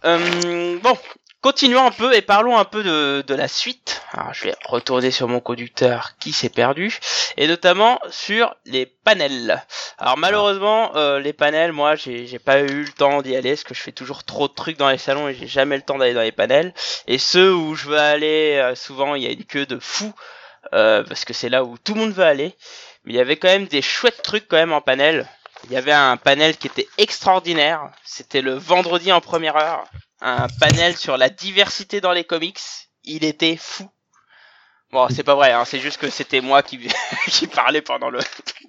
[0.06, 0.96] Euh, bon,
[1.40, 4.02] Continuons un peu et parlons un peu de, de la suite.
[4.12, 6.98] Alors, je vais retourner sur mon conducteur qui s'est perdu
[7.36, 9.64] et notamment sur les panels.
[9.98, 13.74] Alors malheureusement, euh, les panels, moi, j'ai pas eu le temps d'y aller parce que
[13.74, 16.14] je fais toujours trop de trucs dans les salons et j'ai jamais le temps d'aller
[16.14, 16.74] dans les panels.
[17.06, 20.12] Et ceux où je veux aller, euh, souvent, il y a une queue de fou
[20.74, 22.56] euh, parce que c'est là où tout le monde veut aller.
[23.04, 25.28] Mais il y avait quand même des chouettes trucs quand même en panel.
[25.64, 27.90] Il y avait un panel qui était extraordinaire.
[28.04, 29.84] C'était le vendredi en première heure.
[30.20, 32.60] Un panel sur la diversité dans les comics.
[33.04, 33.88] Il était fou.
[34.90, 36.78] Bon, c'est pas vrai, hein, c'est juste que c'était moi qui,
[37.28, 38.20] qui parlais pendant le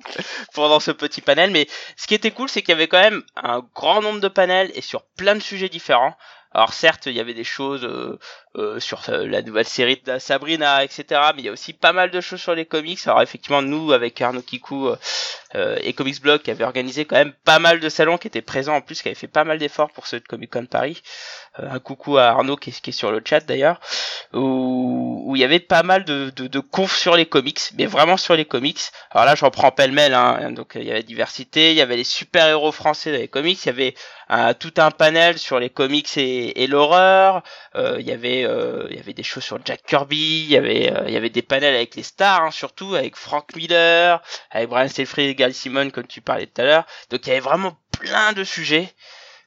[0.54, 1.52] pendant ce petit panel.
[1.52, 4.28] Mais ce qui était cool, c'est qu'il y avait quand même un grand nombre de
[4.28, 6.16] panels et sur plein de sujets différents.
[6.52, 8.20] Alors certes, il y avait des choses euh,
[8.56, 11.04] euh, sur euh, la nouvelle série de Sabrina, etc.
[11.36, 13.00] Mais il y a aussi pas mal de choses sur les comics.
[13.06, 14.90] Alors effectivement, nous, avec Arnaud Kikou
[15.54, 18.42] euh, et Comics Blog, qui avait organisé quand même pas mal de salons, qui étaient
[18.42, 21.04] présents en plus, qui avait fait pas mal d'efforts pour ceux de Comic Con Paris.
[21.58, 23.80] un coucou à Arnaud qui est, qui est sur le chat d'ailleurs,
[24.34, 27.86] où, où il y avait pas mal de, de, de confs sur les comics, mais
[27.86, 28.82] vraiment sur les comics.
[29.12, 30.16] Alors là, j'en prends pêle-mêle.
[30.16, 30.52] Hein.
[30.54, 33.68] Donc il y avait diversité, il y avait les super-héros français dans les comics, il
[33.68, 33.94] y avait
[34.28, 37.44] un, tout un panel sur les comics et, et l'horreur.
[37.76, 40.44] Euh, il y avait euh, il y avait des choses sur Jack Kirby.
[40.44, 43.16] Il y avait euh, il y avait des panels avec les stars, hein, surtout avec
[43.16, 44.22] Frank Miller,
[44.52, 46.86] avec Brian Stelfree et Gal Simon comme tu parlais tout à l'heure.
[47.10, 48.94] Donc il y avait vraiment plein de sujets.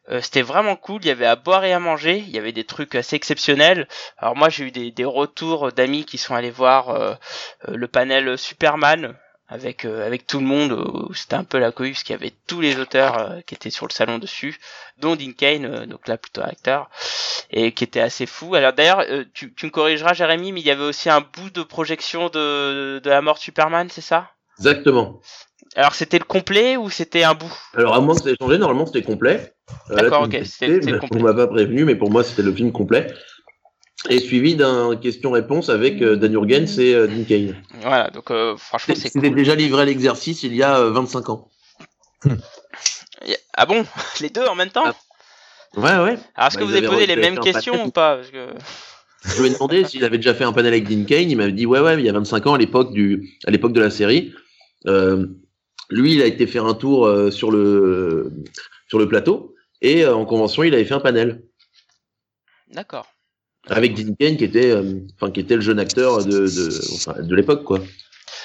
[0.08, 2.52] Euh, c'était vraiment cool, il y avait à boire et à manger, il y avait
[2.52, 3.86] des trucs assez exceptionnels.
[4.18, 7.18] Alors moi j'ai eu des, des retours d'amis qui sont allés voir
[7.68, 9.16] le panel Superman
[9.48, 12.18] avec euh, avec tout le monde où c'était un peu la cohue parce qu'il y
[12.18, 14.58] avait tous les auteurs euh, qui étaient sur le salon dessus
[14.98, 16.88] dont Dean Kane euh, donc là plutôt acteur
[17.50, 20.66] et qui était assez fou alors d'ailleurs euh, tu, tu me corrigeras Jérémy mais il
[20.66, 24.30] y avait aussi un bout de projection de de la mort de Superman c'est ça?
[24.58, 25.20] Exactement.
[25.76, 27.52] alors c'était le complet ou c'était un bout?
[27.74, 29.54] Alors, à moins que ça ait changé, normalement c'était complet.
[29.90, 31.20] Euh, D'accord, ok, c'était- mais c'était complet.
[31.20, 33.12] On m'a pas prévenu, mais pour moi c'était le film complet.
[34.10, 37.54] Et suivi d'un question-réponse avec euh, Dan Jurgens et euh, Dean Kane.
[37.80, 40.90] voilà donc euh, franchement c'est C'était cool déjà livré à l'exercice il y a euh,
[40.90, 41.48] 25 ans.
[43.24, 43.84] Y- ah bon?
[44.20, 44.82] Les deux en même temps?
[44.86, 44.94] Ah,
[45.74, 45.90] Ouais, ouais.
[45.90, 47.86] alors est-ce bah, que ils vous avez posé les mêmes questions panel.
[47.86, 48.16] ou pas?
[48.16, 48.48] Parce que
[49.24, 51.30] Je lui ai demandé s'il avait déjà fait un panel avec Dean Kane.
[51.30, 53.72] Il m'avait dit ouais, ouais, il y a 25 ans à l'époque du, à l'époque
[53.72, 54.34] de la série.
[54.86, 55.26] Euh,
[55.90, 58.32] lui, il a été faire un tour euh, sur le,
[58.88, 61.42] sur le plateau et euh, en convention, il avait fait un panel
[62.68, 63.06] d'accord
[63.68, 67.20] avec Dean Kane qui était, euh, enfin, qui était le jeune acteur de, de, enfin,
[67.20, 67.78] de l'époque, quoi.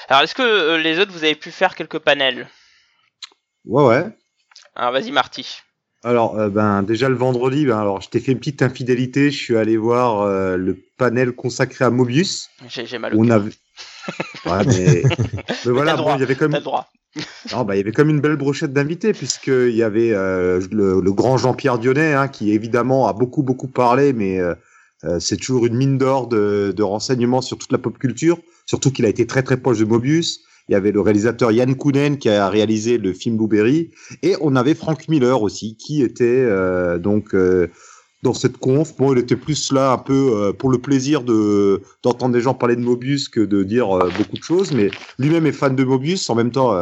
[0.08, 2.48] alors est-ce que euh, les autres vous avez pu faire quelques panels?
[3.64, 4.06] Ouais, ouais.
[4.76, 5.58] alors vas-y Marty
[6.04, 9.30] Alors, euh, ben, déjà le vendredi, ben, alors, je t'ai fait une petite infidélité.
[9.30, 12.48] Je suis allé voir euh, le panel consacré à Mobius.
[12.68, 13.52] j'ai j'ai mal au On avait.
[14.46, 15.02] Ouais, mais,
[15.66, 16.88] mais voilà, bon, il y avait quand même, droit
[17.52, 21.00] non, bah, il y avait comme une belle brochette d'invités puisqu'il y avait euh, le,
[21.00, 24.38] le grand Jean-Pierre Dionnet hein, qui évidemment a beaucoup beaucoup parlé, mais
[25.04, 28.90] euh, c'est toujours une mine d'or de, de renseignements sur toute la pop culture, surtout
[28.90, 30.40] qu'il a été très très proche de Mobius.
[30.68, 33.90] Il y avait le réalisateur Yann Kounen qui a réalisé le film Blueberry
[34.22, 37.68] et on avait Frank Miller aussi qui était euh, donc euh,
[38.22, 38.96] dans cette conf.
[38.96, 42.54] Bon, il était plus là un peu euh, pour le plaisir de d'entendre des gens
[42.54, 45.84] parler de Mobius que de dire euh, beaucoup de choses, mais lui-même est fan de
[45.84, 46.28] Mobius.
[46.28, 46.74] En même temps,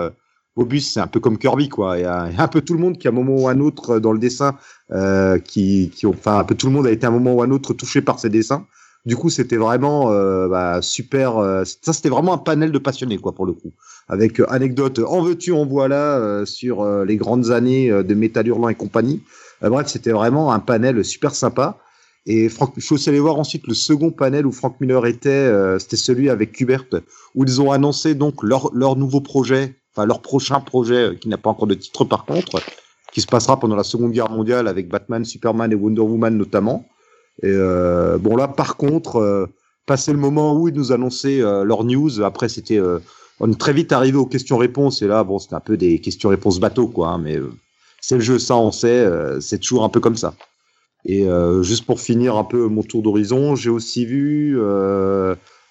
[0.56, 1.98] Mobius c'est un peu comme Kirby quoi.
[1.98, 3.96] Il y, a, un peu tout le monde qui à un moment ou un autre
[3.96, 4.56] euh, dans le dessin,
[4.92, 7.34] euh, qui, qui ont, enfin un peu tout le monde a été à un moment
[7.34, 8.66] ou un autre touché par ses dessins.
[9.06, 11.38] Du coup, c'était vraiment euh, bah, super.
[11.38, 13.72] euh, ça, c'était vraiment un panel de passionnés, quoi, pour le coup.
[14.08, 18.74] Avec euh, anecdotes en veux-tu, en voilà, sur les grandes années de Métal Hurlant et
[18.74, 19.22] compagnie.
[19.62, 21.78] Bref, c'était vraiment un panel super sympa.
[22.28, 25.78] Et je suis aussi allé voir ensuite le second panel où Frank Miller était.
[25.78, 26.86] c'était celui avec Kubert,
[27.36, 31.38] où ils ont annoncé donc leur, leur nouveau projet, leur prochain projet, euh, qui n'a
[31.38, 32.60] pas encore de titre par contre,
[33.12, 36.86] qui se passera pendant la Seconde Guerre mondiale avec Batman, Superman et Wonder Woman notamment.
[37.44, 39.46] Euh, bon là, par contre, euh,
[39.86, 42.80] passé le moment où ils nous annonçaient euh, leur news, après c'était,
[43.40, 46.60] on est très vite arrivé aux questions-réponses et là, bon, c'était un peu des questions-réponses
[46.60, 47.38] bateau quoi, hein, mais
[48.00, 49.06] c'est le jeu, ça on sait,
[49.40, 50.34] c'est toujours un peu comme ça.
[51.04, 51.26] Et
[51.62, 54.58] juste pour finir un peu mon tour d'horizon, j'ai aussi vu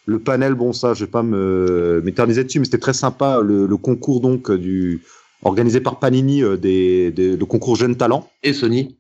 [0.06, 3.66] le panel, bon ça, je vais pas me m'éterniser dessus, mais c'était très sympa le,
[3.66, 5.02] le concours donc du
[5.44, 8.98] organisé par Panini euh, des, des le concours jeunes talents Et Sony.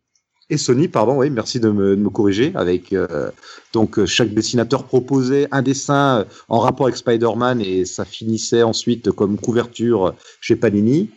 [0.49, 2.51] et Sony, pardon, oui, merci de me, de me corriger.
[2.55, 3.31] Avec euh,
[3.73, 8.63] donc euh, chaque dessinateur proposait un dessin euh, en rapport avec Spider-Man et ça finissait
[8.63, 11.09] ensuite comme couverture chez Panini.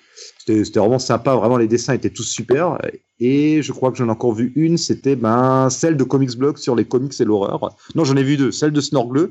[0.64, 2.78] C'était vraiment sympa, vraiment les dessins étaient tous super.
[3.20, 6.58] Et je crois que j'en ai encore vu une, c'était ben celle de Comics Blog
[6.58, 7.76] sur les comics et l'horreur.
[7.94, 9.30] Non, j'en ai vu deux, celle de Snorgle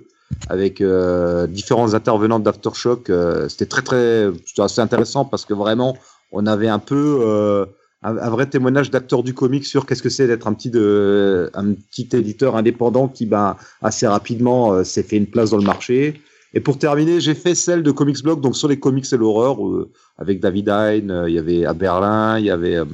[0.50, 3.10] avec euh, différents intervenants d'Aftershock.
[3.10, 5.98] Euh, c'était très très, assez intéressant parce que vraiment
[6.32, 7.66] on avait un peu euh,
[8.04, 12.10] un, vrai témoignage d'acteur du comic sur qu'est-ce que c'est d'être un petit un petit
[12.14, 16.22] éditeur indépendant qui, ben, assez rapidement euh, s'est fait une place dans le marché.
[16.54, 19.66] Et pour terminer, j'ai fait celle de Comics Blog, donc sur les comics et l'horreur,
[19.66, 22.86] euh, avec David Hein, euh, il y avait à Berlin, il y avait euh,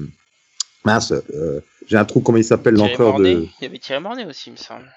[0.83, 1.13] mince,
[1.87, 3.25] j'ai un trou comment il s'appelle l'encreur de.
[3.25, 4.91] Il y avait Thierry Mornay aussi, il me semble.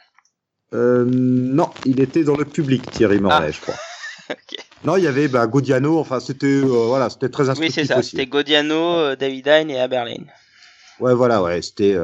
[0.73, 3.51] Non, il était dans le public, Thierry Mornay, Ah.
[3.51, 3.74] je crois.
[4.28, 4.59] Ok.
[4.85, 8.03] Non, il y avait bah, Godiano, enfin c'était voilà, c'était très Oui, instructif c'est ça.
[8.03, 10.24] C'était Godiano, David Hein et Aberlin.
[10.99, 11.97] Ouais, voilà, ouais, c'était.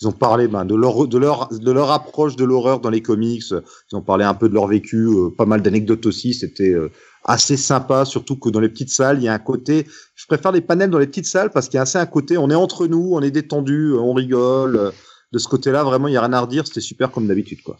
[0.00, 3.02] Ils ont parlé ben, de leur de leur de leur approche de l'horreur dans les
[3.02, 3.42] comics.
[3.50, 6.34] Ils ont parlé un peu de leur vécu, euh, pas mal d'anecdotes aussi.
[6.34, 6.90] C'était euh,
[7.24, 9.86] assez sympa, surtout que dans les petites salles, il y a un côté.
[10.14, 12.36] Je préfère les panels dans les petites salles parce qu'il y a assez un côté.
[12.38, 14.92] On est entre nous, on est détendu, euh, on rigole.
[15.32, 16.66] De ce côté-là, vraiment, il y a rien à redire.
[16.66, 17.76] C'était super comme d'habitude, quoi.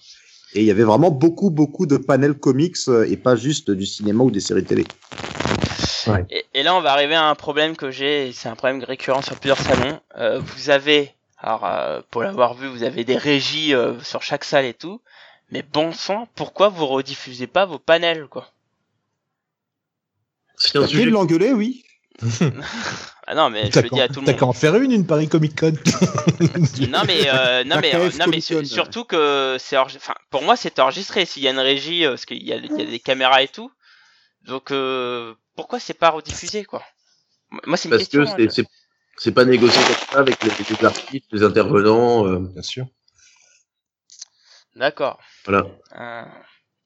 [0.55, 2.77] Et il y avait vraiment beaucoup, beaucoup de panels comics
[3.07, 4.85] et pas juste du cinéma ou des séries télé.
[6.31, 9.23] Et, et là, on va arriver à un problème que j'ai, c'est un problème récurrent
[9.23, 9.99] sur plusieurs salons.
[10.19, 11.15] Euh, vous avez,
[11.45, 15.01] alors euh, pour l'avoir vu, vous avez des régies euh, sur chaque salle et tout.
[15.51, 18.51] Mais bon sang, pourquoi vous rediffusez pas vos panels, quoi?
[20.57, 21.05] C'est un T'as sujet.
[21.07, 21.85] de l'engueuler, oui.
[23.27, 24.39] Ah non, mais je T'as le dis à tout le monde.
[24.39, 25.73] qu'à en faire une, une Paris Comic Con.
[26.91, 30.57] Non mais euh, non mais euh, non mais su- surtout que c'est enfin pour moi
[30.57, 33.01] c'est enregistré s'il y a une régie parce qu'il y a, il y a des
[33.01, 33.71] caméras et tout.
[34.47, 36.83] Donc euh, pourquoi c'est pas rediffusé quoi?
[37.67, 38.25] Moi c'est une Parce question.
[38.37, 38.63] que
[39.17, 42.27] c'est- pas négocié comme ça avec les, les artistes, les intervenants.
[42.27, 42.87] euh, Bien sûr.
[44.77, 45.19] D'accord.
[45.45, 45.67] voilà.
[45.93, 46.27] Ah,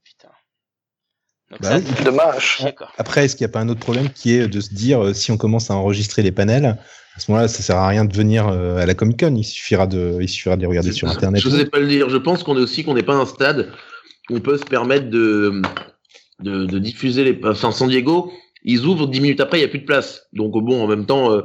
[0.05, 0.29] putain.
[1.51, 1.85] Donc Bah ça, oui.
[1.97, 2.67] c'est Dommage.
[2.99, 5.15] Après, est-ce qu'il n'y a pas un autre problème qui est de se dire, euh,
[5.15, 6.77] si on commence à enregistrer les panels,
[7.17, 9.35] à ce moment-là, ça sert à rien de venir euh, à la Comic Con.
[9.37, 11.43] Il suffira de, il suffira de les regarder sur Internet.
[11.43, 12.11] Je sais pas le dire.
[12.11, 13.73] Je pense qu'on est aussi qu'on n'est pas à un stade
[14.31, 15.63] où on peut se permettre de,
[16.41, 17.41] de, de diffuser les.
[17.45, 18.31] Enfin, San Diego,
[18.63, 20.27] ils ouvrent dix minutes après, il y a plus de place.
[20.35, 21.41] Donc bon, en même temps, euh,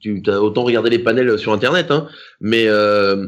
[0.00, 2.08] tu as autant regarder les panels sur Internet, hein.
[2.40, 3.26] Mais euh,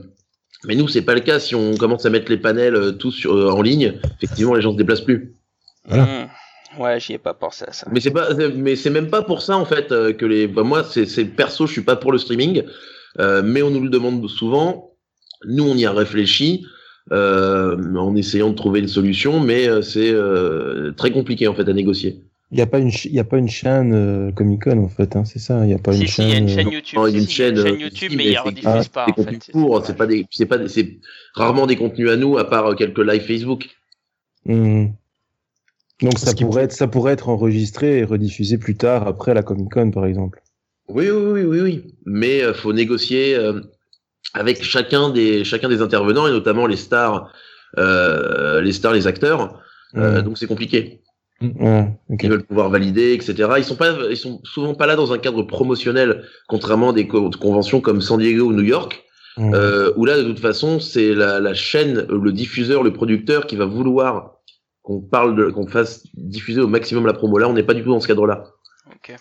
[0.67, 1.39] mais nous, c'est pas le cas.
[1.39, 4.63] Si on commence à mettre les panels euh, tous sur, euh, en ligne, effectivement, les
[4.63, 5.35] gens se déplacent plus.
[5.87, 6.05] Voilà.
[6.05, 6.83] Mmh.
[6.83, 7.87] Ouais, j'y ai pas pensé à ça.
[7.93, 10.49] Mais c'est pas, mais c'est même pas pour ça en fait euh, que les.
[10.49, 12.65] Bah, moi, c'est, c'est perso, je suis pas pour le streaming,
[13.21, 14.91] euh, mais on nous le demande souvent.
[15.47, 16.65] Nous, on y a réfléchi
[17.13, 21.69] euh, en essayant de trouver une solution, mais euh, c'est euh, très compliqué en fait
[21.69, 22.23] à négocier.
[22.51, 24.89] Il n'y a pas une, il y a pas une chaîne euh, Comic Con en
[24.89, 25.65] fait, hein, c'est ça.
[25.65, 26.71] Il n'y a pas Si, une si, il y a une chaîne.
[26.71, 26.99] YouTube.
[26.99, 28.31] Non, y si, une si, il y a chaîne, une chaîne euh, YouTube, mais mais
[28.31, 29.25] ils rediffusent pas en fait.
[29.25, 29.53] contenus c'est-
[29.87, 30.99] c'est pas des, c'est pas des, c'est
[31.35, 33.69] rarement des contenus à nous, à part euh, quelques live Facebook.
[34.47, 34.87] hmm.
[36.03, 39.71] Donc ça pourrait, être, ça pourrait être enregistré et rediffusé plus tard après la Comic
[39.73, 40.43] Con par exemple.
[40.89, 41.95] Oui, oui, oui, oui, oui.
[42.05, 43.61] Mais euh, faut négocier euh,
[44.35, 47.33] avec chacun des chacun des intervenants et notamment les stars,
[47.79, 49.61] euh, les stars, les acteurs.
[49.97, 50.25] Euh, Hmm.
[50.25, 51.01] donc c'est compliqué.
[51.43, 52.23] Ok.
[52.23, 53.35] Ils veulent pouvoir valider, etc.
[53.59, 57.07] Ils sont pas, ils sont souvent pas là dans un cadre promotionnel, contrairement à des
[57.09, 59.01] co- conventions comme San Diego ou New York,
[59.37, 59.53] Hmm.
[59.53, 63.57] euh, où là de toute façon c'est la, la chaîne, le diffuseur, le producteur qui
[63.57, 64.37] va vouloir
[64.83, 67.37] qu'on parle, qu'on fasse diffuser au maximum la promo.
[67.39, 68.45] Là, on n'est pas du tout dans ce cadre-là.
[68.95, 69.17] Ok.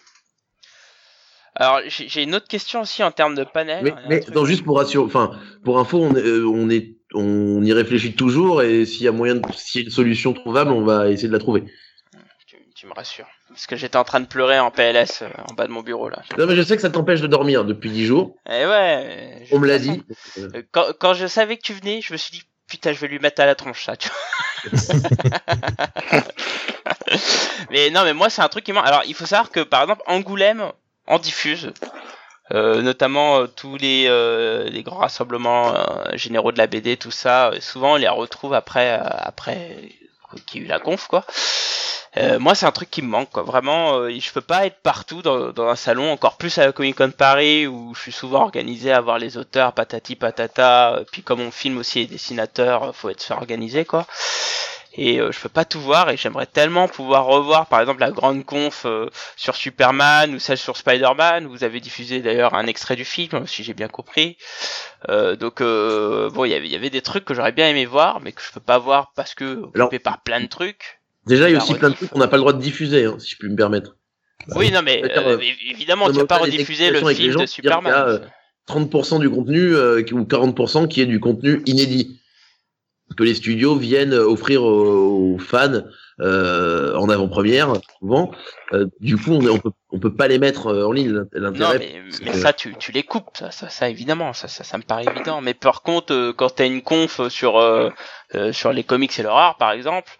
[1.56, 3.96] Alors j'ai une autre question aussi en termes de panel.
[4.08, 5.32] Mais, non, juste pour rassurer, enfin,
[5.64, 9.12] pour info, on, est- euh, on est, on y réfléchit toujours et s'il y a
[9.12, 11.64] moyen, de, s'il y a une solution trouvable, on va essayer de la trouver.
[12.84, 13.28] Tu, me rassures.
[13.50, 16.10] Parce que j'étais en train de pleurer en PLS euh, en bas de mon bureau
[16.10, 16.22] là.
[16.38, 18.36] Non, mais je sais que ça t'empêche de dormir depuis dix jours.
[18.50, 19.46] Et ouais.
[19.50, 20.04] je- On me l'a dit.
[20.38, 23.08] euh, Quand, quand je savais que tu venais, je me suis dit putain, je vais
[23.08, 23.96] lui mettre à la tronche ça.
[23.96, 24.18] Tu vois.
[27.70, 28.82] mais non, mais moi c'est un truc qui m'a.
[28.82, 30.72] Alors il faut savoir que par exemple Angoulême
[31.08, 31.72] en diffuse.
[32.52, 35.74] Euh, notamment euh, tous les, euh, les grands rassemblements
[36.14, 39.78] généraux de la BD, tout ça, souvent on les retrouve après, après
[40.46, 41.26] qu'il y a eu la conf, quoi.
[42.18, 43.42] Euh, moi, c'est un truc qui me manque, quoi.
[43.44, 46.96] Vraiment, euh, je peux pas être partout dans, un salon, encore plus à la Comic
[46.96, 50.96] Con Paris, où je suis souvent organisé à voir les auteurs, patati patata.
[50.96, 54.06] euh, Puis comme on filme aussi les dessinateurs, euh, faut être organisé, quoi.
[54.96, 58.12] Et euh, je peux pas tout voir, et j'aimerais tellement pouvoir revoir, par exemple, la
[58.12, 61.48] grande conf euh, sur Superman ou celle sur Spider-Man.
[61.48, 64.38] Vous avez diffusé d'ailleurs un extrait du film, si j'ai bien compris.
[65.10, 67.68] Euh, donc euh, bon, il y avait- il y avait des trucs que j'aurais bien
[67.70, 71.00] aimé voir, mais que je peux pas voir parce que occupé par plein de trucs.
[71.26, 73.06] Déjà, il y a aussi plein de trucs qu'on n'a pas le droit de diffuser,
[73.06, 73.96] hein, si je puis me permettre.
[74.56, 75.40] oui, non, mais euh, euh,
[75.70, 77.94] évidemment, tu vas pas rediffuser le film gens de Superman.
[77.96, 78.20] euh,
[78.68, 82.20] 30% du contenu euh, ou 40% qui est du contenu inédit
[83.16, 85.82] que les studios viennent offrir aux, aux fans
[86.22, 88.32] euh, en avant-première souvent.
[88.74, 91.24] Euh, du coup, on, on peut on peut pas les mettre euh, en ligne.
[91.36, 94.48] Non, mais, c'est mais que- ça, tu, tu les coupes, ça, ça, ça évidemment, ça,
[94.48, 95.42] ça, ça me paraît évident.
[95.42, 97.90] Mais par contre, euh, quand t'as une conf sur euh,
[98.36, 100.12] euh, sur les comics et l'horreur, par exemple,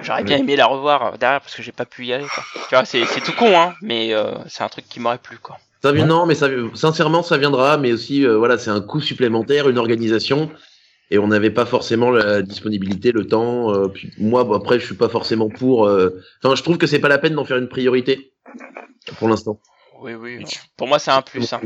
[0.00, 2.26] j'aurais bien aimé la revoir euh, derrière parce que j'ai pas pu y aller.
[2.32, 2.44] Quoi.
[2.68, 5.38] Tu vois, c'est c'est tout con, hein, mais euh, c'est un truc qui m'aurait plu,
[5.38, 5.58] quoi.
[5.82, 9.00] Ça vient, non, mais ça, sincèrement, ça viendra, mais aussi, euh, voilà, c'est un coût
[9.00, 10.50] supplémentaire, une organisation,
[11.10, 13.72] et on n'avait pas forcément la disponibilité, le temps.
[13.74, 15.86] euh, puis moi, bon, après, je suis pas forcément pour.
[15.86, 18.32] euh, Enfin, je trouve que c'est pas la peine d'en faire une priorité
[19.18, 19.60] pour l'instant.
[20.02, 20.44] Oui, oui.
[20.76, 21.52] Pour moi, c'est un plus.
[21.54, 21.60] hein.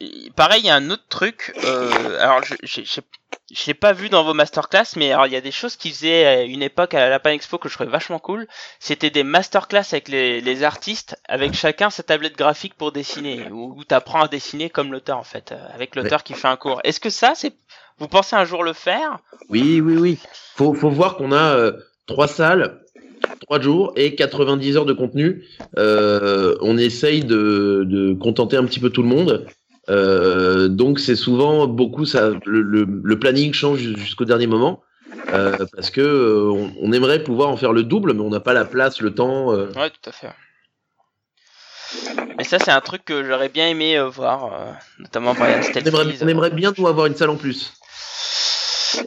[0.00, 1.52] Et- Pareil, il y a un autre truc.
[1.64, 3.00] euh, alors, je je- je-
[3.52, 5.92] je l'ai pas vu dans vos masterclass, mais alors il y a des choses qu'ils
[5.92, 8.46] faisaient à une époque à la Lapin Expo que je trouvais vachement cool.
[8.80, 13.74] C'était des masterclass avec les, les artistes, avec chacun sa tablette graphique pour dessiner, où,
[13.76, 16.80] où t'apprends à dessiner comme l'auteur en fait, euh, avec l'auteur qui fait un cours.
[16.82, 17.52] Est-ce que ça, c'est,
[17.98, 19.18] vous pensez un jour le faire?
[19.48, 20.18] Oui, oui, oui.
[20.56, 21.72] Faut, faut voir qu'on a euh,
[22.06, 22.80] trois salles,
[23.42, 25.44] trois jours et 90 heures de contenu.
[25.78, 29.46] Euh, on essaye de, de contenter un petit peu tout le monde.
[29.88, 32.30] Euh, donc c'est souvent beaucoup ça.
[32.44, 34.82] Le, le, le planning change jusqu'au dernier moment
[35.28, 38.52] parce que euh, on, on aimerait pouvoir en faire le double, mais on n'a pas
[38.52, 39.48] la place, le temps.
[39.54, 40.30] Ouais, tout à fait.
[42.36, 45.62] Mais ça, c'est un truc que j'aurais bien aimé euh, voir, euh, notamment Brian On
[45.62, 45.86] Stelznick.
[45.94, 47.72] aimerait, on aimerait bien nous avoir une salle en plus.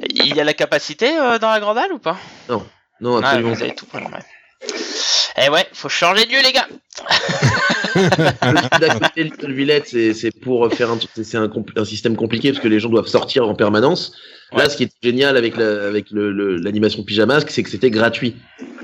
[0.10, 2.18] Il y a la capacité euh, dans la grande halle ou pas?
[2.50, 2.64] Non,
[3.24, 3.54] Ah, absolument.
[3.54, 4.02] vous avez tout ouais.
[5.42, 6.68] Eh ouais, faut changer de lieu, les gars.
[9.16, 11.50] Le Villette, c'est c'est pour faire un, c'est un,
[11.86, 14.12] système compliqué parce que les gens doivent sortir en permanence.
[14.52, 14.70] Là, Ouais.
[14.70, 18.36] ce qui est génial avec la- avec le- le- l'animation pyjamasque, c'est que c'était gratuit.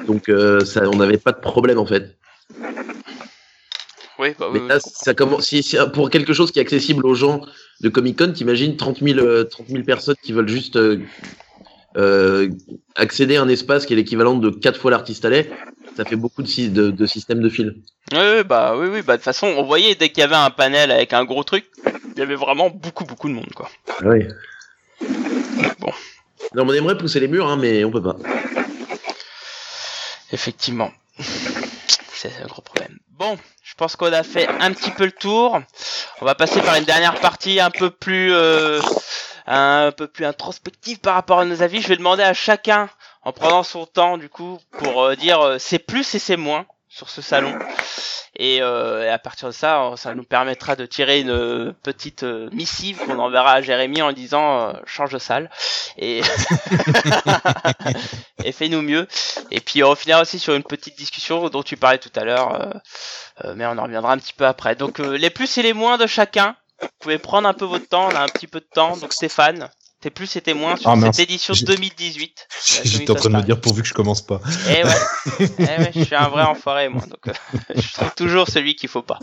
[0.08, 2.16] Donc, euh, ça, on n'avait pas de problème en fait.
[4.20, 4.50] Oui, bah.
[4.54, 4.92] Mais là, comprends.
[4.94, 5.46] ça commence.
[5.46, 7.42] Si, si- pour quelque chose qui est accessible aux gens
[7.82, 11.00] de Comic Con, t'imagines 30 000, euh, 30 000 personnes qui veulent juste euh,
[11.98, 12.50] euh,
[12.96, 15.50] accéder à un espace qui est l'équivalent de 4 fois l'artiste allait.
[15.98, 17.76] Ça fait beaucoup de, sy- de, de systèmes de fil.
[18.12, 20.36] Oui, oui, bah oui, oui, bah de toute façon, on voyait dès qu'il y avait
[20.36, 21.66] un panel avec un gros truc,
[22.16, 23.70] il y avait vraiment beaucoup, beaucoup de monde, quoi.
[24.04, 24.26] Oui.
[25.80, 25.92] Bon.
[26.54, 28.16] Non, on aimerait pousser les murs, hein, mais on peut pas.
[30.32, 30.92] Effectivement.
[33.10, 35.60] Bon, je pense qu'on a fait un petit peu le tour.
[36.22, 38.82] On va passer par une dernière partie un peu plus, euh,
[39.48, 41.82] un peu plus introspective par rapport à nos avis.
[41.82, 42.90] Je vais demander à chacun,
[43.24, 46.66] en prenant son temps, du coup, pour euh, dire euh, c'est plus et c'est moins
[46.96, 47.54] sur ce salon.
[48.38, 52.24] Et, euh, et à partir de ça, ça nous permettra de tirer une euh, petite
[52.24, 55.50] euh, missive qu'on enverra à Jérémy en disant euh, change de salle
[55.98, 56.22] et
[58.44, 59.08] et fais-nous mieux.
[59.52, 62.54] Et puis on finira aussi sur une petite discussion dont tu parlais tout à l'heure,
[62.54, 62.74] euh,
[63.44, 64.76] euh, mais on en reviendra un petit peu après.
[64.76, 66.56] Donc euh, les plus et les moins de chacun.
[66.82, 68.98] Vous pouvez prendre un peu votre temps, on a un petit peu de temps.
[68.98, 69.70] Donc Stéphane,
[70.06, 71.20] tes plus et tes moins sur Ah, cette mince.
[71.20, 72.48] édition J'ai- 2018.
[72.84, 74.40] J'étais en train de me dire pourvu que je commence pas.
[74.70, 74.92] Eh ouais,
[75.58, 77.34] eh ouais, je suis un vrai enfoiré moi, donc euh,
[77.76, 79.18] je trouve toujours celui qu'il faut pas.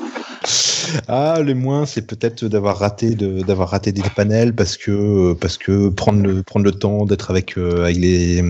[1.09, 5.57] Ah, le moins, c'est peut-être d'avoir raté de d'avoir raté des panels parce que parce
[5.57, 8.43] que prendre le prendre le temps d'être avec euh, avec les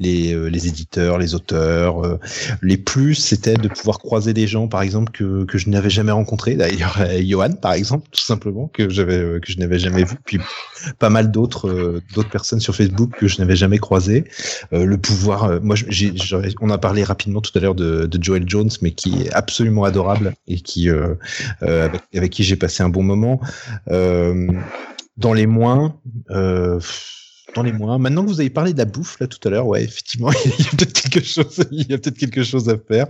[0.00, 2.04] les euh, les éditeurs, les auteurs.
[2.04, 2.18] euh,
[2.62, 6.12] les plus, c'était de pouvoir croiser des gens, par exemple que que je n'avais jamais
[6.12, 6.54] rencontré.
[6.56, 10.16] D'ailleurs, euh, Johan, par exemple, tout simplement que j'avais euh, que je n'avais jamais vu.
[10.26, 10.38] Puis
[10.98, 14.24] pas mal d'autres euh, d'autres personnes sur Facebook que je n'avais jamais croisées.
[14.72, 15.76] Euh, le pouvoir, euh, moi,
[16.60, 20.34] on a parlé rapidement tout à l'heure de, Joel Jones, mais qui est absolument adorable
[20.46, 20.88] et qui
[21.60, 23.40] avec, qui j'ai passé un bon moment.
[23.86, 25.96] Dans les moins,
[26.28, 27.98] dans les moins.
[27.98, 30.50] Maintenant que vous avez parlé de la bouffe là tout à l'heure, ouais, effectivement, il
[30.50, 33.06] y a peut-être quelque chose, il y a peut-être quelque chose à faire.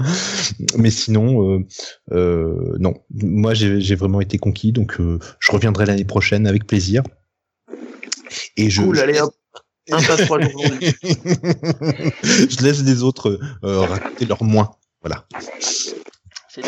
[0.76, 1.64] Mais sinon,
[2.10, 2.94] non.
[3.10, 7.02] Moi, j'ai, vraiment été conquis, donc je reviendrai l'année prochaine avec plaisir.
[8.56, 9.34] Et je, Cool, je allez laisse- hop.
[9.92, 10.54] Un passe trois jours.
[10.54, 10.94] aujourd'hui.
[12.22, 14.70] je laisse les autres euh, raconter leur moins.
[15.02, 15.24] Voilà.
[16.48, 16.62] C'est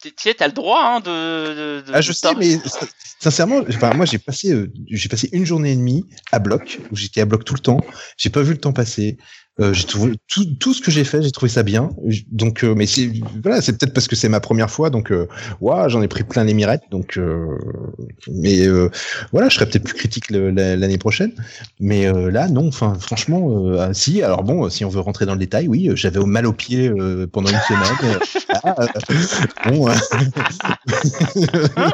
[0.00, 1.10] tu sais, t'as le droit hein, de,
[1.80, 2.56] de, de- Ah, je de sais, mais
[3.18, 6.96] sincèrement, enfin, moi, j'ai passé, euh, j'ai passé une journée et demie à bloc, où
[6.96, 7.80] j'étais à bloc tout le temps.
[8.16, 9.18] J'ai pas vu le temps passer.
[9.60, 11.90] Euh, j'ai trouvé tout, tout ce que j'ai fait, j'ai trouvé ça bien.
[12.30, 13.10] Donc, euh, mais c'est
[13.42, 15.26] voilà, c'est peut-être parce que c'est ma première fois, donc euh,
[15.60, 16.82] ouah, j'en ai pris plein les mirettes.
[16.92, 17.58] Donc, euh,
[18.30, 18.88] mais euh,
[19.32, 21.32] voilà, je serai peut-être plus critique l'année prochaine.
[21.80, 22.68] Mais euh, là, non.
[22.68, 24.22] Enfin, franchement, euh, ah, si.
[24.22, 26.88] Alors bon, si on veut rentrer dans le détail, oui, j'avais au mal au pied
[26.88, 28.18] euh, pendant une semaine.
[28.62, 28.74] Ah,
[29.66, 29.88] bon.
[29.88, 29.92] euh,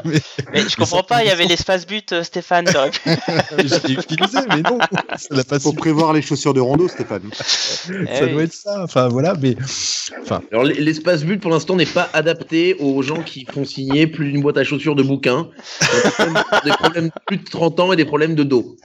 [0.04, 0.20] mais-
[0.52, 2.66] Mais je comprends pas, il y avait l'espace but, euh, Stéphane.
[2.66, 2.72] pu-
[3.58, 4.78] je l'ai utilisé, mais non,
[5.16, 7.22] ça pas Faut prévoir les chaussures de rando, Stéphane.
[7.54, 8.42] Ça Eh doit oui.
[8.44, 8.82] être ça.
[8.82, 9.56] Enfin voilà, mais
[10.22, 14.30] enfin Alors l'espace but pour l'instant n'est pas adapté aux gens qui font signer plus
[14.32, 15.48] d'une boîte à chaussures de bouquins.
[15.80, 18.76] Des problèmes, des problèmes de plus de 30 ans et des problèmes de dos.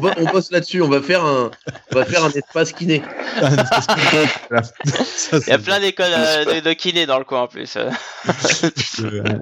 [0.00, 0.82] On, on bosse là-dessus.
[0.82, 1.50] On va faire un,
[1.92, 3.02] on va faire un espace kiné.
[5.32, 7.76] Il y a plein d'écoles euh, de, de kiné dans le coin en plus.
[7.76, 7.90] euh.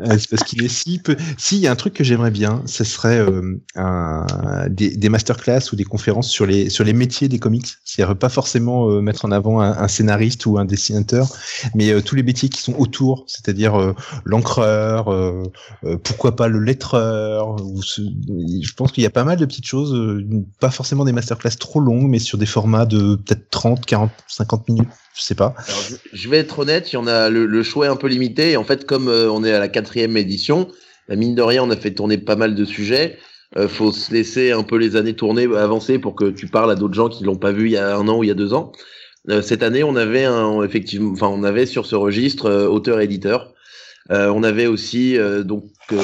[0.04, 1.16] Un espace qu'il est si peu.
[1.38, 4.26] Si, il y a un truc que j'aimerais bien, ce serait euh, un,
[4.68, 7.66] des, des masterclass ou des conférences sur les sur les métiers des comics.
[7.84, 11.28] C'est-à-dire pas forcément euh, mettre en avant un, un scénariste ou un dessinateur,
[11.74, 13.94] mais euh, tous les métiers qui sont autour, c'est-à-dire euh,
[14.24, 15.42] l'encreur, euh,
[15.84, 17.60] euh, pourquoi pas le lettreur.
[17.64, 20.24] Ou ce- je pense qu'il y a pas mal de petites choses, euh,
[20.60, 24.68] pas forcément des masterclass trop longues, mais sur des formats de peut-être 30, 40, 50
[24.68, 25.54] minutes, je sais pas.
[26.12, 28.52] Je- vais être honnête, il y en a le, choix est un peu limité.
[28.52, 30.68] Et en fait, comme euh, on est à la quatrième édition,
[31.08, 33.18] bah, mine de rien, on a fait tourner pas mal de sujets.
[33.56, 36.76] Euh, faut se laisser un peu les années tourner, avancer pour que tu parles à
[36.76, 38.34] d'autres gens qui l'ont pas vu il y a un an ou il y a
[38.34, 38.72] deux ans.
[39.28, 40.26] Euh, cette année, on avait
[40.64, 43.52] effectivement, enfin, on avait sur ce registre auteur-éditeur.
[44.08, 45.96] On avait aussi donc euh,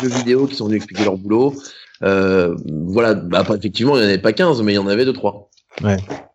[0.00, 1.54] des jeux vidéo qui sont venus expliquer leur boulot.
[2.02, 5.04] Euh, voilà, bah, effectivement, il n'y en avait pas 15, mais il y en avait
[5.04, 5.50] deux trois.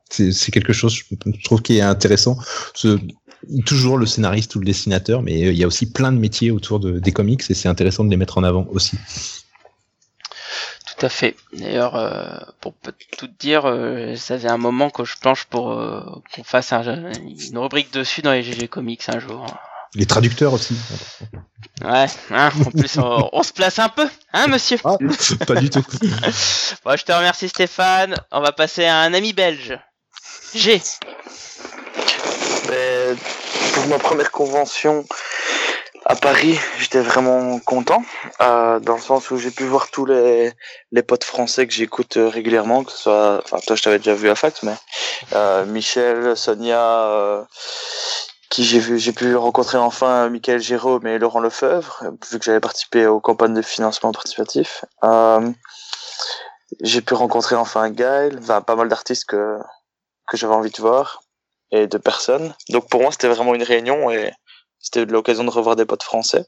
[0.10, 2.38] C'est c'est quelque chose, je trouve, qui est intéressant.
[2.73, 2.98] Ce-
[3.65, 6.49] toujours le scénariste ou le dessinateur, mais euh, il y a aussi plein de métiers
[6.52, 8.98] autour de, des comics et c'est intéressant de les mettre en avant aussi.
[10.98, 11.35] Tout à fait.
[11.53, 12.26] D'ailleurs, euh,
[12.61, 12.73] pour
[13.18, 16.02] tout dire, euh, ça fait un moment que je planche pour euh,
[16.34, 17.11] qu'on fasse un-
[17.52, 19.45] une rubrique dessus dans les GG Comics un jour.
[19.95, 20.76] Les traducteurs aussi.
[21.84, 24.97] Ouais, hein, en plus on, on se place un peu, hein monsieur Ah,
[25.45, 25.84] pas du tout.
[26.85, 28.15] Bon, je te remercie Stéphane.
[28.31, 29.77] On va passer à un ami belge.
[30.55, 30.81] G.
[32.69, 33.15] Mais
[33.73, 35.05] pour ma première convention
[36.05, 38.01] à Paris, j'étais vraiment content,
[38.41, 40.53] euh, dans le sens où j'ai pu voir tous les,
[40.93, 44.14] les potes français que j'écoute euh, régulièrement, que ce soit, enfin toi je t'avais déjà
[44.14, 44.76] vu à fac, mais
[45.34, 47.43] euh, Michel, Sonia, euh,
[48.49, 52.60] qui j'ai vu, j'ai pu rencontrer enfin Michael Giraud et Laurent Lefebvre, vu que j'avais
[52.60, 54.86] participé aux campagnes de financement participatif.
[55.03, 55.52] Euh,
[56.82, 59.60] j'ai pu rencontrer enfin Gaël, enfin pas mal d'artistes que
[60.28, 61.22] que j'avais envie de voir
[61.72, 62.53] et de personnes.
[62.69, 64.32] Donc pour moi, c'était vraiment une réunion et
[64.80, 66.45] c'était l'occasion de revoir des potes français,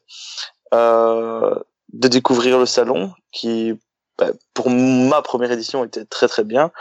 [0.73, 1.55] euh,
[1.93, 3.73] de découvrir le salon qui,
[4.19, 6.71] bah, pour ma première édition, était très très bien.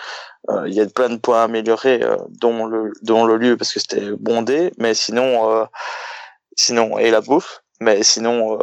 [0.50, 3.56] Euh, Il y a plein de points à améliorer, euh, dont le dont le lieu
[3.56, 5.64] parce que c'était bondé, mais sinon, euh,
[6.56, 8.58] sinon et la bouffe, mais sinon.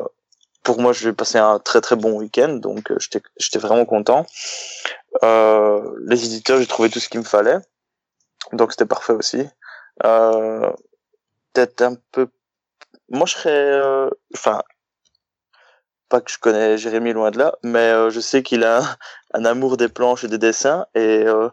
[0.63, 2.97] pour moi, je vais passer un très très bon week-end, donc euh,
[3.37, 4.25] j'étais vraiment content.
[5.23, 7.59] Euh, les éditeurs, j'ai trouvé tout ce qu'il me fallait,
[8.53, 9.47] donc c'était parfait aussi.
[10.03, 10.71] Euh,
[11.53, 12.27] Peut-être un peu.
[13.09, 14.09] Moi, je serais.
[14.33, 14.61] Enfin,
[16.15, 18.95] pas que je connais Jérémy loin de là, mais euh, je sais qu'il a un,
[19.33, 21.49] un amour des planches et des dessins et euh,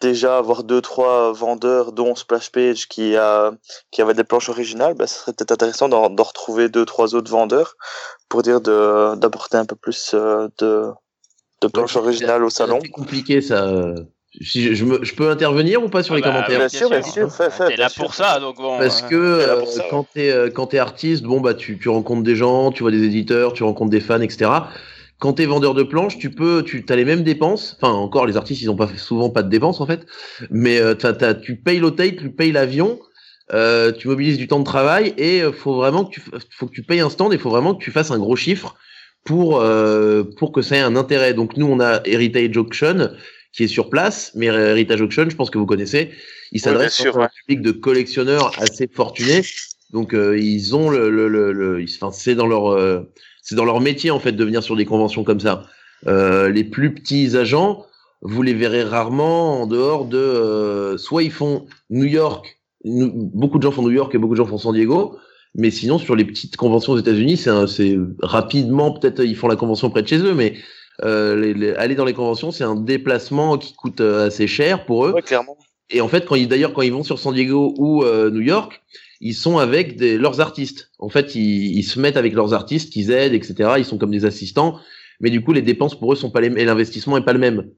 [0.00, 3.52] déjà avoir deux trois vendeurs dont Splash Page qui a
[3.92, 7.30] qui avait des planches originales, bah, ce serait peut-être intéressant d'en retrouver deux trois autres
[7.30, 7.76] vendeurs
[8.28, 10.90] pour dire d'apporter un peu plus euh, de
[11.62, 12.80] de planches originales au salon.
[12.82, 13.64] C'est compliqué ça.
[14.40, 16.90] Si je, je me- je peux intervenir ou pas sur les Bah, commentaires bien sûr,
[16.90, 18.78] bien sûr, fais, T'es là pour ça, donc bon.
[18.78, 21.54] Parce euh, que t'es euh, pour ça, quand t'es euh, quand t'es artiste, bon bah
[21.54, 24.50] tu, tu rencontres des gens, tu vois des éditeurs, tu rencontres des fans, etc.
[25.20, 27.76] Quand t'es vendeur de planches, tu peux, tu as les mêmes dépenses.
[27.80, 30.04] Enfin encore les artistes, ils ont pas souvent pas de dépenses en fait,
[30.50, 32.98] mais euh, t'as- t'as- tu payes l'hôtel, tu payes l'avion,
[33.52, 36.20] euh, tu mobilises du temps de travail et euh, faut vraiment que tu
[36.50, 38.74] faut que tu payes un stand et faut vraiment que tu fasses un gros chiffre
[39.24, 41.34] pour euh, pour que ça ait un intérêt.
[41.34, 43.10] Donc nous on a Heritage Auction
[43.54, 46.10] qui est sur place, mais Heritage Auction, je pense que vous connaissez,
[46.52, 49.42] il s'adresse sûr, à un public de collectionneurs assez fortunés.
[49.92, 53.02] Donc euh, ils ont le, le, le, le- enfin c'est dans leur euh,
[53.42, 55.66] c'est dans leur métier en fait de venir sur des conventions comme ça.
[56.08, 57.86] Euh, les plus petits agents,
[58.22, 63.58] vous les verrez rarement en dehors de euh, soit ils font New York, nous- beaucoup
[63.58, 65.16] de gens font New York et beaucoup de gens font San Diego,
[65.54, 69.46] mais sinon sur les petites conventions aux États-Unis, c'est un- c'est rapidement peut-être ils font
[69.48, 70.54] la convention près de chez eux, mais
[71.02, 74.86] euh, les- les- aller dans les conventions, c'est un déplacement qui coûte euh, assez cher
[74.86, 75.12] pour eux.
[75.12, 75.56] Ouais, clairement.
[75.90, 78.40] Et en fait, quand ils, d'ailleurs, quand ils vont sur San Diego ou euh, New
[78.40, 78.82] York,
[79.20, 80.90] ils sont avec des, leurs artistes.
[80.98, 83.74] En fait, ils, ils se mettent avec leurs artistes, qu'ils aident, etc.
[83.78, 84.78] Ils sont comme des assistants.
[85.20, 87.38] Mais du coup, les dépenses pour eux sont pas les, et l'investissement est pas le
[87.38, 87.70] même.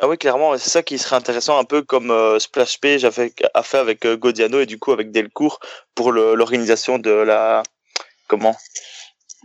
[0.00, 3.10] Ah oui, clairement, c'est ça qui serait intéressant, un peu comme euh, Splash Page a
[3.10, 5.60] fait, a fait avec Godiano et du coup avec Delcourt
[5.94, 7.62] pour l'organisation de la
[8.26, 8.56] comment?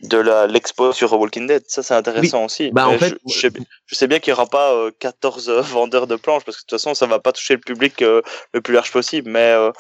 [0.04, 1.64] De la l'expo sur Walking Dead.
[1.68, 2.72] Ça, c'est intéressant aussi.
[2.72, 3.50] Bah, en Mais fait, je, je sais,
[3.86, 6.64] je sais bien qu'il y aura pas euh, 14 euh, vendeurs de planches parce que
[6.64, 8.22] de toute façon, ça va pas toucher le public euh,
[8.54, 9.30] le plus large possible.
[9.30, 9.72] Mais euh,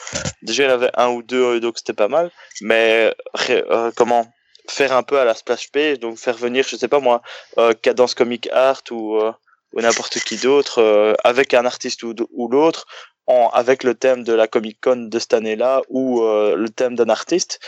[0.41, 2.31] déjà, il y en avait un ou deux, donc c'était pas mal.
[2.61, 3.13] Mais
[3.49, 4.25] euh, comment
[4.67, 7.21] faire un peu à la Splash Page, donc faire venir, je sais pas moi,
[7.57, 9.31] euh, Cadence Comic Art ou euh,
[9.73, 12.85] ou n'importe qui d'autre euh, avec un artiste ou, ou l'autre
[13.27, 16.95] en avec le thème de la Comic Con de cette année-là ou euh, le thème
[16.95, 17.59] d'un artiste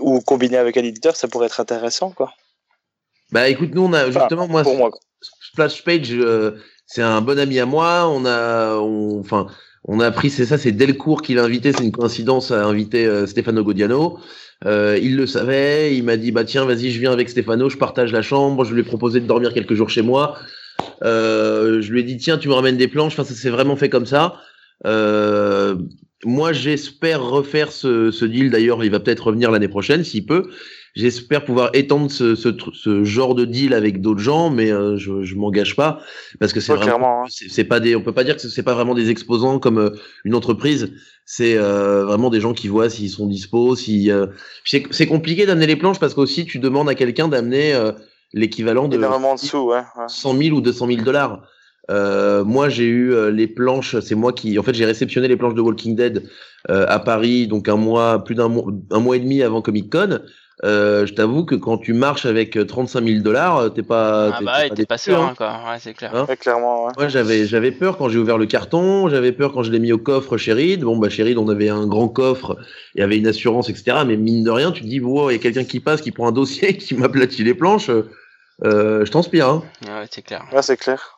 [0.00, 2.32] ou combiné avec un éditeur ça pourrait être intéressant quoi
[3.32, 4.90] Bah, écoute, nous, on a, justement, moi, pour moi.
[5.52, 6.14] Splash Page,
[6.86, 8.08] c'est un bon ami à moi.
[8.08, 9.46] On a, enfin,
[9.84, 11.72] on, a appris, c'est ça, c'est Delcourt qui l'a invité.
[11.72, 14.18] C'est une coïncidence à inviter Stefano Godiano.
[14.64, 17.76] Euh, il le savait, il m'a dit bah tiens vas-y je viens avec Stefano, je
[17.76, 20.38] partage la chambre, je lui ai proposé de dormir quelques jours chez moi.
[21.02, 23.76] Euh, je lui ai dit tiens tu me ramènes des planches, enfin ça s'est vraiment
[23.76, 24.40] fait comme ça.
[26.24, 30.26] Euh, moi j'espère refaire ce, ce deal d'ailleurs, il va peut-être revenir l'année prochaine s'il
[30.26, 30.48] peut.
[30.96, 35.24] J'espère pouvoir étendre ce, ce, ce, genre de deal avec d'autres gens, mais euh, je,
[35.24, 36.00] je m'engage pas
[36.40, 37.26] parce que c'est vraiment, hein.
[37.28, 39.90] c'est pas des, on peut pas dire que c'est pas vraiment des exposants comme euh,
[40.24, 40.94] une entreprise.
[41.26, 44.10] C'est euh, vraiment des gens qui voient s'ils sont dispo, si
[44.64, 47.78] c'est compliqué d'amener les planches parce qu'aussi tu demandes à quelqu'un d'amener
[48.32, 51.42] l'équivalent de, de sous, ouais, 100 000 ou 200 000 dollars.
[51.90, 53.98] Euh, moi, j'ai eu les planches.
[54.00, 56.28] C'est moi qui, en fait, j'ai réceptionné les planches de Walking Dead
[56.70, 59.92] euh, à Paris, donc un mois, plus d'un mois, un mois et demi avant Comic
[59.92, 60.20] Con.
[60.64, 64.32] Euh, je t'avoue que quand tu marches avec 35 000 dollars, t'es pas.
[64.34, 65.34] Ah bah t'es pas, serein, hein.
[65.36, 65.60] quoi.
[65.68, 66.12] Ouais, c'est clair.
[66.14, 66.86] Hein clairement.
[66.86, 66.92] Ouais.
[66.96, 69.92] Moi, j'avais, j'avais peur quand j'ai ouvert le carton, j'avais peur quand je l'ai mis
[69.92, 70.80] au coffre chez Reed.
[70.80, 72.56] Bon, bah, chez Reed, on avait un grand coffre,
[72.94, 73.98] il y avait une assurance, etc.
[74.06, 76.10] Mais mine de rien, tu te dis, wow, il y a quelqu'un qui passe, qui
[76.10, 77.90] prend un dossier, qui m'aplatit les planches.
[78.64, 79.62] Euh, je transpire, hein.
[79.82, 80.46] Ouais, c'est clair.
[80.52, 81.15] Ouais, c'est clair.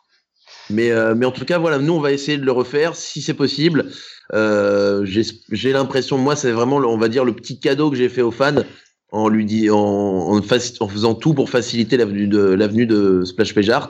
[0.71, 3.23] Mais, euh, mais en tout cas, voilà, nous, on va essayer de le refaire si
[3.23, 3.91] c'est possible.
[4.35, 8.23] Euh, j'ai l'impression, moi, c'est vraiment, on va dire, le petit cadeau que j'ai fait
[8.23, 8.63] aux fans
[9.11, 13.55] en lui dit, en, en, en faisant tout pour faciliter l'avenue de l'avenue de Splash
[13.55, 13.89] Page Art.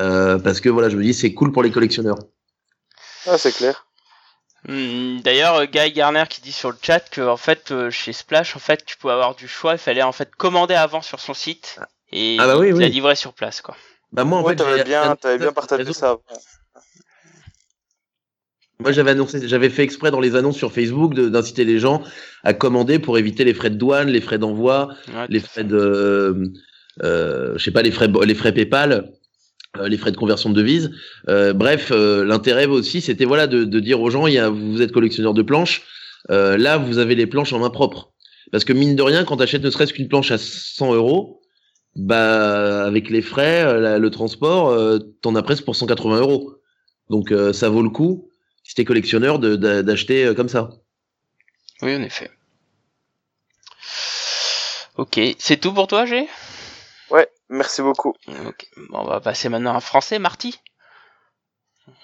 [0.00, 2.16] Euh, parce que voilà, je me dis c'est cool pour les collectionneurs.
[3.26, 3.86] Ah, c'est clair.
[4.66, 8.58] Hmm, d'ailleurs, Guy Garner qui dit sur le chat que en fait chez Splash, en
[8.58, 9.72] fait, tu pouvais avoir du choix.
[9.72, 11.78] Il fallait en fait commander avant sur son site
[12.10, 13.76] et ah bah oui, la livrer sur place, quoi.
[14.12, 16.18] Bah moi en ouais, fait, t'avais bien, avais bien partagé ça.
[18.78, 22.02] Moi, j'avais annoncé, j'avais fait exprès dans les annonces sur Facebook d'inciter les gens
[22.42, 24.88] à commander pour éviter les frais de douane, les frais d'envoi,
[25.28, 26.52] les frais de,
[27.02, 29.12] euh, je sais pas, les frais, les frais PayPal,
[29.78, 30.90] euh, les frais de conversion de devises.
[31.28, 34.50] Euh, bref, euh, l'intérêt aussi, c'était voilà de, de, dire aux gens, il y a,
[34.50, 35.82] vous êtes collectionneur de planches,
[36.30, 38.12] euh, là, vous avez les planches en main propre.
[38.50, 41.41] Parce que mine de rien, quand tu achètes ne serait-ce qu'une planche à 100 euros,
[41.94, 46.54] bah avec les frais, le transport, t'en as presque pour 180 euros.
[47.10, 48.28] Donc ça vaut le coup
[48.62, 50.70] si t'es collectionneur, d'acheter euh, comme ça.
[51.82, 52.30] Oui, en effet.
[54.96, 56.28] Ok, c'est tout pour toi, G?
[57.10, 58.14] Ouais, merci beaucoup.
[58.46, 60.58] Ok, bon, on va passer maintenant à français, Marty?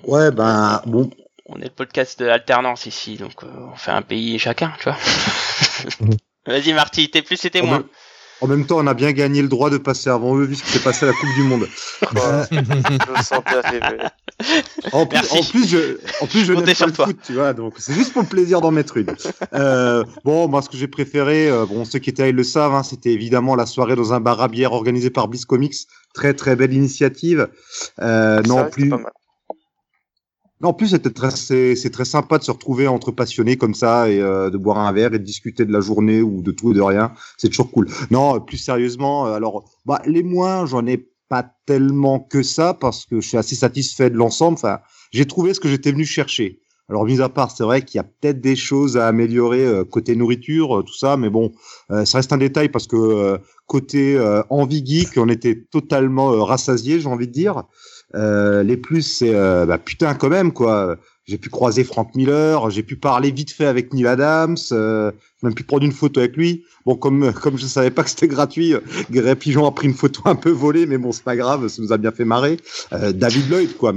[0.05, 1.11] Ouais, ben bon.
[1.47, 4.85] On est le podcast de alternance ici, donc euh, on fait un pays chacun, tu
[4.85, 4.99] vois.
[6.47, 7.85] Vas-y, Marty, t'es plus et t'es moins.
[8.41, 10.63] En même temps, on a bien gagné le droit de passer avant eux, vu ce
[10.63, 11.67] qui s'est passé à la Coupe du Monde.
[12.13, 13.43] je sens
[14.93, 17.75] En plus, en plus, je, en plus, je n'aime pas le foot, tu vois, donc
[17.79, 19.13] c'est juste pour le plaisir d'en mettre une.
[19.55, 22.45] Euh, bon, moi, ce que j'ai préféré, euh, bon, ceux qui étaient là, ils le
[22.45, 25.75] savent, hein, c'était évidemment la soirée dans un bar à bière organisé par Bliss Comics.
[26.15, 27.49] Très, très belle initiative.
[28.01, 28.93] Euh, non, plus.
[30.63, 34.21] En plus, c'était très, c'est, très sympa de se retrouver entre passionnés comme ça et
[34.21, 36.75] euh, de boire un verre et de discuter de la journée ou de tout et
[36.75, 37.13] de rien.
[37.37, 37.89] C'est toujours cool.
[38.11, 43.07] Non, plus sérieusement, euh, alors, bah, les moins, j'en ai pas tellement que ça parce
[43.07, 44.55] que je suis assez satisfait de l'ensemble.
[44.55, 44.81] Enfin,
[45.13, 46.61] j'ai trouvé ce que j'étais venu chercher.
[46.89, 49.85] Alors, mis à part, c'est vrai qu'il y a peut-être des choses à améliorer euh,
[49.85, 51.53] côté nourriture, tout ça, mais bon,
[51.91, 54.19] ça reste un détail parce que côté
[54.49, 57.65] envie geek, on était totalement rassasié, j'ai envie de dire.
[58.15, 60.97] Euh, les plus, c'est euh, bah, putain quand même quoi.
[61.27, 65.13] J'ai pu croiser Frank Miller, j'ai pu parler vite fait avec Neil Adams, euh,
[65.43, 66.65] même pu prendre une photo avec lui.
[66.87, 68.75] Bon, comme comme je savais pas que c'était gratuit,
[69.11, 71.83] Gré Pigeon a pris une photo un peu volée, mais bon, c'est pas grave, ça
[71.83, 72.57] nous a bien fait marrer.
[72.91, 73.95] David Lloyd, quoi.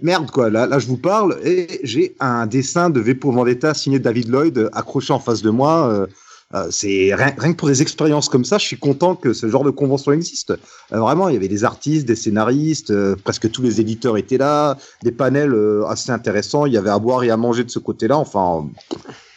[0.00, 0.48] Merde, quoi.
[0.48, 4.30] Là, là, je vous parle et j'ai un dessin de V pour Vendetta signé David
[4.30, 6.06] Lloyd accroché en face de moi.
[6.54, 9.64] Euh, c'est rien, que pour des expériences comme ça, je suis content que ce genre
[9.64, 10.52] de convention existe.
[10.92, 14.38] Euh, vraiment, il y avait des artistes, des scénaristes, euh, presque tous les éditeurs étaient
[14.38, 15.54] là, des panels
[15.88, 16.66] assez intéressants.
[16.66, 18.16] Il y avait à boire et à manger de ce côté-là.
[18.18, 18.68] Enfin,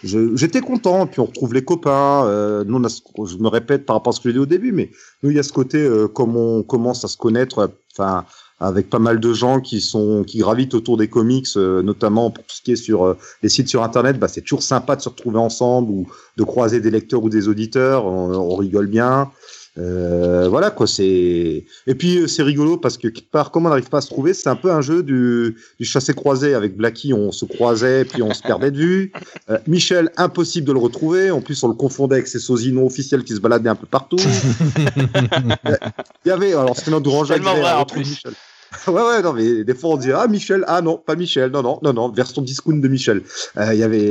[0.03, 1.07] j'étais content.
[1.07, 2.23] Puis on retrouve les copains.
[2.65, 2.89] nous,
[3.25, 4.91] je me répète par rapport à ce que j'ai dit au début, mais
[5.23, 7.71] nous, il y a ce côté comme on commence à se connaître.
[7.93, 8.25] Enfin
[8.59, 12.43] avec pas mal de gens qui sont qui gravitent autour des comics, euh, notamment pour
[12.43, 14.17] tout ce qui est sur euh, les sites sur internet.
[14.17, 16.07] Bah, c'est toujours sympa de se retrouver ensemble ou
[16.37, 18.05] de croiser des lecteurs ou des auditeurs.
[18.05, 19.31] On, on rigole bien.
[19.77, 23.69] Euh, voilà quoi, c'est et puis euh, c'est rigolo parce que quelque part, comme on
[23.69, 26.75] n'arrive pas à se trouver, c'est un peu un jeu du, du chassé croisé avec
[26.75, 29.11] Blacky, on se croisait puis on se perdait de vue.
[29.49, 31.29] Euh, Michel, impossible de le retrouver.
[31.29, 33.85] En plus, on le confondait avec ses sosies non officiels qui se baladaient un peu
[33.85, 34.17] partout.
[34.17, 35.57] Il
[36.25, 37.99] y avait alors c'était notre grand Tellement vrai en plus.
[37.99, 38.33] Michel.
[38.87, 41.61] ouais, ouais, non, mais des fois on dit ah Michel, ah non, pas Michel, non,
[41.61, 43.21] non, non, non, version discount de Michel.
[43.55, 44.09] Il y avait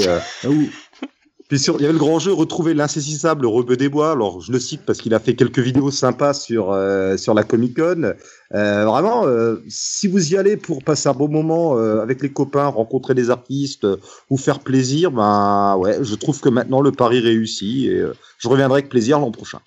[1.48, 4.10] Puis sur, il y avait le grand jeu retrouver l'insaisissable Rebeu des Bois.
[4.10, 7.44] Alors je le cite parce qu'il a fait quelques vidéos sympas sur euh, sur la
[7.44, 8.14] Comic Con.
[8.52, 12.32] Euh, vraiment, euh, si vous y allez pour passer un bon moment euh, avec les
[12.32, 13.96] copains, rencontrer des artistes, euh,
[14.28, 18.48] vous faire plaisir, ben ouais, je trouve que maintenant le pari réussit et euh, je
[18.48, 19.60] reviendrai avec plaisir l'an prochain.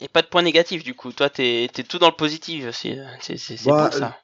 [0.00, 1.12] Et pas de point négatif du coup.
[1.12, 2.64] Toi, t'es es tout dans le positif.
[2.72, 4.18] C'est c'est Bah, ça.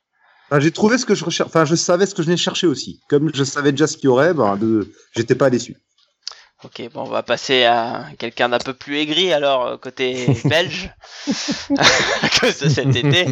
[0.51, 1.49] Enfin, j'ai trouvé ce que je recherche.
[1.49, 3.01] Enfin, je savais ce que je venais chercher aussi.
[3.09, 4.91] Comme je savais déjà ce qu'il y aurait, ben de...
[5.15, 5.77] j'étais pas déçu.
[6.65, 10.91] Ok, bon, on va passer à quelqu'un d'un peu plus aigri alors euh, côté belge
[11.77, 13.27] à cause de cet été.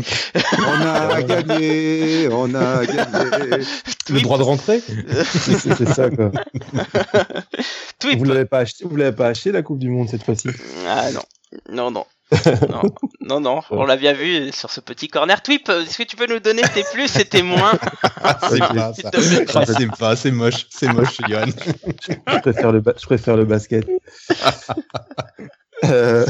[0.58, 3.64] On a gagné, on a gagné.
[4.10, 4.80] Le droit de rentrer
[5.24, 6.30] C'est ça, quoi.
[7.98, 8.18] Twip.
[8.18, 10.50] Vous l'avez pas acheté, vous l'avez pas acheté la Coupe du Monde cette fois-ci?
[10.86, 11.22] Ah non,
[11.68, 12.06] non, non.
[12.70, 12.82] Non,
[13.20, 15.40] non, non, on l'a bien vu sur ce petit corner.
[15.42, 17.72] Twip, est-ce que tu peux nous donner tes plus et tes moins
[18.50, 19.10] c'est pas S'il ça.
[19.10, 19.46] te plaît.
[19.54, 21.46] Ah, c'est pas, c'est moche, c'est moche, Johan.
[22.08, 23.86] je préfère le, je préfère le basket.
[25.84, 26.26] Euh,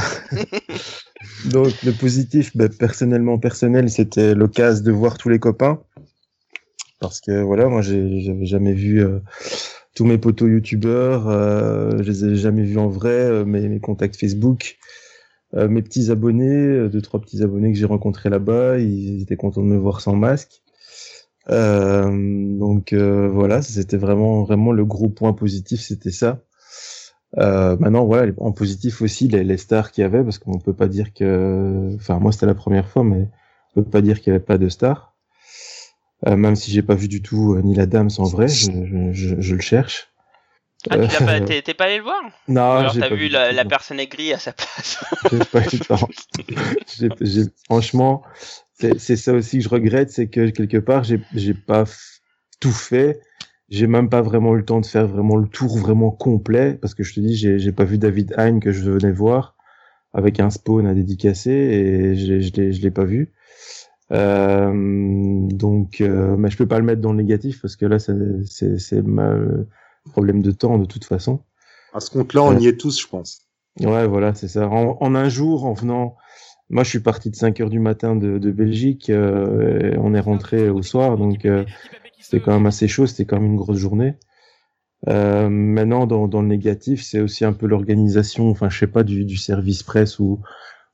[1.46, 5.80] Donc, le positif, ben, personnellement, personnel, c'était l'occasion de voir tous les copains.
[7.00, 9.20] Parce que, voilà, moi, j'avais jamais vu euh,
[9.94, 13.80] tous mes potos youtubeurs, euh, je les ai jamais vus en vrai, euh, mes, mes
[13.80, 14.76] contacts Facebook,
[15.56, 19.36] euh, mes petits abonnés, euh, deux, trois petits abonnés que j'ai rencontrés là-bas, ils étaient
[19.36, 20.62] contents de me voir sans masque.
[21.48, 22.10] Euh,
[22.58, 26.42] donc voilà, c'était vraiment vraiment le gros point positif, c'était ça.
[27.36, 30.88] Maintenant voilà, en positif aussi les, les stars qu'il y avait, parce qu'on peut pas
[30.88, 33.28] dire que, enfin moi c'était la première fois, mais
[33.74, 35.14] on peut pas dire qu'il y avait pas de stars.
[36.26, 39.54] Même si j'ai pas vu du tout ni la dame sans vrai, je, je, je
[39.54, 40.08] le cherche.
[40.90, 42.22] Ah, tu pas, Euh, t'es t'es pas allé le voir?
[42.48, 44.98] Non, Alors j'ai t'as pas vu la, la personne aigrie à sa place?
[45.30, 46.08] J'ai pas eu le temps.
[46.98, 48.22] J'ai- j'ai- franchement,
[48.74, 52.20] c'est c'est ça aussi que je regrette, c'est que quelque part, j'ai j'ai pas f-
[52.60, 53.20] tout fait.
[53.68, 56.94] J'ai même pas vraiment eu le temps de faire vraiment le tour vraiment complet, parce
[56.94, 59.56] que je te dis, j'ai j'ai pas vu David Hein que je venais voir
[60.14, 63.32] avec un spawn à dédicacer et je, je l'ai je l'ai pas vu.
[64.12, 64.72] Euh,
[65.50, 68.14] donc, euh, mais je peux pas le mettre dans le négatif parce que là, c'est
[68.46, 69.36] c'est c'est ma
[70.06, 71.40] problème de temps de toute façon.
[71.92, 73.42] À ce compte-là, on y est tous, je pense.
[73.80, 74.68] Ouais, voilà, c'est ça.
[74.68, 76.16] En, en un jour, en venant,
[76.70, 79.10] moi, je suis parti de 5 heures du matin de, de Belgique.
[79.10, 81.64] euh, on est rentré au soir, donc euh,
[82.20, 83.06] c'était quand même assez chaud.
[83.06, 84.14] C'était quand même une grosse journée.
[85.08, 88.50] Euh, maintenant, dans, dans le négatif, c'est aussi un peu l'organisation.
[88.50, 90.40] Enfin, je sais pas du, du service presse ou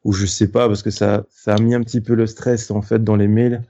[0.04, 2.70] ou je sais pas parce que ça ça a mis un petit peu le stress
[2.72, 3.62] en fait dans les mails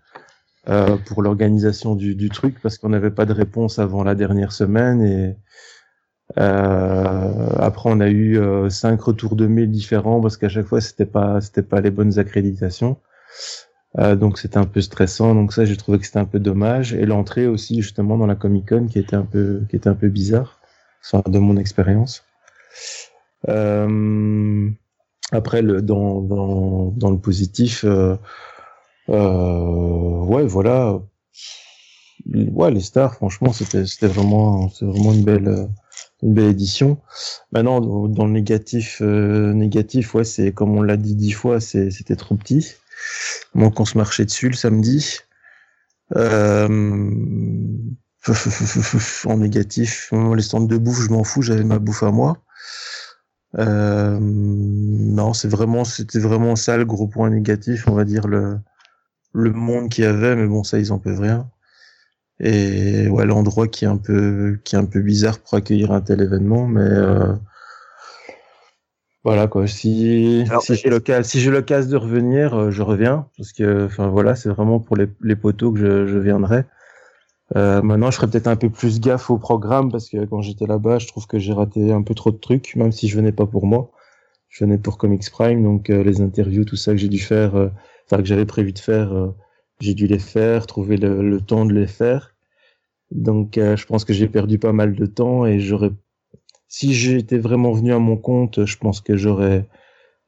[0.68, 4.52] euh, pour l'organisation du, du truc parce qu'on n'avait pas de réponse avant la dernière
[4.52, 5.36] semaine et
[6.38, 10.80] euh, après, on a eu euh, cinq retours de mails différents parce qu'à chaque fois,
[10.80, 12.98] c'était pas, c'était pas les bonnes accréditations.
[13.98, 15.34] Euh, donc, c'était un peu stressant.
[15.34, 16.94] Donc ça, j'ai trouvé que c'était un peu dommage.
[16.94, 19.94] Et l'entrée aussi, justement, dans la Comic Con, qui était un peu, qui était un
[19.94, 20.60] peu bizarre,
[21.04, 22.24] enfin, de mon expérience.
[23.48, 24.70] Euh,
[25.32, 27.84] après, le, dans, dans, dans le positif,
[29.12, 31.00] ouais, voilà.
[32.26, 35.66] Ouais, les stars, franchement, c'était, vraiment, vraiment une belle, euh,
[36.22, 36.98] une belle édition.
[37.50, 42.16] Maintenant, dans le négatif, euh, négatif, ouais, c'est comme on l'a dit dix fois, c'était
[42.16, 42.74] trop petit.
[43.54, 45.18] Moi, qu'on se marchait dessus le samedi.
[46.16, 46.68] Euh,
[49.26, 52.38] en négatif, les stands de bouffe, je m'en fous, j'avais ma bouffe à moi.
[53.58, 58.58] Euh, non, c'est vraiment, c'était vraiment ça le gros point négatif, on va dire le,
[59.32, 61.48] le monde qu'il y avait, mais bon, ça, ils en peuvent rien.
[62.40, 66.00] Et ouais, l'endroit qui est un peu, qui est un peu bizarre pour accueillir un
[66.00, 67.34] tel événement, mais euh,
[69.24, 69.66] voilà quoi.
[69.66, 73.86] Si, Alors, si j'ai l'occasion, si j'ai l'occasion de revenir, euh, je reviens parce que,
[73.86, 76.64] enfin voilà, c'est vraiment pour les, les poteaux que je, je viendrai.
[77.56, 80.66] Euh, maintenant, je ferai peut-être un peu plus gaffe au programme parce que quand j'étais
[80.66, 83.32] là-bas, je trouve que j'ai raté un peu trop de trucs, même si je venais
[83.32, 83.90] pas pour moi.
[84.48, 87.56] Je venais pour Comics Prime, donc euh, les interviews, tout ça que j'ai dû faire,
[87.56, 87.68] euh,
[88.18, 89.34] que j'avais prévu de faire, euh,
[89.80, 92.34] j'ai dû les faire, trouver le, le temps de les faire.
[93.10, 95.92] Donc, euh, je pense que j'ai perdu pas mal de temps et j'aurais,
[96.68, 99.66] si j'étais vraiment venu à mon compte, je pense que j'aurais,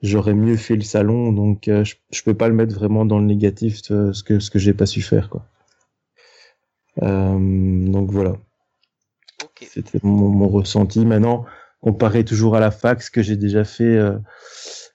[0.02, 1.32] j'aurais mieux fait le salon.
[1.32, 4.50] Donc, euh, je, je peux pas le mettre vraiment dans le négatif ce que ce
[4.50, 5.46] que j'ai pas su faire, quoi.
[6.96, 8.36] Donc voilà,
[9.60, 11.04] c'était mon, mon ressenti.
[11.04, 11.44] Maintenant,
[11.80, 13.98] comparé toujours à la fax que j'ai déjà fait,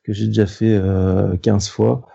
[0.04, 2.08] que j'ai déjà fait euh, 15 fois.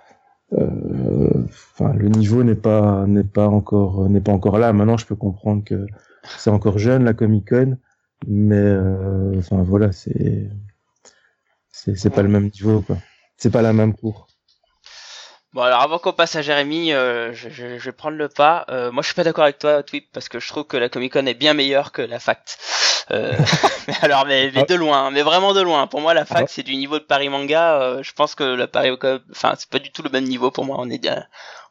[0.53, 4.73] Euh, enfin, le niveau n'est pas n'est pas encore n'est pas encore là.
[4.73, 5.87] Maintenant, je peux comprendre que
[6.39, 7.79] c'est encore jeune la Comic Con,
[8.27, 10.51] mais euh, enfin voilà, c'est
[11.71, 12.97] c'est pas le même niveau quoi.
[13.37, 14.29] C'est pas la même cour.
[15.53, 18.66] Bon alors avant qu'on passe à Jérémy, euh, je, vais prendre le pas.
[18.69, 21.12] Moi je suis pas d'accord avec toi Twip parce que je trouve que la Comic
[21.12, 22.59] Con est bien meilleure que la Fact.
[23.10, 23.32] Euh,
[23.89, 25.86] mais alors, mais, mais, de loin, mais vraiment de loin.
[25.86, 27.81] Pour moi, la fac, c'est du niveau de Paris Manga.
[27.81, 28.90] Euh, je pense que la Paris,
[29.31, 30.76] enfin, c'est pas du tout le même niveau pour moi.
[30.78, 31.09] On est,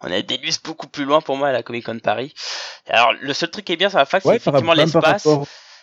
[0.02, 2.34] on a des lustres beaucoup plus loin pour moi à la Comic Con Paris.
[2.88, 5.28] Alors, le seul truc qui est bien sur la fac, c'est effectivement l'espace.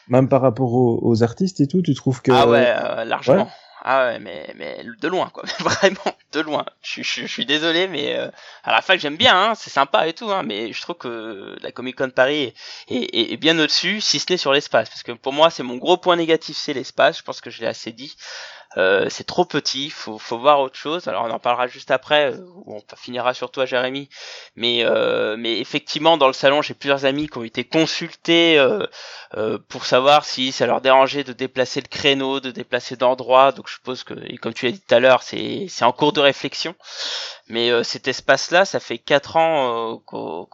[0.09, 3.49] Même par rapport aux, artistes et tout, tu trouves que ah ouais, largement.
[3.83, 5.45] Ah ouais, mais, mais de loin, quoi.
[5.61, 6.67] Vraiment, de loin.
[6.83, 8.31] Je, suis désolé, mais euh,
[8.63, 11.57] à la fac, j'aime bien, hein, c'est sympa et tout, hein, mais je trouve que
[11.63, 12.53] la Comic Con Paris
[12.89, 14.91] est, est, est bien au-dessus, si ce n'est sur l'espace.
[14.91, 17.19] Parce que pour moi, c'est mon gros point négatif, c'est l'espace.
[17.19, 18.17] Je pense que je l'ai assez dit.
[18.77, 21.09] Euh, c'est trop petit, faut, faut voir autre chose.
[21.09, 24.09] Alors on en parlera juste après, euh, on finira sur toi Jérémy.
[24.55, 28.65] Mais, euh, mais effectivement dans le salon j'ai plusieurs amis qui ont été consultés
[29.69, 33.53] pour savoir si ça leur dérangeait de déplacer le créneau, de déplacer d'endroit.
[33.53, 36.13] Donc je suppose que, et comme tu l'as dit tout à l'heure, c'est en cours
[36.13, 36.75] de réflexion.
[37.51, 40.49] Mais euh, cet espace-là, ça fait quatre ans euh, qu'au,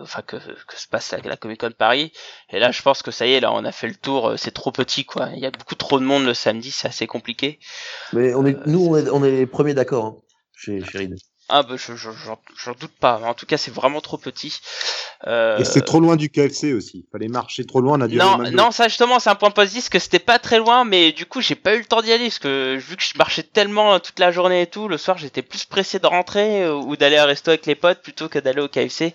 [0.00, 2.12] enfin que, que se passe la, la Comic Con Paris.
[2.50, 4.30] Et là, je pense que ça y est, là, on a fait le tour.
[4.30, 5.30] Euh, c'est trop petit, quoi.
[5.34, 7.58] Il y a beaucoup trop de monde le samedi, c'est assez compliqué.
[8.12, 10.16] Mais on est, nous, on est, on est les premiers d'accord hein,
[10.54, 11.16] chez, chez Reed.
[11.50, 13.20] Ah bah je j'en doute pas.
[13.24, 14.60] En tout cas, c'est vraiment trop petit.
[15.26, 15.58] Euh...
[15.58, 17.04] Et c'est trop loin du KFC aussi.
[17.12, 17.98] Fallait marcher trop loin.
[17.98, 20.58] On a dû non, non, ça justement, c'est un point positif que c'était pas très
[20.58, 23.02] loin, mais du coup, j'ai pas eu le temps d'y aller parce que vu que
[23.02, 26.62] je marchais tellement toute la journée et tout, le soir, j'étais plus pressé de rentrer
[26.62, 29.12] euh, ou d'aller à resto avec les potes plutôt que d'aller au KFC.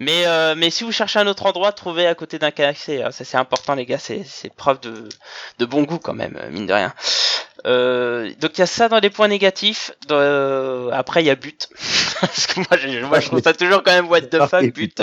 [0.00, 3.02] Mais euh, mais si vous cherchez un autre endroit, trouvez à côté d'un KFC.
[3.02, 3.10] Hein.
[3.10, 3.98] Ça c'est important, les gars.
[3.98, 5.08] C'est c'est preuve de
[5.58, 6.94] de bon goût quand même, mine de rien.
[7.66, 9.92] Euh, donc il y a ça dans les points négatifs.
[10.10, 11.68] Euh, après il y a but.
[12.20, 15.02] Parce que moi, je, moi, je trouve ça toujours quand même what the fuck but.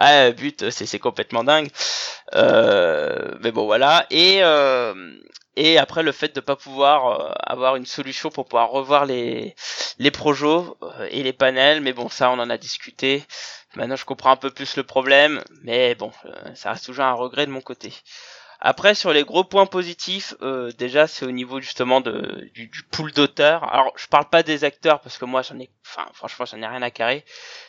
[0.00, 1.68] Ouais, but c'est complètement dingue.
[2.34, 4.06] Euh, mais bon voilà.
[4.10, 4.94] Et euh,
[5.56, 9.54] et après le fait de pas pouvoir euh, avoir une solution pour pouvoir revoir les
[9.98, 10.64] les projets
[11.10, 11.80] et les panels.
[11.80, 13.24] Mais bon ça on en a discuté.
[13.74, 15.42] Maintenant je comprends un peu plus le problème.
[15.62, 16.12] Mais bon
[16.54, 17.92] ça reste toujours un regret de mon côté.
[18.60, 22.82] Après, sur les gros points positifs, euh, déjà, c'est au niveau justement de, du, du
[22.84, 23.64] pool d'auteurs.
[23.72, 26.66] Alors, je parle pas des acteurs parce que moi, j'en ai, enfin, franchement, j'en ai
[26.66, 27.24] rien à carrer.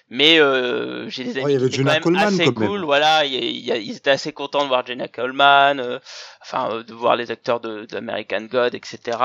[0.09, 2.85] Mais euh, j'ai des amis qui étaient quand même assez cool.
[2.85, 5.99] Voilà, ils étaient assez contents de voir Jenna Coleman, euh,
[6.41, 9.17] enfin, euh, de voir les acteurs de d'American God, etc.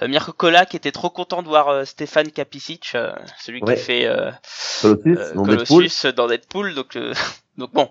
[0.00, 2.96] Euh, Mirko Kola qui était trop content de voir euh, Stéphane Kapicic,
[3.38, 4.08] celui qui fait
[4.80, 6.74] Colossus, dans, Colossus dans Deadpool.
[6.74, 6.96] Donc,
[7.58, 7.90] donc bon,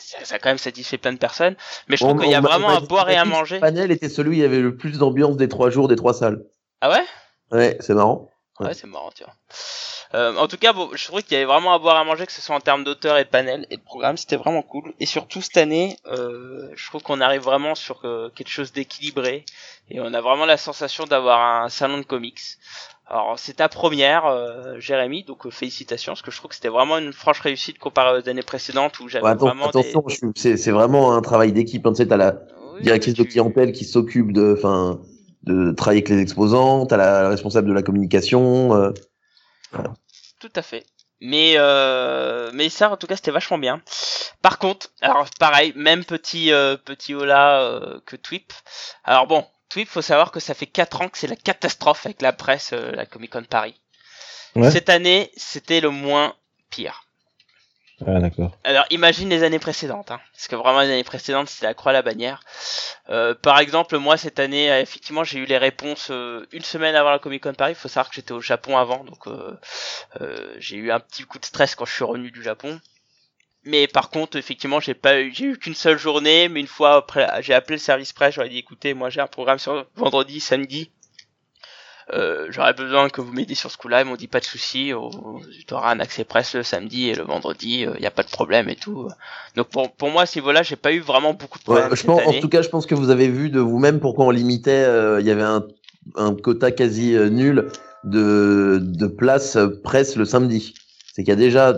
[0.00, 1.56] ça, a quand même satisfait plein de personnes.
[1.88, 3.56] Mais je trouve qu'il y a vraiment à boire et à manger.
[3.56, 5.96] Le panel était celui où il y avait le plus d'ambiance des trois jours, des
[5.96, 6.44] trois salles.
[6.80, 7.04] Ah ouais?
[7.52, 8.30] Ouais, c'est marrant.
[8.60, 9.34] Ouais, c'est marrant, tu vois.
[10.12, 12.26] Euh, en tout cas, bon, je trouvais qu'il y avait vraiment à boire à manger,
[12.26, 14.92] que ce soit en termes d'auteur et de panel et de programme, c'était vraiment cool.
[14.98, 19.44] Et surtout cette année, euh, je trouve qu'on arrive vraiment sur euh, quelque chose d'équilibré
[19.88, 22.40] et on a vraiment la sensation d'avoir un salon de comics
[23.10, 26.68] alors c'est ta première, euh, Jérémy, donc euh, félicitations, parce que je trouve que c'était
[26.68, 30.04] vraiment une franche réussite comparée aux années précédentes où j'avais vraiment attention,
[30.36, 31.84] c'est vraiment un travail d'équipe.
[31.86, 32.36] Hein, tu sais, t'as la
[32.82, 35.00] directrice de clientèle qui s'occupe de, enfin,
[35.42, 38.74] de travailler avec les exposants, t'as la, la responsable de la communication.
[38.74, 38.92] Euh,
[40.38, 40.86] Tout à fait.
[41.20, 41.56] Mais
[42.54, 43.82] mais ça en tout cas c'était vachement bien.
[44.40, 46.50] Par contre, alors pareil, même petit
[46.84, 48.52] petit hola que Twip.
[49.04, 49.44] Alors bon,
[49.76, 52.72] il faut savoir que ça fait 4 ans que c'est la catastrophe avec la presse,
[52.72, 53.80] euh, la Comic Con Paris.
[54.70, 56.34] Cette année, c'était le moins
[56.70, 57.04] pire.
[58.04, 58.56] Ah, d'accord.
[58.64, 61.90] Alors, imagine les années précédentes, hein, parce que vraiment les années précédentes, c'était la croix
[61.90, 62.42] à la bannière.
[63.10, 67.10] Euh, par exemple, moi cette année, euh, effectivement, j'ai eu les réponses une semaine avant
[67.10, 67.72] la Comic Con Paris.
[67.72, 69.28] Il faut savoir que j'étais au Japon avant, donc
[70.58, 72.80] j'ai eu un petit coup de stress quand je suis revenu du Japon.
[73.64, 76.94] Mais par contre, effectivement, j'ai pas eu, j'ai eu qu'une seule journée, mais une fois
[76.94, 80.40] après, j'ai appelé le service presse, j'aurais dit, écoutez, moi j'ai un programme sur vendredi,
[80.40, 80.90] samedi,
[82.12, 84.00] euh, j'aurais besoin que vous m'aidiez sur ce coup-là.
[84.00, 87.14] Ils m'ont dit pas de souci, oh, tu auras un accès presse le samedi et
[87.14, 89.08] le vendredi, il euh, n'y a pas de problème et tout.
[89.56, 91.94] Donc pour, pour moi à ce niveau-là, j'ai pas eu vraiment beaucoup de problèmes.
[91.94, 94.30] je pense, en tout cas, je pense que vous avez vu de vous-même pourquoi on
[94.30, 94.84] limitait.
[94.84, 95.66] Euh, il y avait un,
[96.16, 97.68] un quota quasi nul
[98.04, 100.74] de, de place presse le samedi.
[101.12, 101.74] C'est qu'il y a déjà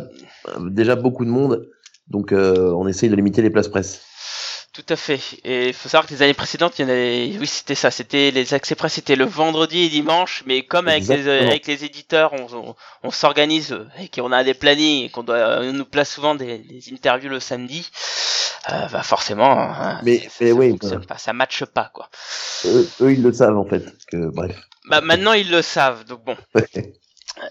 [0.71, 1.69] déjà beaucoup de monde,
[2.09, 4.03] donc euh, on essaye de limiter les places presse.
[4.73, 5.21] Tout à fait.
[5.45, 7.91] Et il faut savoir que les années précédentes, il y en avait, oui, c'était ça,
[7.91, 11.85] c'était les accès presse, c'était le vendredi et dimanche, mais comme avec les, avec les
[11.85, 16.11] éditeurs, on, on, s'organise et qu'on a des plannings et qu'on doit, on nous place
[16.11, 17.91] souvent des, des interviews le samedi,
[18.71, 22.09] euh, bah forcément, hein, mais, ça, mais oui, pas, ça matche pas quoi.
[22.65, 23.85] Eux, eux, ils le savent en fait.
[24.07, 24.57] Que, bref.
[24.89, 26.37] Bah maintenant ils le savent, donc bon.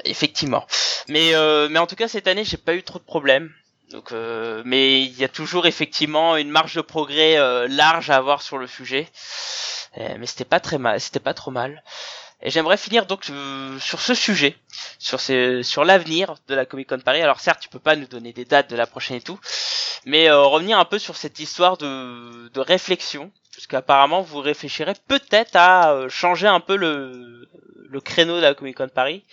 [0.06, 0.66] Effectivement.
[1.08, 3.52] Mais euh, mais en tout cas cette année j'ai pas eu trop de problèmes.
[3.90, 8.16] Donc euh, mais il y a toujours effectivement une marge de progrès euh, large à
[8.16, 9.08] avoir sur le sujet.
[9.98, 11.84] mais c'était pas très mal, c'était pas trop mal.
[12.44, 13.26] Et j'aimerais finir donc
[13.80, 14.58] sur ce sujet,
[14.98, 17.22] sur ces, sur l'avenir de la Comic Con Paris.
[17.22, 19.40] Alors certes, tu peux pas nous donner des dates de la prochaine et tout,
[20.06, 25.92] mais revenir un peu sur cette histoire de, de réflexion puisqu'apparemment vous réfléchirez peut-être à
[25.94, 27.48] euh, changer un peu le,
[27.90, 29.24] le créneau de la Comic Con Paris.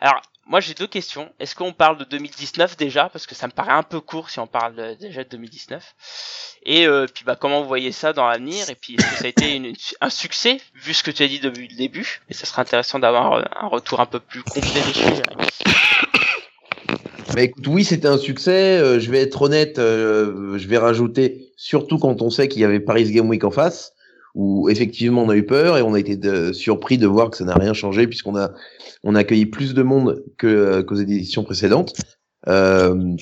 [0.00, 1.32] Alors, moi j'ai deux questions.
[1.38, 3.08] Est-ce qu'on parle de 2019 déjà?
[3.08, 5.94] Parce que ça me paraît un peu court si on parle de- déjà de 2019.
[6.64, 8.68] Et euh, puis bah comment vous voyez ça dans l'avenir?
[8.70, 11.40] Et puis est-ce que ça a été un succès vu ce que tu as dit
[11.40, 12.20] depuis le début?
[12.28, 14.82] Et ça serait intéressant d'avoir euh, un retour un peu plus complet.
[17.34, 18.78] Bah écoute, oui, c'était un succès.
[18.78, 22.64] Euh, je vais être honnête, euh, je vais rajouter, surtout quand on sait qu'il y
[22.64, 23.92] avait Paris Game Week en face,
[24.34, 26.18] où effectivement on a eu peur et on a été
[26.52, 28.52] surpris de voir que ça n'a rien changé puisqu'on a
[29.02, 31.94] on a accueilli plus de monde que euh, qu'aux éditions précédentes.
[32.48, 33.14] Euh,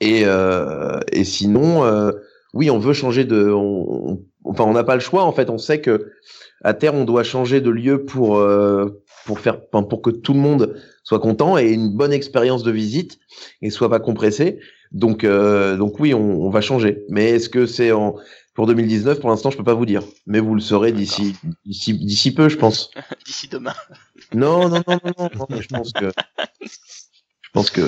[0.00, 2.12] et euh, et sinon, euh,
[2.52, 5.50] oui, on veut changer de, on- on- enfin on n'a pas le choix en fait.
[5.50, 6.12] On sait que
[6.62, 8.38] à terre on doit changer de lieu pour
[9.24, 13.18] pour faire, pour que tout le monde soit content et une bonne expérience de visite
[13.62, 14.58] et soit pas compressé.
[14.92, 17.04] Donc, euh, donc oui, on, on va changer.
[17.08, 18.16] Mais est-ce que c'est en
[18.54, 20.02] pour 2019 Pour l'instant, je peux pas vous dire.
[20.26, 21.34] Mais vous le saurez d'ici
[21.64, 22.90] d'ici d'ici peu, je pense.
[23.26, 23.74] D'ici demain.
[24.32, 25.46] Non, non, non, non, non.
[25.50, 26.12] non, je pense que
[26.62, 27.80] je pense que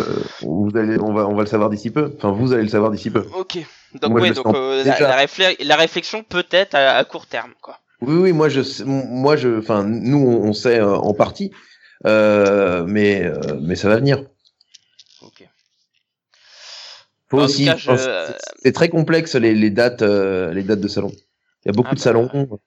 [0.42, 2.12] vous allez, on va on va le savoir d'ici peu.
[2.16, 3.24] Enfin, vous allez le savoir d'ici peu.
[3.38, 3.58] Ok.
[4.00, 7.78] Donc oui, donc euh, la réflexion peut-être à, à court terme, quoi.
[8.02, 11.51] Oui, oui, moi je, moi je, enfin, nous on, sait euh, en partie,
[12.06, 14.24] euh, mais euh, mais ça va venir.
[15.23, 15.48] Ok.
[17.28, 20.52] Faut En tout aussi, cas, je- enfin, c'est- c'est très complexe les, les dates, euh,
[20.52, 21.10] les dates de salon.
[21.64, 22.60] Il y a beaucoup Ah de bah, salons.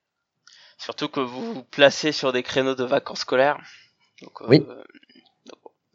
[0.78, 3.60] Surtout que vous vous placez sur des créneaux de vacances scolaires.
[4.22, 4.66] Donc, Oui.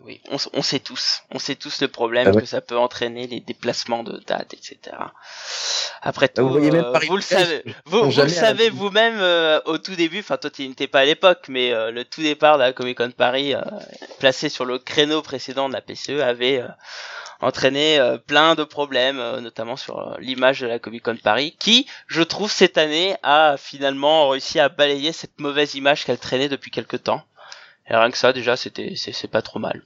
[0.05, 2.43] Oui, on, on sait tous, on sait tous le problème Ah ouais.
[2.43, 4.97] que ça peut entraîner les déplacements de dates, etc.
[6.02, 9.94] Après Ah, tout, vous euh, vous le savez, vous, le savez vous-même euh, au tout
[9.94, 10.20] début.
[10.20, 12.98] Enfin, toi, tu n'étais pas à l'époque, mais euh, le tout départ de la Comic
[12.98, 13.62] Con Paris, euh,
[14.18, 16.68] placé sur le créneau précédent de la PCE, avait euh,
[17.40, 21.86] entraîné euh, plein de problèmes, euh, notamment sur l'image de la Comic Con Paris, qui,
[22.09, 26.70] je trouve, cette année a finalement réussi à balayer cette mauvaise image qu'elle traînait depuis
[26.70, 27.22] quelque temps.
[27.89, 29.82] Et rien que ça, déjà, c'était c'est pas trop mal.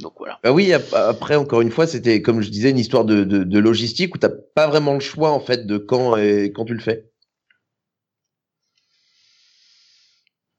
[0.00, 0.38] Donc voilà.
[0.42, 3.44] Bah oui, ap- après encore une fois, c'était comme je disais une histoire de, de,
[3.44, 6.74] de logistique où t'as pas vraiment le choix en fait de quand et quand tu
[6.74, 7.10] le fais.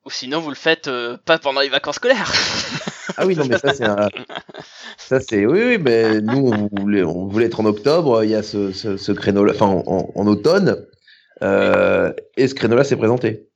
[0.05, 2.31] Ou sinon, vous le faites euh, pas pendant les vacances scolaires.
[3.17, 4.09] Ah oui, non mais ça c'est un...
[4.97, 8.35] ça c'est oui oui, mais nous on voulait on voulait être en octobre, il y
[8.35, 10.85] a ce ce, ce créneau là, enfin en, automne,
[11.41, 13.49] euh, et ce créneau là s'est présenté.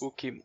[0.00, 0.26] Ok.
[0.32, 0.42] Bon,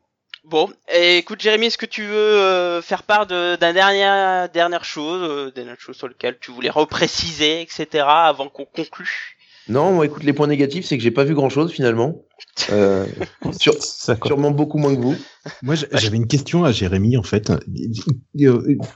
[0.91, 5.21] et écoute Jérémy, est-ce que tu veux euh, faire part de d'un dernière dernière chose,
[5.21, 8.05] euh, dernière chose sur lequel tu voulais repréciser, etc.
[8.07, 9.37] avant qu'on conclue?
[9.67, 12.15] Non, moi écoute les points négatifs, c'est que j'ai pas vu grand chose finalement.
[12.71, 13.05] Euh,
[13.51, 15.15] sur, sûrement beaucoup moins que vous.
[15.63, 17.51] Moi, j'avais une question à Jérémy, en fait.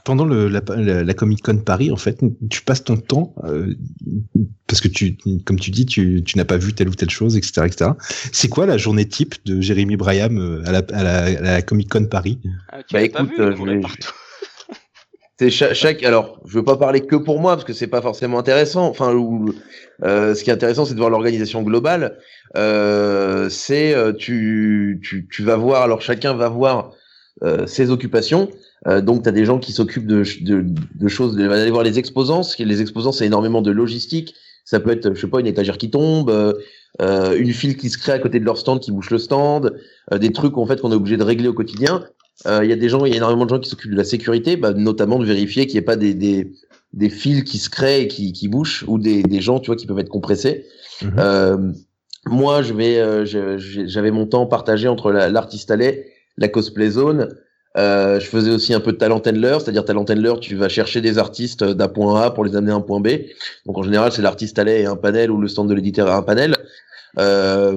[0.04, 2.20] Pendant le, la, la, la Comic Con Paris, en fait,
[2.50, 3.74] tu passes ton temps, euh,
[4.66, 7.36] parce que tu, comme tu dis, tu, tu n'as pas vu telle ou telle chose,
[7.36, 7.90] etc., etc.
[8.32, 11.62] C'est quoi la journée type de Jérémy Braham euh, à la, à la, à la
[11.62, 12.38] Comic Con Paris?
[12.70, 14.12] Ah, Tu Bah, l'as pas écoute, vu, euh, il je courait vais- partout.
[15.38, 16.02] C'est cha- chaque.
[16.04, 18.86] Alors, je veux pas parler que pour moi parce que c'est pas forcément intéressant.
[18.86, 19.12] Enfin,
[20.04, 22.18] euh, ce qui est intéressant, c'est de voir l'organisation globale.
[22.56, 25.82] Euh, c'est euh, tu, tu tu vas voir.
[25.82, 26.92] Alors chacun va voir
[27.42, 28.48] euh, ses occupations.
[29.02, 31.34] Donc, tu des gens qui s'occupent de, de, de choses.
[31.38, 32.42] Il va aller voir les exposants.
[32.58, 34.34] Les exposants, c'est énormément de logistique.
[34.66, 36.30] Ça peut être, je sais pas, une étagère qui tombe,
[37.00, 39.72] une file qui se crée à côté de leur stand qui bouche le stand,
[40.12, 42.04] des trucs en fait qu'on est obligé de régler au quotidien.
[42.46, 43.96] Euh, Il y a des gens, il y a énormément de gens qui s'occupent de
[43.96, 46.52] la sécurité, bah, notamment de vérifier qu'il n'y ait pas des, des,
[46.92, 49.76] des fils qui se créent et qui, qui bouchent ou des, des gens, tu vois,
[49.76, 50.66] qui peuvent être compressés.
[51.18, 51.72] Euh,
[52.26, 53.24] moi, je vais, euh,
[53.86, 56.06] j'avais mon temps partagé entre la- l'artiste alley,
[56.36, 57.36] la cosplay zone.
[57.76, 61.00] Euh, je faisais aussi un peu de talent handler, c'est-à-dire talent handler, tu vas chercher
[61.00, 63.08] des artistes d'un point A pour les amener à un point B.
[63.66, 66.12] Donc en général, c'est l'artiste alley et un panel ou le stand de l'éditeur et
[66.12, 66.54] un panel.
[67.18, 67.76] Euh,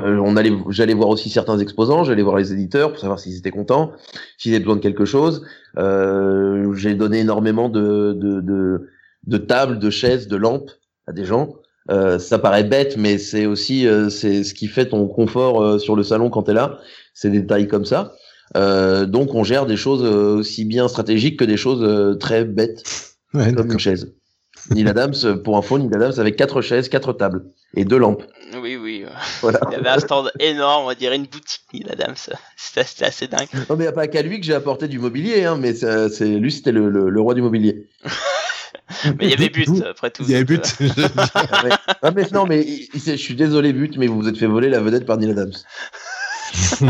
[0.00, 3.36] euh, on allait, j'allais voir aussi certains exposants, j'allais voir les éditeurs pour savoir s'ils
[3.38, 3.92] étaient contents,
[4.36, 5.44] s'ils avaient besoin de quelque chose.
[5.78, 8.88] Euh, j'ai donné énormément de, de, de,
[9.26, 10.70] de tables, de chaises, de lampes
[11.06, 11.54] à des gens.
[11.90, 15.78] Euh, ça paraît bête, mais c'est aussi euh, c'est ce qui fait ton confort euh,
[15.78, 16.78] sur le salon quand t'es là.
[17.14, 18.12] C'est des détails comme ça.
[18.56, 22.44] Euh, donc on gère des choses euh, aussi bien stratégiques que des choses euh, très
[22.44, 24.12] bêtes Ouais, comme une chaise.
[24.70, 27.44] Neil Adams, pour info, Neil Adams avec quatre chaises, quatre tables
[27.74, 28.22] et deux lampes.
[29.42, 29.60] Voilà.
[29.70, 32.14] Il y avait un stand énorme, on dirait une boutique, Neil Adams.
[32.56, 33.48] C'était assez dingue.
[33.68, 36.26] Non, mais y a pas qu'à lui que j'ai apporté du mobilier, hein, mais c'est,
[36.26, 37.86] lui, c'était le, le, le roi du mobilier.
[39.04, 40.22] Mais il y avait but, après tout.
[40.24, 40.62] Il y avait but.
[41.34, 41.70] Ah, mais,
[42.02, 44.46] ah, mais non, mais il- il je suis désolé, but, mais vous vous êtes fait
[44.46, 45.52] voler la vedette par Neil Adams.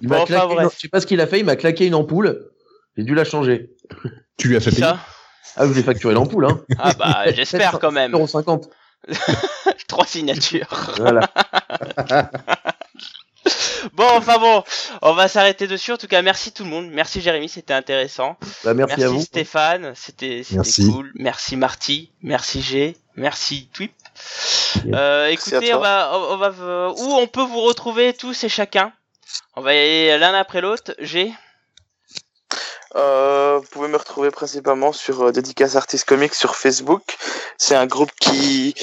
[0.00, 0.68] Il Bon, m'a enfin, claqué.
[0.74, 2.50] Je sais pas ce qu'il a fait, il m'a claqué une ampoule.
[2.96, 3.70] J'ai dû la changer.
[4.36, 4.82] tu lui as fait payer?
[4.82, 4.98] ça.
[5.56, 8.12] Ah, vous voulez facturer l'ampoule, hein Ah bah j'espère quand même.
[8.12, 8.68] 7,50€.
[9.88, 10.94] Trois signatures.
[10.98, 11.28] Voilà.
[13.94, 14.62] Bon, enfin bon,
[15.02, 15.92] on va s'arrêter dessus.
[15.92, 16.88] En tout cas, merci tout le monde.
[16.90, 18.36] Merci Jérémy, c'était intéressant.
[18.64, 19.20] Bah, merci, à vous.
[19.20, 20.42] Stéphane, c'était
[20.76, 21.10] cool.
[21.16, 23.92] Merci Marty, merci G, merci Twip.
[24.92, 28.48] Euh, écoutez, on va, on on va, euh, où on peut vous retrouver tous et
[28.48, 28.92] chacun?
[29.56, 30.94] On va y aller l'un après l'autre.
[31.00, 31.32] G?
[32.94, 37.02] Euh, vous pouvez me retrouver principalement sur euh, Dédicace Artist Comics sur Facebook.
[37.58, 38.74] C'est un groupe qui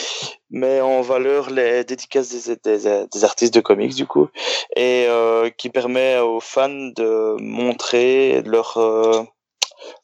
[0.51, 4.29] met en valeur les dédicaces des, artistes de comics du coup
[4.75, 9.23] et euh, qui permet aux fans de montrer leurs euh,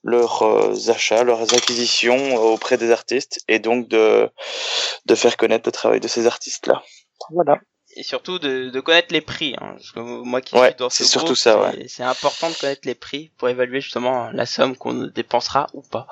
[0.04, 4.30] leurs euh, achats, leurs acquisitions auprès des artistes et donc de
[5.06, 6.84] de faire connaître le travail de ces artistes là.
[7.32, 7.60] Voilà.
[7.98, 9.56] Et surtout de, de connaître les prix.
[9.62, 11.86] Hein, moi qui Ouais, suis dans ce c'est surtout ça, ouais.
[11.88, 16.08] c'est- important de connaître les prix pour évaluer justement la somme qu'on dépensera ou pas.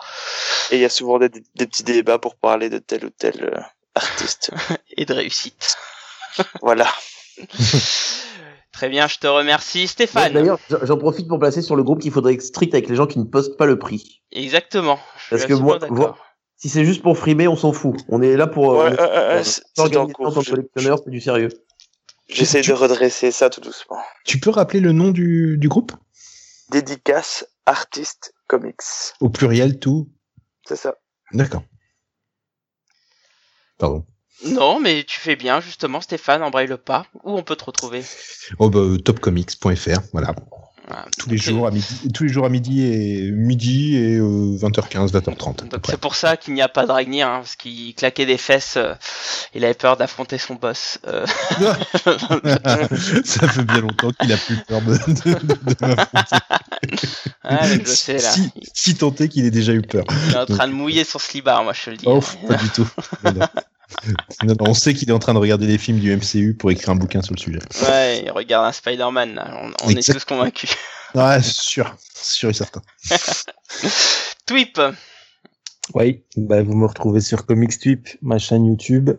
[0.71, 3.51] Et il y a souvent des, des petits débats pour parler de tel ou tel
[3.53, 3.59] euh,
[3.95, 4.51] artiste.
[4.97, 5.75] Et de réussite.
[6.61, 6.87] voilà.
[8.71, 9.87] Très bien, je te remercie.
[9.87, 10.33] Stéphane.
[10.33, 13.05] D'ailleurs, j'en- profite pour placer sur le groupe qu'il faudrait être strict avec les gens
[13.05, 14.21] qui ne postent pas le prix.
[14.31, 14.99] Exactement.
[15.29, 15.79] Parce que moi-
[16.55, 17.97] Si c'est juste pour frimer, on s'en fout.
[18.07, 20.27] On est là pour Ouais, euh, ouais, ouais, ouais, euh, c'est- c'est en organiser cours.
[20.27, 21.49] en tant que Je- collectionneur, c'est du sérieux.
[22.29, 24.01] J'essaie de redresser ça tout doucement.
[24.25, 25.91] Tu peux rappeler le nom du, du groupe?
[26.69, 28.81] Dédicace Artist Comics.
[29.19, 30.09] Au pluriel, tout
[30.67, 30.95] C'est ça.
[31.31, 31.63] D'accord.
[33.77, 34.05] Pardon.
[34.45, 37.05] Non, mais tu fais bien, justement, Stéphane, embraye le pas.
[37.23, 38.03] Où on peut te retrouver?
[38.59, 40.35] Oh bah, topcomics.fr, voilà.
[41.17, 45.11] Tous les jours à midi, tous les jours à midi et midi et euh, 20h15,
[45.11, 45.49] 20h30.
[45.49, 48.25] à peu Donc c'est pour ça qu'il n'y a pas Dragnir, hein, parce qu'il claquait
[48.25, 48.93] des fesses, euh,
[49.55, 50.99] il avait peur d'affronter son boss.
[51.07, 51.25] euh.
[53.23, 56.35] Ça fait bien longtemps qu'il a plus peur de, de, de, de m'affronter.
[57.43, 58.31] Ah, je le sais là.
[58.31, 60.03] Si, si est qu'il ait déjà eu peur.
[60.27, 62.05] Il est en train de mouiller son slibard, moi je te le dis.
[62.07, 62.87] Oh, pas du tout.
[63.23, 63.45] Non, non.
[64.43, 66.71] Non, non, on sait qu'il est en train de regarder les films du MCU pour
[66.71, 67.59] écrire un bouquin sur le sujet.
[67.87, 69.61] Ouais, il regarde un Spider-Man, là.
[69.61, 70.71] on, on est tous convaincus.
[71.15, 72.81] Ouais, sûr, sûr et certain.
[74.47, 74.81] Twip,
[75.93, 79.11] Oui, bah, vous me retrouvez sur Comics Tweep, ma chaîne YouTube,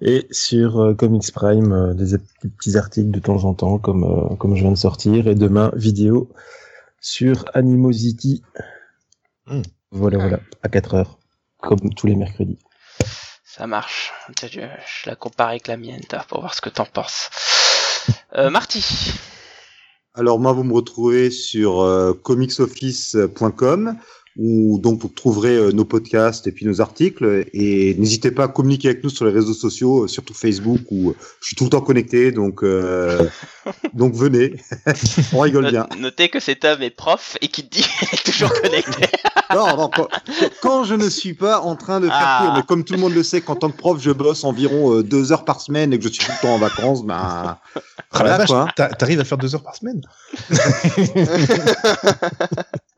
[0.00, 4.04] et sur euh, Comics Prime, euh, des, des petits articles de temps en temps, comme,
[4.04, 6.30] euh, comme je viens de sortir, et demain, vidéo
[7.00, 8.42] sur Animosity.
[9.46, 9.60] Hmm.
[9.90, 11.18] Voilà, voilà, à 4 heures,
[11.58, 12.58] comme tous les mercredis.
[13.54, 14.12] Ça marche.
[14.40, 17.28] Je, je la compare avec la mienne, pour voir ce que t'en penses.
[18.34, 18.82] Euh, Marty,
[20.14, 23.98] Alors moi, vous me retrouvez sur euh, comicsoffice.com
[24.38, 27.44] où donc vous trouverez euh, nos podcasts et puis nos articles.
[27.52, 31.10] Et n'hésitez pas à communiquer avec nous sur les réseaux sociaux, euh, surtout Facebook où
[31.10, 32.32] euh, je suis tout le temps connecté.
[32.32, 33.28] Donc euh,
[33.94, 34.54] donc venez,
[35.32, 35.86] on rigole bien.
[35.94, 39.06] no- notez que cet homme est prof et qui te dit qu'il est toujours connecté.
[39.54, 40.08] Non, non, quand,
[40.62, 42.42] quand je ne suis pas en train de faire Ah.
[42.46, 44.94] cours, mais comme tout le monde le sait, qu'en tant que prof, je bosse environ
[44.94, 47.14] euh, deux heures par semaine et que je suis tout le temps en vacances, ben
[47.18, 47.60] Ah
[48.14, 50.00] voilà t'a- T'arrives à faire deux heures par semaine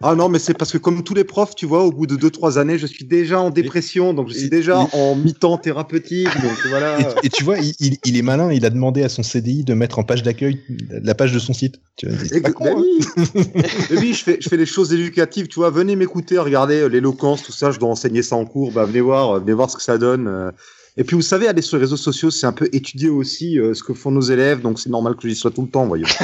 [0.07, 2.17] Ah non, mais c'est parce que comme tous les profs, tu vois, au bout de
[2.17, 6.29] deux trois années, je suis déjà en dépression, donc je suis déjà en mi-temps thérapeutique,
[6.43, 6.99] donc voilà.
[7.23, 9.99] et, et tu vois, il, est malin, il a demandé à son CDI de mettre
[9.99, 10.61] en page d'accueil
[10.91, 11.77] la page de son site.
[11.97, 13.25] Tu vois, c'est Et pas que- con, ben hein.
[13.99, 14.13] oui.
[14.13, 15.71] Je fais, je fais les choses éducatives, tu vois.
[15.71, 17.71] Venez m'écouter, regardez euh, l'éloquence, tout ça.
[17.71, 18.73] Je dois enseigner ça en cours.
[18.73, 20.53] Bah, venez voir, euh, venez voir ce que ça donne.
[20.97, 23.75] Et puis, vous savez, aller sur les réseaux sociaux, c'est un peu étudier aussi euh,
[23.75, 24.61] ce que font nos élèves.
[24.61, 26.07] Donc, c'est normal que j'y sois tout le temps, voyons.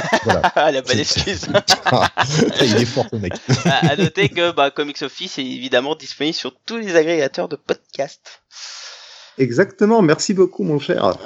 [0.55, 1.49] Ah, la bonne excuse.
[1.87, 2.09] Ah,
[2.61, 3.33] il est fort, ce mec.
[3.65, 7.57] à, à noter que bah, Comics Office est évidemment disponible sur tous les agrégateurs de
[7.57, 8.43] podcasts.
[9.39, 10.03] Exactement.
[10.03, 11.17] Merci beaucoup, mon cher.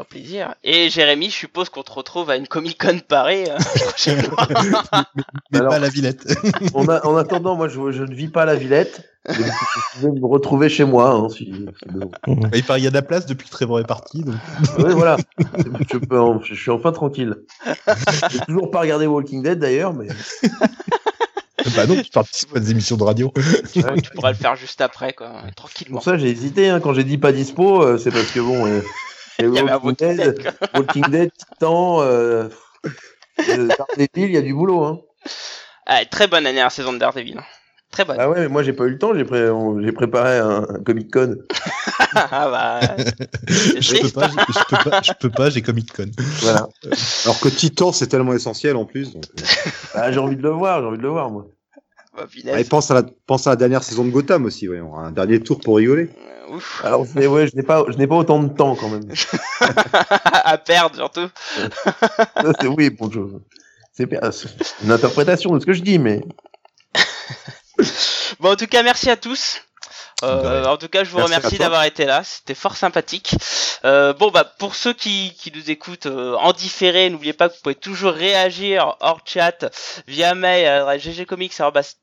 [0.00, 0.54] Au plaisir.
[0.62, 3.56] Et Jérémy, je suppose qu'on te retrouve à une Comic Con Paris euh,
[3.88, 4.36] prochainement.
[5.50, 6.26] Mais Alors- pas la Villette.
[6.74, 9.08] En, a- en attendant, moi, je, je ne vis pas à la Villette.
[9.26, 11.10] mais Vous pouvez me retrouver chez moi.
[11.10, 11.66] Hein, si, si.
[12.54, 14.22] Il paraît qu'il y a de la place depuis que Trevor est parti.
[14.22, 14.34] Donc...
[14.78, 15.16] Ouais, voilà.
[15.90, 17.34] Je, peux en- je suis enfin tranquille.
[18.30, 20.08] J'ai toujours pas regardé Walking Dead d'ailleurs, mais
[21.74, 23.32] Bah non, tu participes à des émissions de radio.
[23.36, 24.00] ouais.
[24.02, 25.96] tu pourras le faire juste après, quoi, tranquillement.
[25.96, 26.68] pour ça j'ai hésité.
[26.68, 28.82] Hein, quand j'ai dit pas dispo, euh, c'est parce que bon, euh,
[29.38, 30.54] Il y avait un Walking, Dead.
[30.74, 32.48] Walking Dead, Titan, euh,
[33.48, 34.84] euh, Daredevil, il y a du boulot.
[34.84, 35.00] Hein.
[35.86, 37.40] Ah, très bonne année à la saison de Daredevil.
[37.96, 38.16] Très bonne.
[38.18, 39.14] Ah ouais, mais moi j'ai pas eu le temps.
[39.14, 41.36] J'ai pré- on- j'ai préparé un, un Comic Con.
[42.14, 42.96] Ah bah.
[43.48, 46.10] Je peux pas, je, je peux pas, je peux pas, j'ai Comic Con.
[46.42, 46.68] Voilà.
[47.24, 49.12] Alors que Titan, c'est tellement essentiel en plus.
[49.14, 49.42] Donc, euh.
[49.94, 50.80] Ah, j'ai envie de le voir.
[50.80, 51.46] J'ai envie de le voir moi.
[52.14, 54.94] Bah, Ah, et pense à la, pense à la dernière saison de Gotham aussi, voyons.
[54.96, 56.10] Un dernier tour pour rigoler.
[56.50, 56.82] Euh, Ouf.
[56.84, 59.08] Alors c'est- ouais, je n'ai pas, je n'ai pas autant de temps quand même.
[60.44, 61.28] à perdre surtout.
[62.76, 63.20] Oui, bon, je-
[63.92, 64.48] c'est bien, c'est
[64.84, 66.22] une interprétation de ce que je dis, mais
[68.40, 69.62] Bon, en tout cas, merci à tous.
[70.22, 72.24] Euh, en tout cas, je vous Merci remercie d'avoir été là.
[72.24, 73.34] C'était fort sympathique.
[73.84, 77.54] Euh, bon, bah, pour ceux qui, qui nous écoutent euh, en différé, n'oubliez pas que
[77.54, 79.70] vous pouvez toujours réagir hors chat
[80.06, 81.96] via mail à l'adresse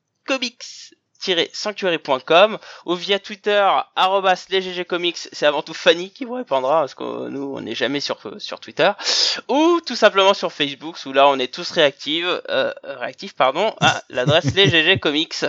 [1.24, 5.28] ggcomics.comics-sanctuary.com ou via Twitter arrobas lesggcomics.
[5.32, 8.60] C'est avant tout Fanny qui vous répondra parce que nous, on n'est jamais sur, sur
[8.60, 8.90] Twitter
[9.48, 14.02] ou tout simplement sur Facebook où là, on est tous réactifs, euh, réactifs, pardon, à
[14.08, 15.44] l'adresse lesggcomics.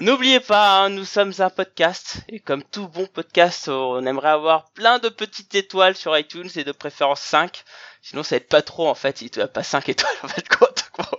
[0.00, 4.70] N'oubliez pas, hein, nous sommes un podcast et comme tout bon podcast, on aimerait avoir
[4.70, 7.64] plein de petites étoiles sur iTunes et de préférence 5.
[8.02, 10.48] Sinon, ça aide pas trop en fait si tu as pas 5 étoiles en fait
[10.48, 10.68] quoi.
[10.68, 11.16] Donc, bon,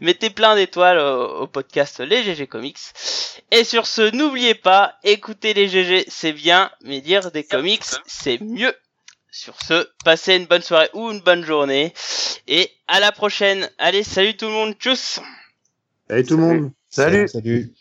[0.00, 2.78] Mettez plein d'étoiles au, au podcast Les GG Comics.
[3.50, 8.40] Et sur ce, n'oubliez pas, écouter les GG c'est bien, mais dire des comics c'est
[8.40, 8.74] mieux.
[9.30, 11.92] Sur ce, passez une bonne soirée ou une bonne journée
[12.46, 13.68] et à la prochaine.
[13.78, 15.20] Allez, salut tout le monde, tchuss
[16.08, 16.70] Allez tout le monde.
[16.90, 17.28] Salut.
[17.28, 17.72] Salut.